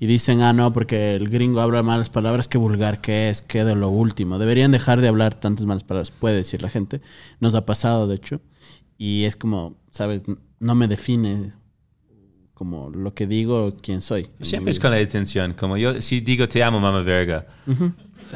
[0.00, 3.64] y dicen, ah, no, porque el gringo habla malas palabras, qué vulgar que es, qué
[3.64, 4.38] de lo último.
[4.38, 7.00] Deberían dejar de hablar tantas malas palabras, puede decir la gente.
[7.40, 8.40] Nos ha pasado, de hecho.
[8.96, 10.22] Y es como, ¿sabes?
[10.60, 11.52] No me define
[12.54, 14.30] como lo que digo, quién soy.
[14.40, 17.46] Siempre es con la intención, como yo, si digo te amo mamá verga,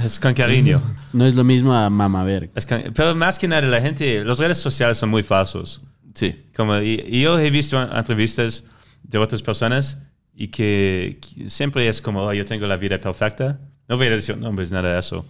[0.04, 0.80] es con cariño.
[1.12, 2.50] No es lo mismo a mamá ver.
[2.54, 5.82] Es con- pero más que nada, la gente, las redes sociales son muy falsos.
[6.14, 6.46] Sí.
[6.56, 8.64] Como, y, y yo he visto entrevistas
[9.02, 9.98] de otras personas
[10.34, 13.58] y que, siempre es como, "Oh, yo tengo la vida perfecta.
[13.88, 15.26] No voy a decir nombres, nada de eso.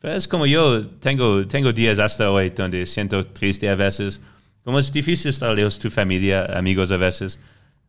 [0.00, 4.20] Pero es como yo tengo, tengo días hasta hoy donde siento triste a veces.
[4.64, 7.40] Como es difícil estar lejos de tu familia, amigos a veces.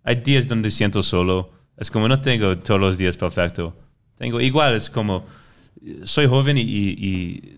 [0.03, 1.51] Hay días donde siento solo.
[1.77, 3.75] Es como no tengo todos los días perfecto.
[4.17, 5.25] Tengo igual, es como
[6.03, 7.57] soy joven y, y- y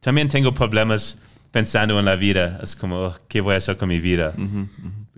[0.00, 1.18] también tengo problemas
[1.50, 2.60] pensando en la vida.
[2.62, 4.32] Es como, "Oh, ¿qué voy a hacer con mi vida?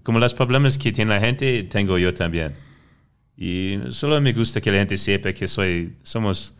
[0.02, 2.54] Como los problemas que tiene la gente, tengo yo también.
[3.40, 6.52] Y solo me gusta que la gente sepa que soy, somos,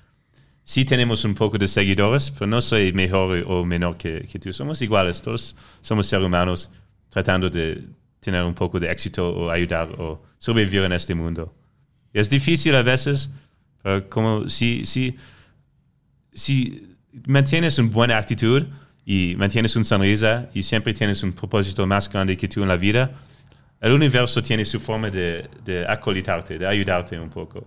[0.65, 4.51] sí tenemos un poco de seguidores, pero no soy mejor o menor que, que tú.
[4.51, 6.71] Somos iguales, todos somos seres humanos
[7.11, 7.85] tratando de
[8.19, 11.55] tener un poco de éxito o ayudar o sobrevivir en este mundo.
[12.15, 13.31] Es difícil a veces,
[13.83, 15.17] pero como si, si,
[16.33, 16.97] si
[17.27, 18.65] mantienes una buena actitud
[19.05, 22.79] y mantienes una sonrisa y siempre tienes un propósito más grande que tú en la
[22.79, 23.13] vida,
[23.81, 27.67] el universo tiene su forma de, de acolitarte, de ayudarte un poco.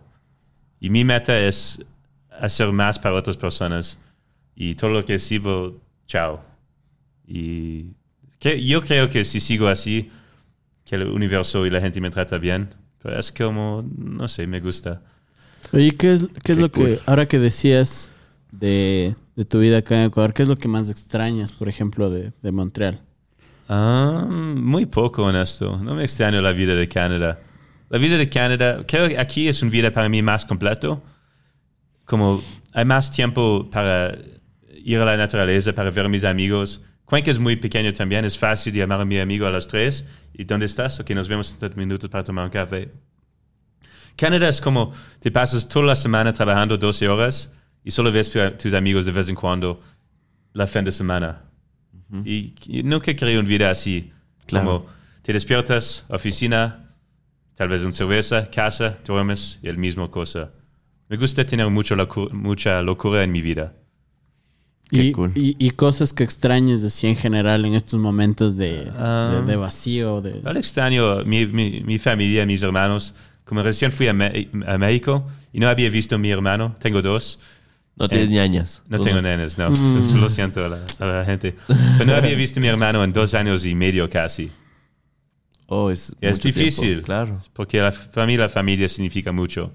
[0.79, 1.83] Y mi meta es
[2.29, 3.99] hacer más para otras personas
[4.55, 6.43] y todo lo que recibo, chao.
[7.27, 7.87] Y
[8.39, 10.11] que- yo creo que si sigo así,
[10.85, 14.59] que el universo y la gente me trata bien, pero es como, no sé, me
[14.59, 15.01] gusta.
[15.71, 16.87] Oye, ¿qué es, qué es Qué lo cool.
[16.89, 18.09] que, ahora que decías
[18.51, 22.09] de, de tu vida acá en Ecuador, qué es lo que más extrañas, por ejemplo,
[22.09, 23.01] de, de Montreal?
[23.75, 25.77] Ah, muy poco honesto.
[25.77, 27.39] No me extraño la vida de Canadá.
[27.89, 31.01] La vida de Canadá, creo que aquí es una vida para mí más completo.
[32.05, 32.39] Como
[32.71, 34.15] hay más tiempo para
[34.83, 36.83] ir a la naturaleza, para ver a mis amigos.
[37.05, 40.05] Cuenca es muy pequeño también, es fácil llamar a mi amigo a las tres.
[40.33, 40.99] ¿Y dónde estás?
[40.99, 42.91] Ok, nos vemos en 30 minutos para tomar un café.
[44.15, 47.51] Canadá es como te pasas toda la semana trabajando 12 horas
[47.83, 49.81] y solo ves tu- tus amigos de vez en cuando
[50.53, 51.41] la fin de semana.
[52.25, 54.11] Y, y nunca quería una vida así.
[54.45, 54.65] Claro.
[54.65, 54.85] Como
[55.21, 56.91] te despiertas, oficina,
[57.55, 60.51] tal vez una cerveza, casa, duermes y el mismo cosa.
[61.09, 63.73] Me gusta tener mucho locu- mucha locura en mi vida.
[64.89, 65.31] Qué Y, cool.
[65.35, 69.39] y- y cosas que extrañes así en general en estos momentos de, Ah.
[69.45, 70.21] de- de vacío.
[70.21, 70.41] De...
[70.43, 73.15] Al extraño mi, mi, mi familia, mis hermanos.
[73.45, 77.01] Como recién fui a, Me- a México y no había visto a mi hermano, tengo
[77.01, 77.39] dos.
[77.95, 78.81] No tienes Eh, ñañas.
[78.87, 79.69] No tengo nenes, no.
[80.19, 81.55] Lo siento a la, a la gente.
[81.67, 84.49] Pero no había visto a mi hermano en dos años y medio casi.
[85.67, 86.87] Oh, es, Es difícil.
[86.87, 87.39] tiempo, Claro.
[87.53, 89.71] Porque la, para mí la familia significa mucho.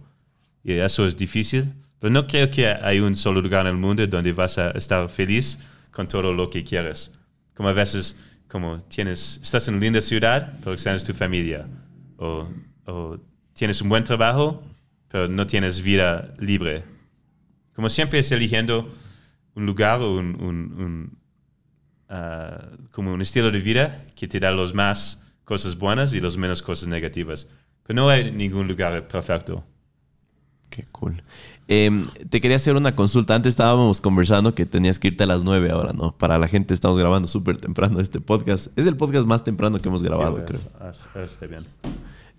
[0.64, 1.72] Y eso es difícil.
[2.00, 5.08] Pero no creo que hay un solo lugar en el mundo donde vas a estar
[5.08, 5.58] feliz
[5.90, 7.12] con todo lo que quieres.
[7.54, 8.16] Como a veces,
[8.48, 11.66] como tienes, estás en una linda ciudad, pero extrañas tu familia.
[12.16, 12.48] O,
[12.86, 13.18] o
[13.54, 14.62] tienes un buen trabajo,
[15.08, 16.84] pero no tienes vida libre.
[17.78, 18.92] Como siempre es eligiendo
[19.54, 21.18] un lugar o un, un- un,
[22.08, 26.36] ah, como un estilo de vida que te da los más cosas buenas y los
[26.36, 27.48] menos cosas negativas.
[27.84, 29.62] Pero no hay ningún lugar perfecto.
[30.70, 31.22] Qué cool.
[31.68, 33.36] Em, te quería hacer una consulta.
[33.36, 36.10] Antes estábamos conversando que tenías que irte a las 9 ahora, ¿no?
[36.18, 38.76] Para la gente estamos grabando súper temprano este podcast.
[38.76, 40.60] Es el podcast más temprano que hemos grabado, Sí, creo.
[40.90, 41.62] es- es- está bien.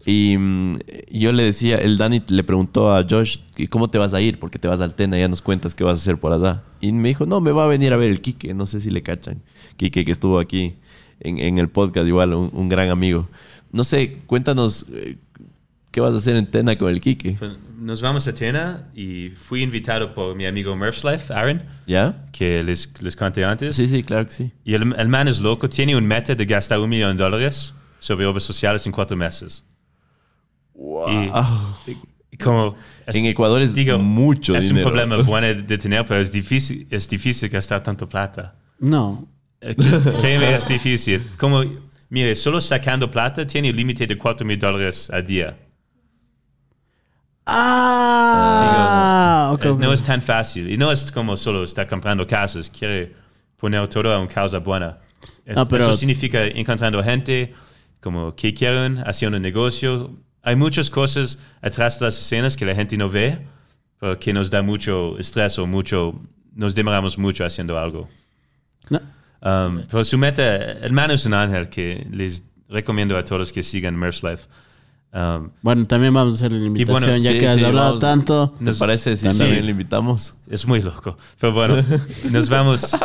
[0.06, 0.78] Y mm,
[1.12, 4.40] yo le decía, el Dani le preguntó a Josh, "¿Y ¿cómo te vas a ir?
[4.40, 6.64] Porque te vas al Tena, ya nos cuentas qué vas a hacer por allá.
[6.82, 8.90] Y me dijo, no, me va a venir a ver el Quique, no sé si
[8.90, 9.42] le cachan.
[9.78, 10.76] Quique que estuvo aquí
[11.20, 13.28] en, en el podcast, igual, un, un gran amigo.
[13.72, 15.18] No sé, cuéntanos eh,
[15.92, 17.36] qué vas a hacer en Tena con el Quique.
[17.38, 22.26] Pues, Nos vamos a Tena y fui invitado por mi amigo Murph's Life, Aaron, ¿Ya?
[22.32, 23.76] que les, les conté antes.
[23.76, 24.52] Sí, sí, claro que sí.
[24.64, 27.74] Y el, el man es loco, tiene un meta de gastar un millón de dólares
[28.00, 29.66] sobre obras sociales en cuatro meses.
[31.12, 31.92] Y,
[32.32, 32.76] y como
[33.06, 34.88] es- En Ecuador es mucho es dinero.
[34.88, 38.56] un problema bueno de tener, pero es difícil, es difícil gastar tanto plata.
[38.80, 39.28] No.
[40.22, 41.22] Créeme, es difícil.
[41.38, 41.64] Como,
[42.10, 45.58] mire, solo sacando plata tiene un límite de 4 mil dólares al día.
[47.52, 49.56] Ah.
[49.80, 50.70] No es tan fácil.
[50.72, 52.70] Y no es como solo estar comprando casas.
[52.70, 53.14] Quiere
[53.58, 54.98] poner todo a una causa buena.
[55.46, 57.54] No, pero- Eso significa encontrando gente
[58.00, 60.16] como que quieren, haciendo un negocio.
[60.42, 63.46] Hay muchas cosas atrás de las escenas que la gente no ve,
[64.00, 66.20] pero que nos da mucho estrés o mucho,
[66.56, 68.08] nos demoramos mucho haciendo algo.
[68.90, 69.00] No.
[69.42, 73.64] Um, pero su meta, el man es un ángel que les recomiendo a todos que
[73.64, 74.48] sigan Merch Life.
[75.12, 77.88] Um, Bueno, también vamos a hacer la invitación, bueno, ya sí, que has sí, hablado
[77.88, 78.02] vamos.
[78.02, 78.56] tanto.
[78.64, 79.38] ¿Te parece si sí.
[79.38, 80.36] también le invitamos?
[80.50, 81.18] es muy loco.
[81.40, 81.78] Pero bueno,
[82.32, 82.96] nos vamos.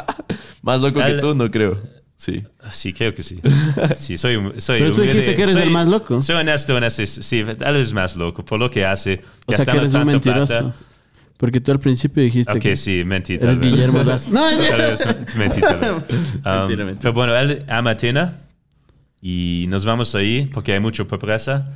[0.62, 1.80] Más loco que Al- tú, no creo.
[2.16, 2.42] Sí.
[2.70, 3.40] Sí, creo que sí.
[3.96, 5.12] Sí, soy, soy Pero tú humilde.
[5.14, 6.22] dijiste que eres Soy- el más loco.
[6.22, 7.06] Soy honesto en ese.
[7.06, 9.20] Sí, tal vez más loco por lo que hace.
[9.46, 10.46] O sea, que eres un mentiroso.
[10.58, 10.74] plata.
[11.36, 13.34] Porque tú al principio dijiste Ok, que sí, mentí.
[13.34, 13.60] eres vez.
[13.72, 14.30] Guillermo Lazo.
[14.30, 15.90] No, es Tal vez mentí, tal vez.
[16.44, 16.98] Um, Mentira, mentira.
[17.00, 18.38] Pero bueno, él ama Atena
[19.20, 21.66] y nos vamos ahí porque hay mucha pobreza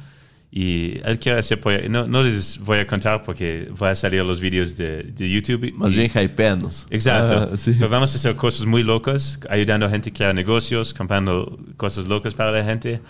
[0.51, 1.61] y él quiere hacer...
[1.91, 5.73] No, no les voy a contar porque voy a salir los vídeos de, de YouTube.
[5.75, 6.87] Más y- bien hypeanos.
[6.91, 7.51] Exacto.
[7.53, 7.75] Ah, sí.
[7.79, 12.09] Pero vamos a hacer cosas muy locas, ayudando a gente a crear negocios, comprando cosas
[12.09, 13.01] locas para la gente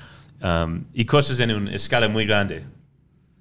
[0.43, 2.65] um, y cosas en una escala muy grande.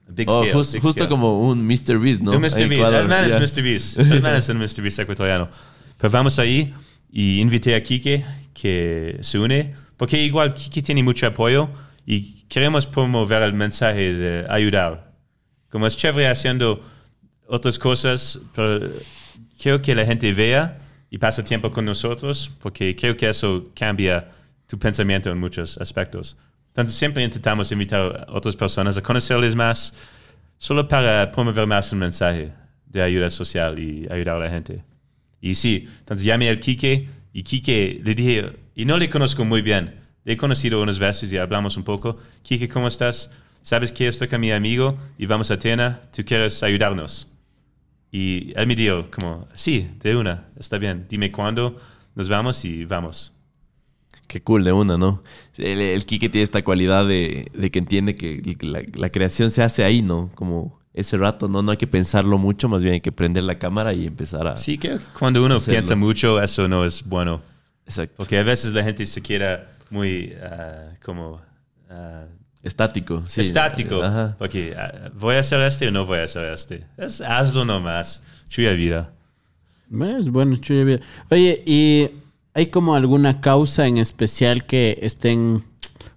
[0.10, 1.10] Big Oh, scale, jus- big justo scale.
[1.10, 1.99] como un Mr.
[1.99, 2.32] Beast, ¿no?
[2.32, 2.69] Un Mr.
[2.69, 2.94] Beast.
[2.94, 3.38] El man ya.
[3.40, 3.64] es Mr.
[3.64, 3.99] Beast.
[3.99, 4.82] El man es el Mr.
[4.84, 5.49] Beast ecuatoriano.
[5.98, 6.74] Pero vamos ahí
[7.11, 11.69] y invité a Kike que se une, porque igual Kike tiene mucho apoyo
[12.10, 15.12] y queremos promover el mensaje de ayudar.
[15.70, 16.82] Como es chévere haciendo
[17.46, 18.92] otras cosas, pero
[19.62, 20.80] quiero que la gente vea
[21.10, 24.32] y pase tiempo con nosotros, porque creo que eso cambia
[24.68, 26.38] tu pensamiento en muchos aspectos.
[26.70, 29.94] Entonces siempre intentamos invitar a otras personas a conocerles más,
[30.58, 32.54] solo para promover más el mensaje
[32.86, 34.82] de ayuda social y ayudar a la gente.
[35.42, 39.62] Y sí, entonces llamé al Quique y Quique le dije, y no le conozco muy
[39.62, 39.97] bien,
[40.28, 42.18] he conocido unas veces y hablamos un poco.
[42.44, 43.32] Quique, ¿cómo estás?
[43.62, 46.02] ¿Sabes que estoy con mi amigo y vamos a Tena?
[46.14, 47.30] ¿Tú quieres ayudarnos?
[48.12, 51.80] Y él me dijo, como, sí, de una, está bien, dime cuándo,
[52.14, 53.34] nos vamos y vamos.
[54.28, 55.24] Qué cool de una, ¿no?
[55.58, 59.64] El, el Kike tiene esta cualidad de, de que entiende que la, la creación se
[59.64, 60.30] hace ahí, ¿no?
[60.36, 61.62] Como ese rato, ¿no?
[61.62, 64.58] No hay que pensarlo mucho, más bien hay que prender la cámara y empezar a...
[64.58, 65.74] Sí, que cuando uno Hacerlo.
[65.74, 67.41] piensa mucho, eso no es bueno.
[67.86, 68.16] Exacto.
[68.18, 71.41] Porque a veces la gente se queda muy, ah, como,
[71.89, 72.26] ah,
[72.64, 73.41] Estático, sí.
[73.41, 74.03] estático.
[74.03, 74.35] Ajá.
[74.38, 76.85] Porque ah, voy a hacer este o no voy a hacer este.
[76.97, 78.23] Es, hazlo nomás.
[78.49, 79.14] Chuya vida.
[79.89, 80.30] ¿Ves?
[80.30, 80.99] Bueno, chuya vida.
[81.30, 82.09] Oye, ¿y
[82.53, 85.64] hay como alguna causa en especial que estén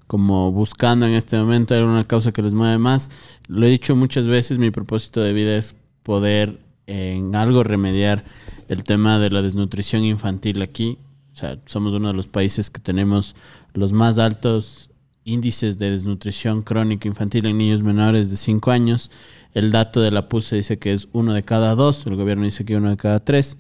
[0.07, 1.75] como buscando en este momento?
[1.75, 3.11] ¿Hay alguna causa que les mueve más?
[3.47, 8.25] Lo he dicho muchas veces, mi propósito de vida es poder en algo remediar
[8.69, 10.99] el tema de la desnutrición infantil aquí.
[11.33, 13.37] O sea, somos uno de los países que tenemos
[13.75, 14.91] los más altos
[15.25, 19.11] índices de desnutrición crónica infantil en niños menores de 5 años.
[19.53, 22.65] El dato de la PUSE dice que es uno de cada dos, el gobierno dice
[22.65, 23.57] que uno de cada tres.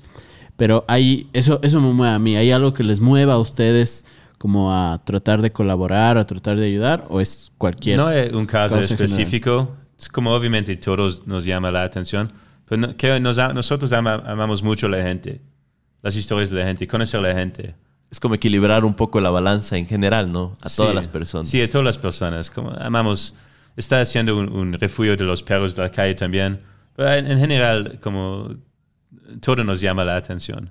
[0.56, 2.36] Pero hay, eso, eso me mueve a mí.
[2.36, 4.04] ¿Hay algo que les mueva a ustedes
[4.38, 7.06] como a tratar de colaborar, a tratar de ayudar?
[7.10, 9.76] ¿O es cualquier No hay un caso específico.
[9.98, 12.32] Es como obviamente todos nos llama la atención,
[12.66, 15.40] pero no- que nos nosotros ama- amamos mucho a la gente,
[16.02, 17.74] las historias de la gente, conocer a la gente.
[18.10, 20.56] Es como equilibrar un poco la balanza en general, ¿no?
[20.62, 20.94] A todas Sí.
[20.96, 21.48] las personas.
[21.48, 22.50] Sí, a todas las personas.
[22.50, 23.34] Como amamos,
[23.76, 26.60] está haciendo un, un refugio de los perros de la calle también.
[26.96, 28.54] Pero en, en general, como
[29.40, 30.70] todo nos llama la atención.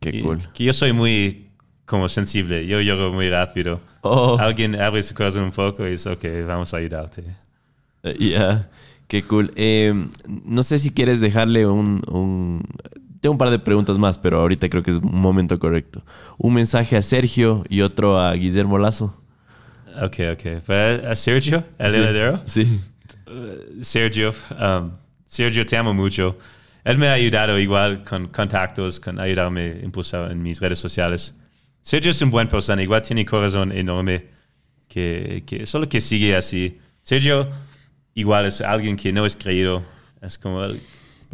[0.00, 0.38] Qué Y- cool.
[0.52, 1.50] que yo soy muy
[1.86, 3.80] como sensible, yo lloro muy rápido.
[4.00, 7.24] Oh, Alguien abre su corazón un poco y dice, ok, vamos a ayudarte.
[8.02, 8.68] eh, ya.
[9.06, 9.52] Qué cool.
[9.54, 9.94] Eh,
[10.26, 12.62] no sé si quieres dejarle un, un-
[13.24, 16.02] Tengo un par de preguntas más, pero ahorita creo que es un momento correcto.
[16.36, 19.18] Un mensaje a Sergio y otro a Guillermo Lazo.
[20.02, 20.70] Ok, ok.
[21.08, 21.96] A Sergio, el Sí.
[21.96, 22.42] heredero.
[22.44, 22.80] Sí.
[23.80, 24.90] Sergio, um,
[25.24, 26.36] Sergio, te amo mucho.
[26.84, 31.34] Él me ha ayudado igual con contactos, con ayudarme a impulsar en mis redes sociales.
[31.80, 34.26] Sergio es un buen persona, igual tiene corazón enorme,
[34.86, 36.78] que, que solo que sigue así.
[37.02, 37.48] Sergio
[38.12, 39.82] igual es alguien que no es creído,
[40.20, 40.66] es como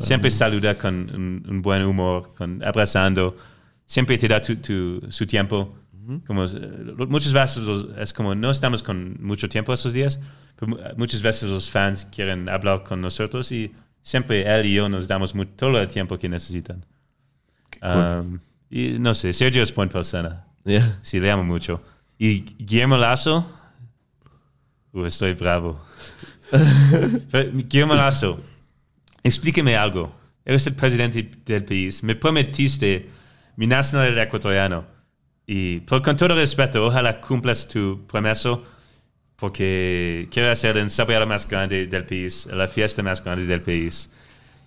[0.00, 3.36] siempre saluda con un, un buen humor, con abrazando,
[3.86, 5.74] siempre te da tu, tu- su tiempo.
[6.26, 10.18] Como, eh, muchas veces los- es como no estamos con mucho tiempo esos días,
[10.56, 13.72] pero mu- muchas veces los fans quieren hablar con nosotros y
[14.02, 16.84] siempre él y yo nos damos todo el tiempo que necesitan.
[17.82, 18.40] Um,
[18.70, 20.44] y no sé, Sergio es buena persona.
[20.64, 20.98] Ya.
[21.02, 21.80] Sí, le amo mucho.
[22.18, 23.48] Y Guillermo Lazo,
[24.92, 25.80] uh, estoy bravo.
[27.68, 28.40] Guillermo Lazo,
[29.22, 30.14] explíqueme algo.
[30.44, 32.02] Eres el presidente del país.
[32.02, 33.08] Me prometiste
[33.56, 34.84] mi nacionalidad ecuatoriano.
[35.46, 38.58] Y por, con todo respeto, ojalá cumplas tu promesa
[39.36, 44.12] porque quiero hacer el ensayado más grande del país, la fiesta más grande del país.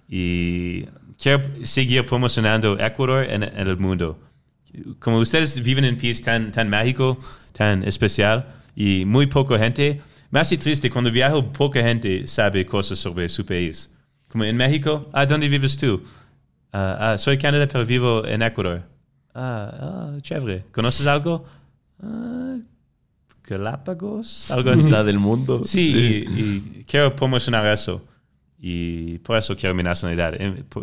[0.10, 0.86] Y
[1.22, 4.20] quiero seguir promocionando Ecuador en, en el mundo.
[5.00, 7.20] Como ustedes viven en un país tan, tan mágico,
[7.54, 10.02] tan especial, y muy poca gente,
[10.32, 13.93] me hace triste cuando viajo, poca gente sabe cosas sobre su país.
[14.34, 16.02] Como en México, ah, ¿dónde vives tú?
[16.72, 18.82] "Ah, ah, soy Canadá, pero vivo en Ecuador.
[19.36, 20.66] Ah, ah, chévere.
[20.72, 21.46] ¿Conoces algo?
[22.02, 22.56] Ah,
[23.48, 24.86] Galápagos, algo así.
[24.86, 25.62] Mitad del mundo.
[25.66, 28.02] Sí, y, y quiero promocionar eso.
[28.60, 30.34] Y por eso quiero mi nacionalidad,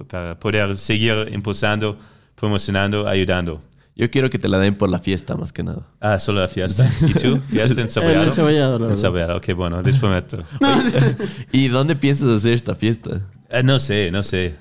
[0.09, 1.97] para poder seguir impulsando,
[2.37, 3.61] promocionando, ayudando.
[3.97, 5.89] Yo quiero que te la den por la fiesta, más que nada.
[5.99, 6.89] Ah, solo la fiesta.
[7.03, 7.41] ¿Y tú?
[7.49, 8.23] ¿Fiesta en Cebollado?
[8.23, 8.97] El encebollado, la En.
[8.97, 10.45] Cebollado, ok, bueno, les prometo.
[11.53, 13.23] ¿Y dónde piensas hacer esta fiesta?
[13.51, 14.55] Eh, no sé, no sé.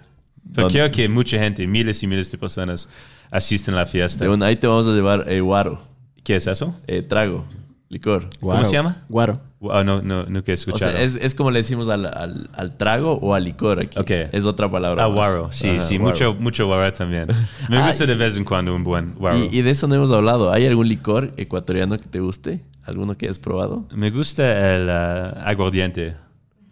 [0.53, 0.71] Pero ¿Dónde?
[0.73, 2.89] quiero que mucha gente, miles y miles de personas,
[3.31, 4.23] asisten a la fiesta.
[4.25, 5.81] De una- ahí te vamos a llevar eh, guaro,
[6.23, 6.75] ¿Qué es eso?
[6.87, 7.45] eh, trago,
[7.89, 8.27] licor.
[8.39, 9.03] ¿Cómo se llama?
[9.09, 9.41] Guaro.
[9.59, 10.91] Wow, no, no, nunca he O escuchado.
[10.93, 13.99] sea, es, es como le decimos al, al- al trago o al licor aquí.
[13.99, 14.09] Ok.
[14.31, 15.03] Es otra palabra.
[15.03, 16.11] Ah, guaro, sí, Ajá, sí, guaro.
[16.13, 17.27] mucho, mucho guaro también.
[17.69, 19.37] Me Ah, gusta y- de vez en cuando un buen guaro.
[19.51, 20.51] Y, y de eso no hemos hablado.
[20.53, 22.63] ¿Hay algún licor ecuatoriano que te guste?
[22.85, 23.85] ¿Alguno que hayas probado?
[23.93, 26.15] Me gusta el ah, aguardiente.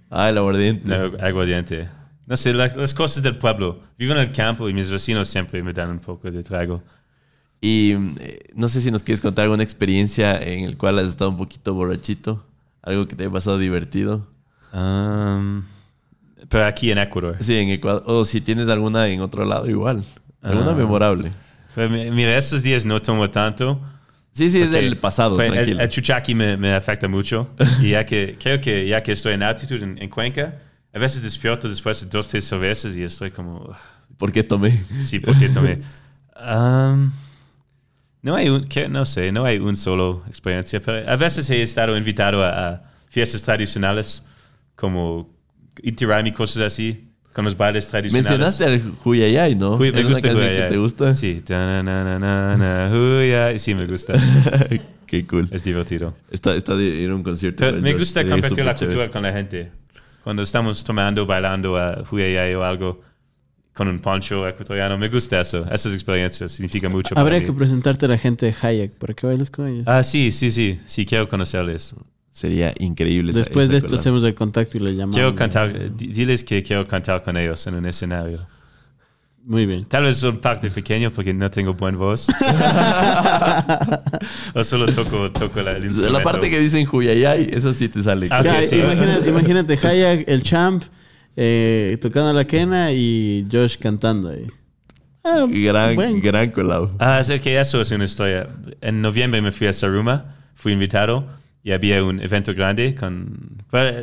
[0.10, 0.96] Ah, el aguardiente.
[0.96, 1.90] El aguardiente.
[2.28, 3.80] No sé, las, las cosas del pueblo.
[3.98, 6.84] Vivo en el campo y mis vecinos siempre me dan un poco de trago.
[7.62, 11.30] Y eh, no sé si nos quieres contar alguna experiencia en el cual has estado
[11.32, 12.46] un poquito borrachito.
[12.84, 14.28] Algo que te haya pasado divertido.
[14.74, 15.64] Um,
[16.50, 17.38] pero aquí en Ecuador.
[17.40, 18.04] Sí, en Ecuador.
[18.06, 20.04] O si tienes alguna en otro lado, igual.
[20.42, 20.76] Alguna Ah.
[20.76, 21.32] memorable.
[21.76, 23.80] Pero mi- mira, estos días no tomo tanto.
[24.32, 27.50] Sí, sí, es del pasado, pues, el, el chuchaqui me, me afecta mucho.
[27.82, 30.60] y ya que, creo que ya que estoy en altitud en, en Cuenca,
[30.98, 33.74] a veces despierto después de dos, tres cervezas y estoy como...
[34.18, 34.72] ¿Por qué tomé?
[35.02, 35.82] Sí, porque tomé.
[36.40, 37.14] Um,
[38.22, 41.64] no hay un, que- no sé, no hay un solo experiencia, pero a veces he
[41.64, 44.24] estado invitado a, a fiestas tradicionales,
[44.76, 45.34] como
[45.82, 48.30] Itirami, cosas así, con los bailes tradicionales.
[48.30, 49.78] Mencionaste al Huyayay, ¿no?
[49.78, 50.68] Uy, me ¿Es una gusta canción Huyayay.
[50.68, 51.14] que te gusta?
[51.16, 51.42] Sí.
[51.44, 53.58] Ta-na-na-na-na, Huyay.
[53.58, 54.14] Sí, me gusta.
[55.08, 55.48] Qué cool.
[55.52, 56.16] Es divertido.
[56.30, 57.64] Está, está de ir a un concierto.
[57.66, 59.72] Pero me gusta compartir la cultura con la gente.
[60.28, 63.00] Cuando estamos tomando, bailando a o algo,
[63.72, 65.66] con un poncho ecuatoriano, me gusta eso.
[65.72, 67.46] Esas experiencias significan mucho para Habría mí.
[67.46, 69.84] que presentarte a la gente de Hayek para que bailes con ellos.
[69.88, 70.82] Ah, sí, sí, sí.
[70.86, 71.96] Sí, quiero conocerles.
[72.30, 73.32] Sería increíble.
[73.32, 74.02] esa- Después esa de esto colada.
[74.02, 75.16] hacemos el contacto y le llamamos.
[75.16, 78.46] Quiero cantar, di- diles que quiero cantar con ellos en un escenario.
[79.50, 79.86] Muy bien.
[79.86, 82.28] Tal vez un parte pequeño porque no tengo buena voz.
[84.54, 86.18] o solo toco, toco la, el instrumento.
[86.18, 88.28] La parte que dicen Huyayay, eso sí te sale.
[88.30, 88.76] Ah, ok, Ya, sí.
[88.80, 90.84] imagínate, imagínate Hayek, el champ
[91.36, 94.48] eh, tocando la quena y Josh cantando ahí.
[95.24, 96.20] Ah, Gran, bueno.
[96.22, 96.96] gran colado.
[97.00, 98.48] Ah, es que eso es una historia.
[98.82, 101.28] En noviembre me fui a Saruma, fui invitado
[101.64, 103.58] y había un evento grande con...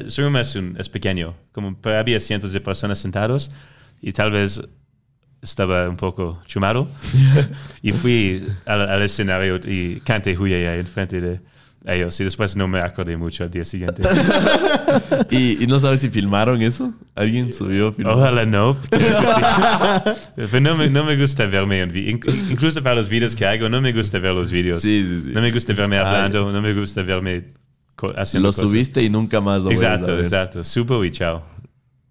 [0.09, 3.51] Saruma es, un- es pequeño, como, pero había cientos de personas sentados
[4.03, 4.61] y tal vez
[5.45, 6.89] estaba un poco chumado
[7.83, 11.41] y fui al, al escenario y canté Huye ahí enfrente de
[11.87, 14.03] ellos y después no me acordé mucho al día siguiente.
[15.31, 16.95] ¿Y, y no sabes si filmaron eso?
[17.15, 17.93] ¿Alguien subió?
[17.93, 18.13] filmó?
[18.13, 18.77] Ojalá no.
[20.37, 23.83] Pero no me, no me gusta verme en Incluso para los videos que hago, no
[23.83, 24.81] me gusta ver los videos.
[24.81, 25.29] Sí, sí, sí.
[25.33, 27.53] No me gusta verme Ah, hablando, no me gusta verme
[28.17, 28.71] haciendo Lo cosas.
[28.71, 30.65] subiste y nunca más lo Exacto, exacto.
[30.65, 31.43] Subo y chao.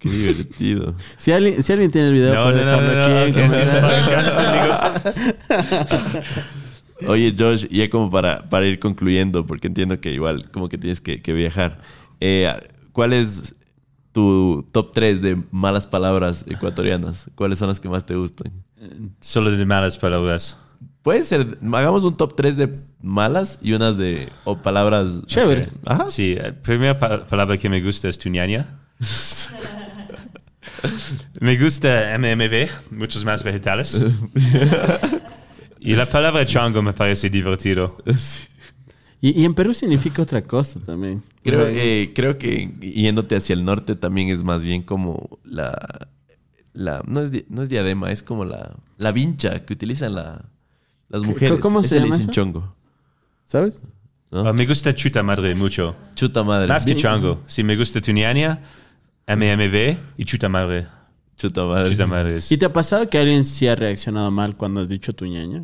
[0.03, 0.95] Qué divertido.
[1.17, 3.57] Si alguien, si alguien tiene el video, No, puede no, dejarlo aquí en sí,
[7.07, 11.01] Oye, Josh, ya como para, para ir concluyendo, porque entiendo que igual como que tienes
[11.01, 11.79] que, que viajar.
[12.19, 12.51] eh,
[12.91, 13.55] ¿Cuál es
[14.11, 17.29] tu top 3 de malas palabras ecuatorianas?
[17.35, 18.51] ¿Cuáles son las que más te gustan?
[19.19, 20.57] Solo de malas palabras.
[21.01, 25.73] Puede ser, hagamos un top 3 de malas y unas de o palabras Chéveres.
[25.85, 26.07] Ajá.
[26.09, 28.79] Sí, la primera pa- palabra que me gusta es tuñaña.
[31.39, 34.03] me gusta MMV, muchos más vegetales.
[35.79, 37.97] y la palabra chango me parece divertido.
[39.21, 41.23] Y, y en Perú significa otra cosa también.
[41.43, 46.07] Creo, eh, creo que yéndote hacia el norte también es más bien como la...
[46.73, 50.45] la no, es di- no es diadema, es como la, la vincha que utilizan la,
[51.09, 51.59] las mujeres.
[51.59, 52.31] cómo se llama dicen eso?
[52.31, 52.75] chongo.
[53.45, 53.81] ¿Sabes?
[54.31, 54.47] ¿no?
[54.47, 55.95] Ah, me gusta chuta madre mucho.
[56.15, 56.67] Chuta madre.
[56.67, 57.41] Más que chango.
[57.45, 58.61] Sí, me gusta tuñaña,
[59.27, 60.87] MMV y chuta madre.
[61.37, 61.91] Chuta madre.
[61.91, 65.13] Chuta madre ¿Y te ha pasado que alguien sí ha reaccionado mal cuando has dicho
[65.13, 65.63] tu ñaña?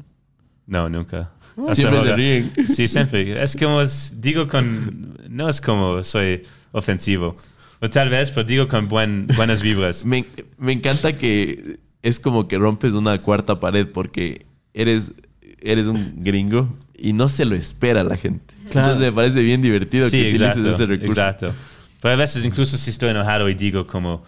[0.66, 1.32] No, nunca.
[1.58, 2.54] Hasta Siempre se ríen.
[2.68, 3.42] Sí, siempre.
[3.42, 7.38] Es como, es- digo con, no es como soy ofensivo.
[7.82, 10.06] O tal vez, pero digo con buen, buenas vibras.
[10.06, 10.26] Me,
[10.58, 15.14] me encanta que es como que rompes una cuarta pared porque eres,
[15.62, 18.54] eres un gringo y no se lo espera la gente.
[18.70, 18.88] Claro.
[18.90, 20.70] Entonces me parece bien divertido Sí, que utilices exacto.
[20.70, 21.22] ese recurso.
[21.22, 21.54] Exacto.
[22.02, 24.24] Pero a veces, incluso si estoy enojado y digo como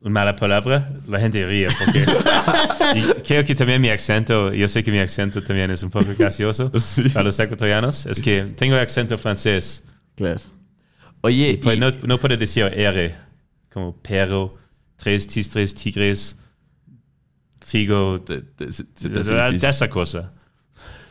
[0.00, 2.06] una mala palabra, la gente ríe porque...
[2.96, 6.06] y creo que también mi acento, yo sé que mi acento también es un poco
[6.16, 7.08] gracioso Sí.
[7.10, 9.84] para los ecuatorianos, es que tengo acento francés.
[10.14, 10.40] Claro.
[11.22, 13.14] Oye, Pues y- no, no puedo decir R,
[13.72, 14.56] como perro,
[14.96, 16.38] tres tistres, tigres,
[17.58, 20.32] trigo, te- te- te de, de esa cosa.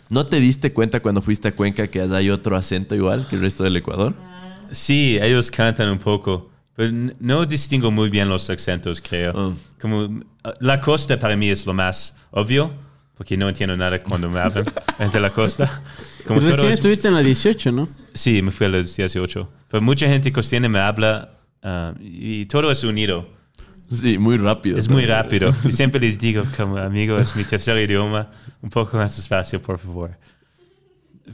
[0.10, 3.36] ¿no te diste cuenta cuando fuiste a Cuenca que allá hay otro acento igual que
[3.36, 4.16] el resto del Ecuador?
[4.72, 9.34] Sí, ellos cantan un poco, pero no distingo muy bien los acentos, creo.
[9.36, 9.54] Oh.
[9.80, 10.22] Como
[10.60, 12.72] la costa para mí es lo más obvio,
[13.16, 14.66] porque no entiendo nada cuando me hablan
[15.14, 15.84] de la costa.
[16.26, 17.90] Como todo Recién es- estuviste en la 18, ¿no?
[18.14, 19.50] Sí, me fui a los 18.
[19.70, 21.32] Pero mucha gente costeña me habla
[21.62, 23.28] ah, y todo es unido.
[23.90, 24.78] Sí, muy rápido.
[24.78, 25.54] Es muy rápido.
[25.66, 28.30] Y siempre les digo, como amigo, es mi tercer idioma,
[28.62, 30.18] un poco más despacio, por favor.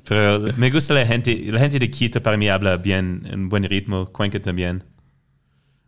[0.08, 3.64] Pero me gusta la gente, la gente de Quito para mí habla bien, en buen
[3.64, 4.84] ritmo, Cuenca también.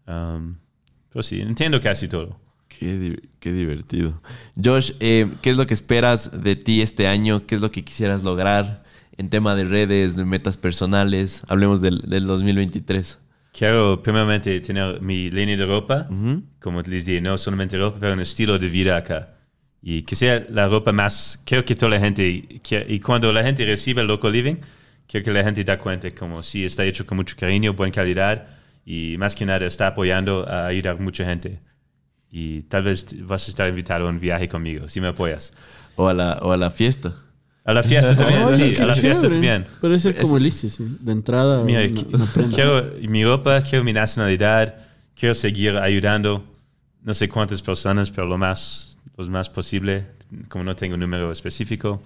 [0.08, 0.56] Um,
[1.12, 2.40] pero sí, entiendo casi todo.
[2.68, 4.22] Qué, qué divertido.
[4.64, 7.46] Josh, eh, ¿qué es lo que esperas de ti este año?
[7.46, 8.84] ¿Qué es lo que quisieras lograr
[9.18, 11.44] en tema de redes, de metas personales?
[11.48, 13.20] Hablemos del, del 2023.
[13.52, 16.44] Quiero primeramente tener mi línea de ropa, Ujú.
[16.60, 19.34] como les dije, no solamente ropa, pero un estilo de vida acá.
[19.90, 23.42] Y que sea la ropa más, quiero que toda la gente, que- y cuando la
[23.42, 24.56] gente recibe el local living,
[25.08, 28.48] quiero que la gente da cuenta como si está hecho con mucho cariño, buena calidad,
[28.86, 31.60] y más que nada está apoyando a ayudar a mucha gente.
[32.30, 35.54] Y tal vez vas a estar invitado a un viaje conmigo, si me apoyas.
[35.96, 37.16] O a la, o a la fiesta.
[37.64, 39.34] A la fiesta también, Oye, sí, a la fiesta chévere.
[39.36, 39.66] también.
[39.80, 40.86] Puede ser como Es- Alicia, sí.
[41.00, 41.82] De entrada, Mira,
[42.12, 44.76] una- una quiero mi ropa, quiero mi nacionalidad,
[45.18, 46.44] quiero seguir ayudando
[47.04, 48.87] no sé cuántas personas, pero lo más,
[49.18, 50.06] lo más posible,
[50.50, 52.02] como no tengo un número específico.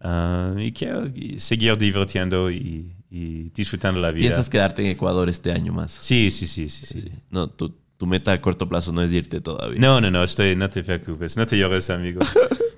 [0.00, 4.22] Ah, y quiero seguir divirtiendo y, y disfrutando la vida.
[4.28, 5.92] ¿Piensas quedarte en Ecuador este año más?
[5.92, 7.00] Sí, sí, sí, sí, sí.
[7.02, 7.08] Sí.
[7.30, 9.78] No, tu, tu meta a corto plazo no es irte todavía.
[9.80, 12.20] No, no, no, estoy, no te preocupes, no te llores, amigo.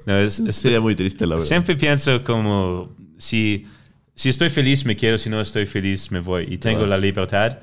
[0.06, 1.46] No, es, es- Sería muy triste, la verdad.
[1.48, 3.66] Siempre pienso como si,
[4.14, 6.46] si estoy feliz me quedo, si no estoy feliz me voy.
[6.50, 7.58] Y tengo la libertad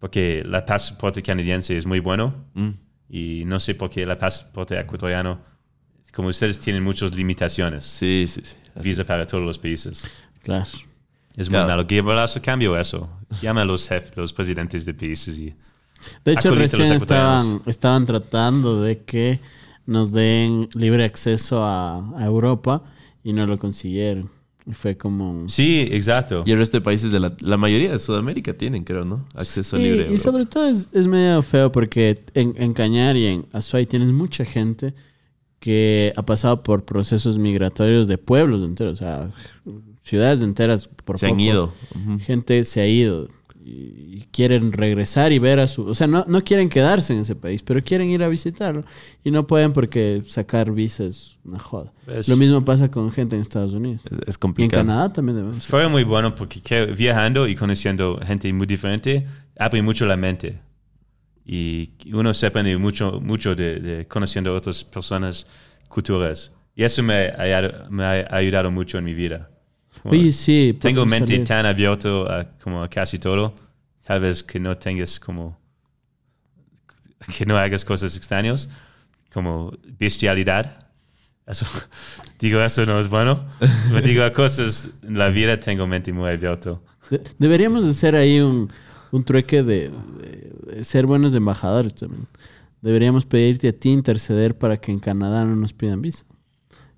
[0.00, 2.70] porque el pasaporte canadiense es muy bueno Mm.
[3.08, 5.38] y no sé por qué el pasaporte ecuatoriano,
[6.14, 8.56] como ustedes tienen muchas limitaciones, Sí, sí, sí.
[8.82, 10.04] Visa para todos los países.
[10.42, 10.64] Claro.
[11.36, 11.64] Es Claro.
[11.66, 11.86] muy malo.
[11.86, 13.08] Que Bolazo cambio eso.
[13.42, 15.54] Llama a los jefes, los presidentes de países y
[16.24, 19.40] De hecho, a recién estaban, estaban tratando de que
[19.86, 22.82] nos den libre acceso a, a Europa
[23.22, 24.30] y no lo consiguieron.
[24.66, 25.48] Y fue como...
[25.48, 26.42] Sí, exacto.
[26.46, 29.26] Y el resto de países de la, la mayoría de Sudamérica tienen, creo, ¿no?
[29.34, 30.04] Acceso Sí, libre.
[30.06, 30.18] y bro.
[30.18, 34.44] sobre todo es, es medio feo porque en, en Cañar y en Azuay tienes mucha
[34.44, 34.94] gente
[35.64, 39.30] que ha pasado por procesos migratorios de pueblos enteros, o sea,
[40.02, 41.42] ciudades enteras por Se han poco.
[41.42, 41.72] ido.
[41.94, 42.18] Ujú.
[42.18, 43.28] Gente se ha ido
[43.64, 45.86] y quieren regresar y ver a su...
[45.86, 48.84] O sea, no, no quieren quedarse en ese país, pero quieren ir a visitarlo.
[49.24, 51.90] Y no pueden porque sacar visa es una joda.
[52.06, 54.02] Es- Lo mismo pasa con gente en Estados Unidos.
[54.04, 54.82] Es, es Y en complicado.
[54.82, 55.54] Canadá también.
[55.54, 59.26] Fue muy bueno porque que- viajando y conociendo gente muy diferente
[59.58, 60.60] abre mucho la mente.
[61.46, 65.46] Y uno se aprende mucho, mucho de, de conociendo otras personas,
[65.88, 66.50] culturas.
[66.74, 69.50] Y eso me ha, ayudado- me ha ayudado mucho en mi vida.
[70.02, 70.76] Como Oye, sí.
[70.80, 71.46] tengo mente salir.
[71.46, 73.54] tan abierto a, como a casi todo.
[74.04, 75.58] Tal vez que no tengas como...
[77.38, 78.68] Que no hagas cosas extrañas,
[79.32, 80.86] como bestialidad.
[81.46, 81.64] Eso,
[82.38, 83.46] digo, eso no es bueno.
[83.88, 86.78] Pero digo, a cosas en la vida tengo mente muy abierta.
[87.10, 88.70] De- Deberíamos hacer ahí un,
[89.14, 92.26] un trueque de, de- de ser buenos embajadores también.
[92.82, 96.24] Deberíamos pedirte a ti interceder para que en Canadá no nos pidan visa.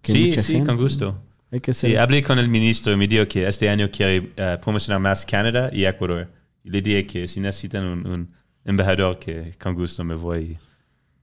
[0.03, 1.23] Que Sí, sí, gente- con gusto.
[1.53, 4.59] Hay que Sí, hablé con el ministro y me dijo que este año quiere eh,
[4.63, 6.29] promocionar más Canadá y Ecuador.
[6.65, 8.29] Y le dije que si necesitan un, un
[8.65, 10.59] embajador, que con gusto me voy y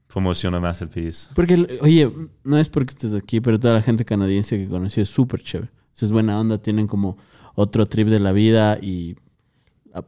[0.06, 1.28] promociono más el país.
[1.34, 2.10] Porque, oye,
[2.44, 5.70] no es porque estés aquí, pero toda la gente canadiense que conocí es súper chévere.
[6.00, 7.18] Es buena onda, tienen como
[7.54, 9.16] otro trip de la vida y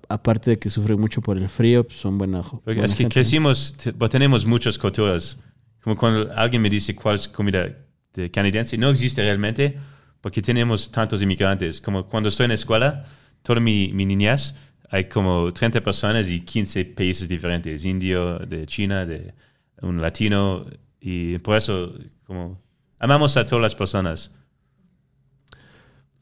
[0.09, 3.15] aparte de que sufren mucho por el frío, pues son buena, buena es que gente.
[3.15, 5.39] crecimos, pues tenemos muchas culturas.
[5.83, 7.69] Como cuando alguien me dice cuál es comida
[8.13, 9.79] de canadiense, no existe realmente
[10.21, 11.81] porque tenemos tantos inmigrantes.
[11.81, 13.05] Como cuando estoy en la escuela,
[13.43, 14.55] toda mi, mi niñez,
[14.91, 17.85] hay como 30 personas y 15 países diferentes.
[17.85, 19.35] Indio, de China, de
[19.83, 20.67] un latino.
[21.01, 21.95] Y por eso,
[22.25, 22.61] como,
[22.99, 24.33] amamos a todas las personas.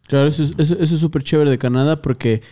[0.06, 2.42] Claro, eso es eso, eso es súper chévere de Canadá porque,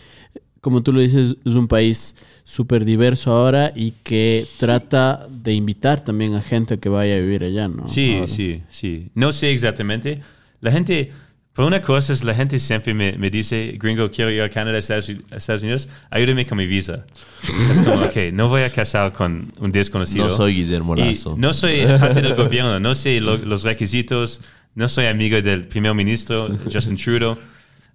[0.63, 2.15] como tú lo dices, es un país
[2.45, 7.43] súper diverso ahora y que trata de invitar también a gente que vaya a vivir
[7.43, 7.85] allá, ¿no?
[7.87, 8.27] Sí, Ahora.
[8.27, 9.09] sí, sí.
[9.13, 10.21] No sé exactamente.
[10.61, 11.11] La gente,
[11.51, 14.77] por una cosa es, la gente siempre me, me dice, gringo, quiero ir a Canadá,
[14.77, 17.05] Estados, a Estados Unidos, ayúdame con mi visa.
[17.69, 20.23] Es como, ok, no voy a casar con un desconocido.
[20.23, 21.35] No soy Guillermo Y Lazo.
[21.37, 24.39] no soy parte del gobierno, no sé lo- los requisitos,
[24.75, 27.37] no soy amigo del primer ministro, Justin Trudeau.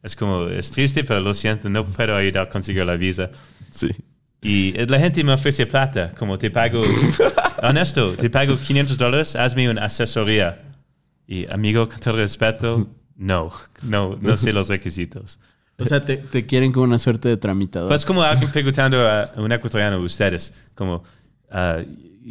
[0.03, 3.31] Es como, es triste, pero lo siento, no puedo ayudar a conseguir la visa.
[3.71, 3.89] Sí.
[4.41, 6.83] Y la gente me ofrece plata, como te pago,
[7.63, 10.63] honesto, te pago 500 dólares, hazme una asesoría.
[11.27, 13.53] Y amigo, con todo respeto, no,
[13.83, 15.41] no, no sé los requisitos.
[15.77, 17.89] O sea, te, te quieren como una suerte de tramitador.
[17.89, 21.05] Pues como alguien preguntando a un ecuatoriano, ustedes, como,
[21.51, 21.81] ah,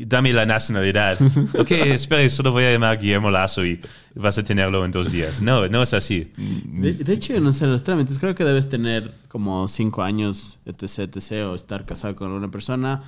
[0.05, 1.17] dame la nacionalidad.
[1.57, 3.79] Ok, espere, solo voy a llamar a Guillermo Lazo y
[4.15, 5.41] vas a tenerlo en dos días.
[5.41, 6.31] No, no es así.
[6.37, 8.19] De, de hecho, no sé los trámites.
[8.19, 13.03] Creo que debes tener como cinco años, etc, etc, o estar casado con una persona.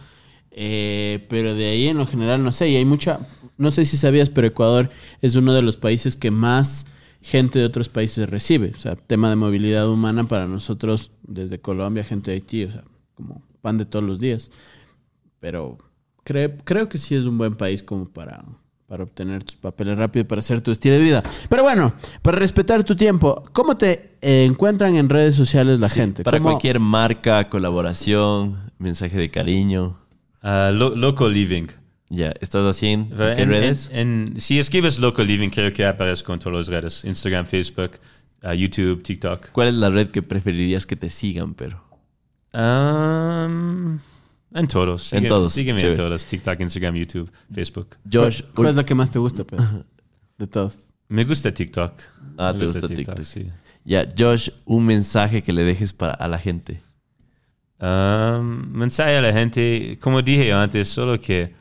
[0.52, 2.70] Eh, pero de ahí en lo general no sé.
[2.70, 3.20] Y hay mucha.
[3.58, 4.90] No sé si sabías, pero Ecuador
[5.22, 6.88] es uno de los países que más
[7.22, 8.72] gente de otros países recibe.
[8.76, 12.84] O sea, tema de movilidad humana para nosotros, desde Colombia, gente de Haití, o sea,
[13.16, 14.52] como pan de todos los días.
[15.40, 15.78] Pero
[16.26, 18.44] cre- creo que sí es un buen país como para,
[18.88, 21.24] para obtener tus papeles rápido, para hacer tu estilo de vida.
[21.50, 26.24] Pero bueno, para respetar tu tiempo, ¿cómo te eh, encuentran en redes sociales la gente?
[26.24, 29.98] Para ¿Cómo- cualquier marca, colaboración, mensaje de cariño.
[30.42, 31.68] Ah, lo- local living.
[32.12, 33.90] Ya, ¿estás así en, En, en redes?
[33.94, 37.04] en- en- si escribes local living, creo que aparezco en todas las redes.
[37.06, 37.92] Instagram, Facebook,
[38.42, 39.52] ah, YouTube, TikTok.
[39.52, 41.84] ¿Cuál es la red que preferirías que te sigan, pero?
[42.52, 44.00] Um,
[44.54, 45.14] en todos.
[45.14, 46.04] En Sigue- todos, Sígueme en chévere.
[46.04, 46.26] todos.
[46.26, 47.98] TikTok, Instagram, YouTube, Facebook.
[48.12, 49.66] Josh, ¿Cuál es la que más te gusta, Pedro?
[50.38, 50.78] De todos.
[51.08, 51.94] Me gusta TikTok.
[52.38, 53.22] Ah, Me te gusta TikTok.
[53.24, 53.48] sí.
[53.84, 56.82] ya, Josh, un mensaje que le dejes para a la gente.
[57.80, 61.54] Um, mensaje a la gente, como dije antes, solo que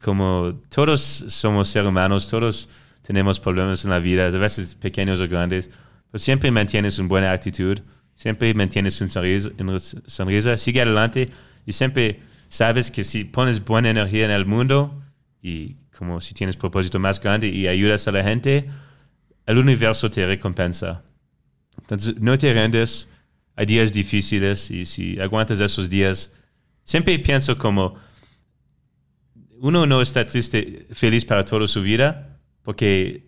[0.00, 2.68] como todos somos seres humanos, todos
[3.02, 5.68] tenemos problemas en la vida, a veces pequeños o grandes,
[6.10, 7.78] pero siempre mantienes una buena actitud,
[8.14, 11.28] siempre mantienes una sonrisa, una sonrisa, sigue adelante
[11.66, 15.02] y siempre sabes que si pones buena energía en el mundo
[15.42, 18.70] y como si tienes propósito más grande y ayudas a la gente,
[19.46, 21.02] el universo te recompensa.
[21.78, 23.08] Entonces, no te rendes.
[23.56, 26.32] Hay días difíciles y si aguantas esos días,
[26.84, 27.96] siempre pienso como
[29.60, 33.26] uno no está triste, feliz para toda su vida, porque,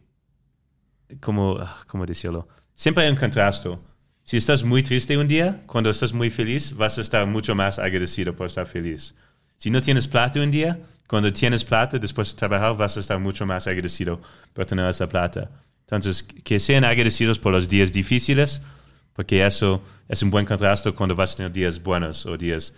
[1.20, 2.48] como, ah, ¿cómo decirlo?
[2.74, 3.78] Siempre hay un contraste.
[4.24, 7.78] Si estás muy triste un día, cuando estás muy feliz, vas a estar mucho más
[7.78, 9.14] agradecido por estar feliz.
[9.56, 13.18] Si no tienes plata un día, cuando tienes plata después de trabajar, vas a estar
[13.18, 14.20] mucho más agradecido
[14.52, 15.50] por tener esa plata.
[15.80, 18.62] Entonces, que sean agradecidos por los días difíciles,
[19.12, 22.74] porque eso es un buen contraste cuando vas a tener días buenos o días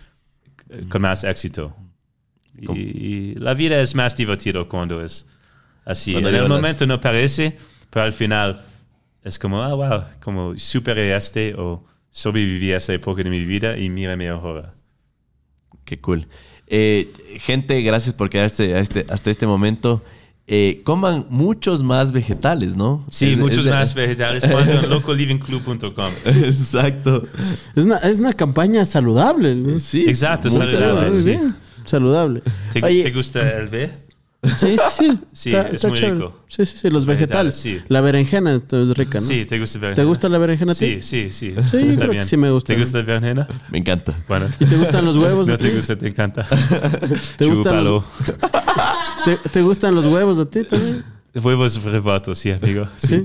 [0.68, 1.76] eh, con más éxito.
[2.56, 5.26] Y la vida es más divertida cuando es
[5.84, 6.12] así.
[6.12, 7.56] Cuando en el momento no parece,
[7.90, 8.64] pero al final
[9.24, 13.76] es como, ah, wow, como superé este o sobreviví a esa época de mi vida
[13.78, 14.74] y mírame ahora.
[15.84, 16.26] Qué cool.
[16.66, 20.02] Eh, gente, gracias por quedarse a este, hasta este momento.
[20.46, 23.06] Eh, coman muchos más vegetales, ¿no?
[23.10, 24.44] Sí, Es- muchos es más vegetales.
[24.44, 26.12] Cuando en locallivingclub.com.
[26.26, 27.26] Exacto.
[27.74, 29.55] Es una, es una campaña saludable.
[29.55, 29.78] ¿no?
[29.78, 30.05] Sí.
[30.06, 31.38] Exacto, saludable, Muy sí.
[31.84, 32.42] Saludable.
[32.72, 33.90] ¿Te, Oye, te gusta el B?
[34.56, 35.18] Sí, sí, sí.
[35.32, 36.14] Sí, es muy chévere.
[36.14, 36.40] rico.
[36.46, 36.90] Sí, sí, sí.
[36.90, 37.54] Los vegetales.
[37.62, 37.92] Vegetales, sí.
[37.92, 39.26] La berenjena entonces, es rica, ¿no?
[39.26, 41.00] Sí, ¿te gusta el ¿Te gusta la berenjena a ti?
[41.02, 41.54] Sí, sí, sí.
[41.70, 42.74] Sí, Está creo que sí me gusta.
[42.74, 43.48] ¿Te gusta el berenjena?
[43.70, 44.14] Me encanta.
[44.28, 44.46] Bueno.
[44.60, 45.46] ¿Y te gustan los huevos?
[45.54, 46.46] No te gusta, te encanta.
[47.36, 48.04] ¿Te gustan los, Chúpalo.
[49.24, 51.04] te, te gustan los huevos a ti también?
[51.35, 52.86] Huevos rebatos, sí, amigo.
[52.97, 53.24] Sí.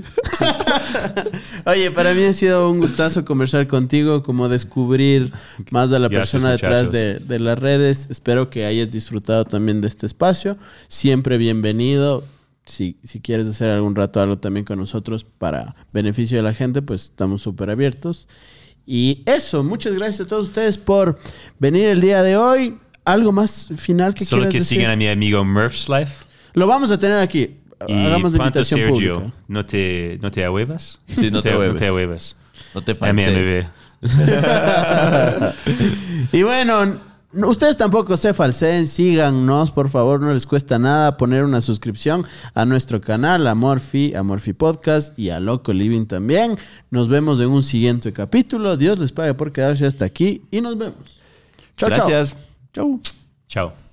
[1.64, 5.32] Oye, para mí ha sido un gustazo conversar contigo, como descubrir
[5.70, 8.08] más de la Gracias, persona detrás de, de las redes.
[8.10, 10.56] Espero que hayas disfrutado también de este espacio.
[10.88, 12.24] Siempre bienvenido.
[12.66, 16.82] Si, si quieres hacer algún rato algo también con nosotros para beneficio de la gente,
[16.82, 18.28] pues estamos súper abiertos.
[18.86, 21.18] Y eso, muchas gracias a todos ustedes por
[21.58, 22.76] venir el día de hoy.
[23.04, 24.78] ¿Algo más final que Solo quieras que decir?
[24.78, 26.24] sigan a mi amigo Murph's Life.
[26.54, 27.56] Lo vamos a tener aquí.
[27.88, 29.14] Y Hagamos la invitación Sergio.
[29.20, 29.34] pública.
[29.48, 31.00] ¿No te, ¿No te ahuevas?
[31.08, 31.76] Sí, no te No ahueves.
[31.80, 32.36] te ahuevas.
[32.74, 32.92] No te
[36.32, 37.00] y bueno,
[37.32, 42.24] no- ustedes tampoco se falseen, síganos, por favor, no les cuesta nada poner una suscripción
[42.54, 46.56] a nuestro canal, a Morphy, a Morphy Podcast y a Loco Living también.
[46.90, 48.76] Nos vemos en un siguiente capítulo.
[48.76, 51.20] Dios les pague por quedarse hasta aquí y nos vemos.
[51.76, 52.08] Chao, chao.
[52.08, 52.36] Gracias.
[52.72, 53.00] Chau.
[53.48, 53.89] Chao.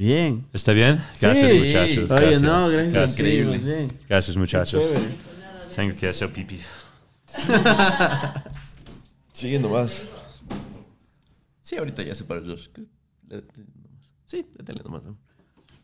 [0.00, 0.46] Bien.
[0.54, 0.98] ¿Está bien?
[1.20, 1.58] Gracias, Sí.
[1.58, 2.10] muchachos.
[2.10, 2.40] Oye, Gracias.
[2.40, 2.94] no, gracias.
[2.94, 3.58] Gracias, Increíble.
[3.58, 3.88] Bien.
[4.08, 4.82] Gracias, muchachos.
[5.76, 6.58] Tengo que hacer pipí.
[9.34, 10.06] Sigue nomás.
[11.60, 12.68] Sí, ahorita ya se para Josh.
[14.24, 15.02] Sí, déjale nomás.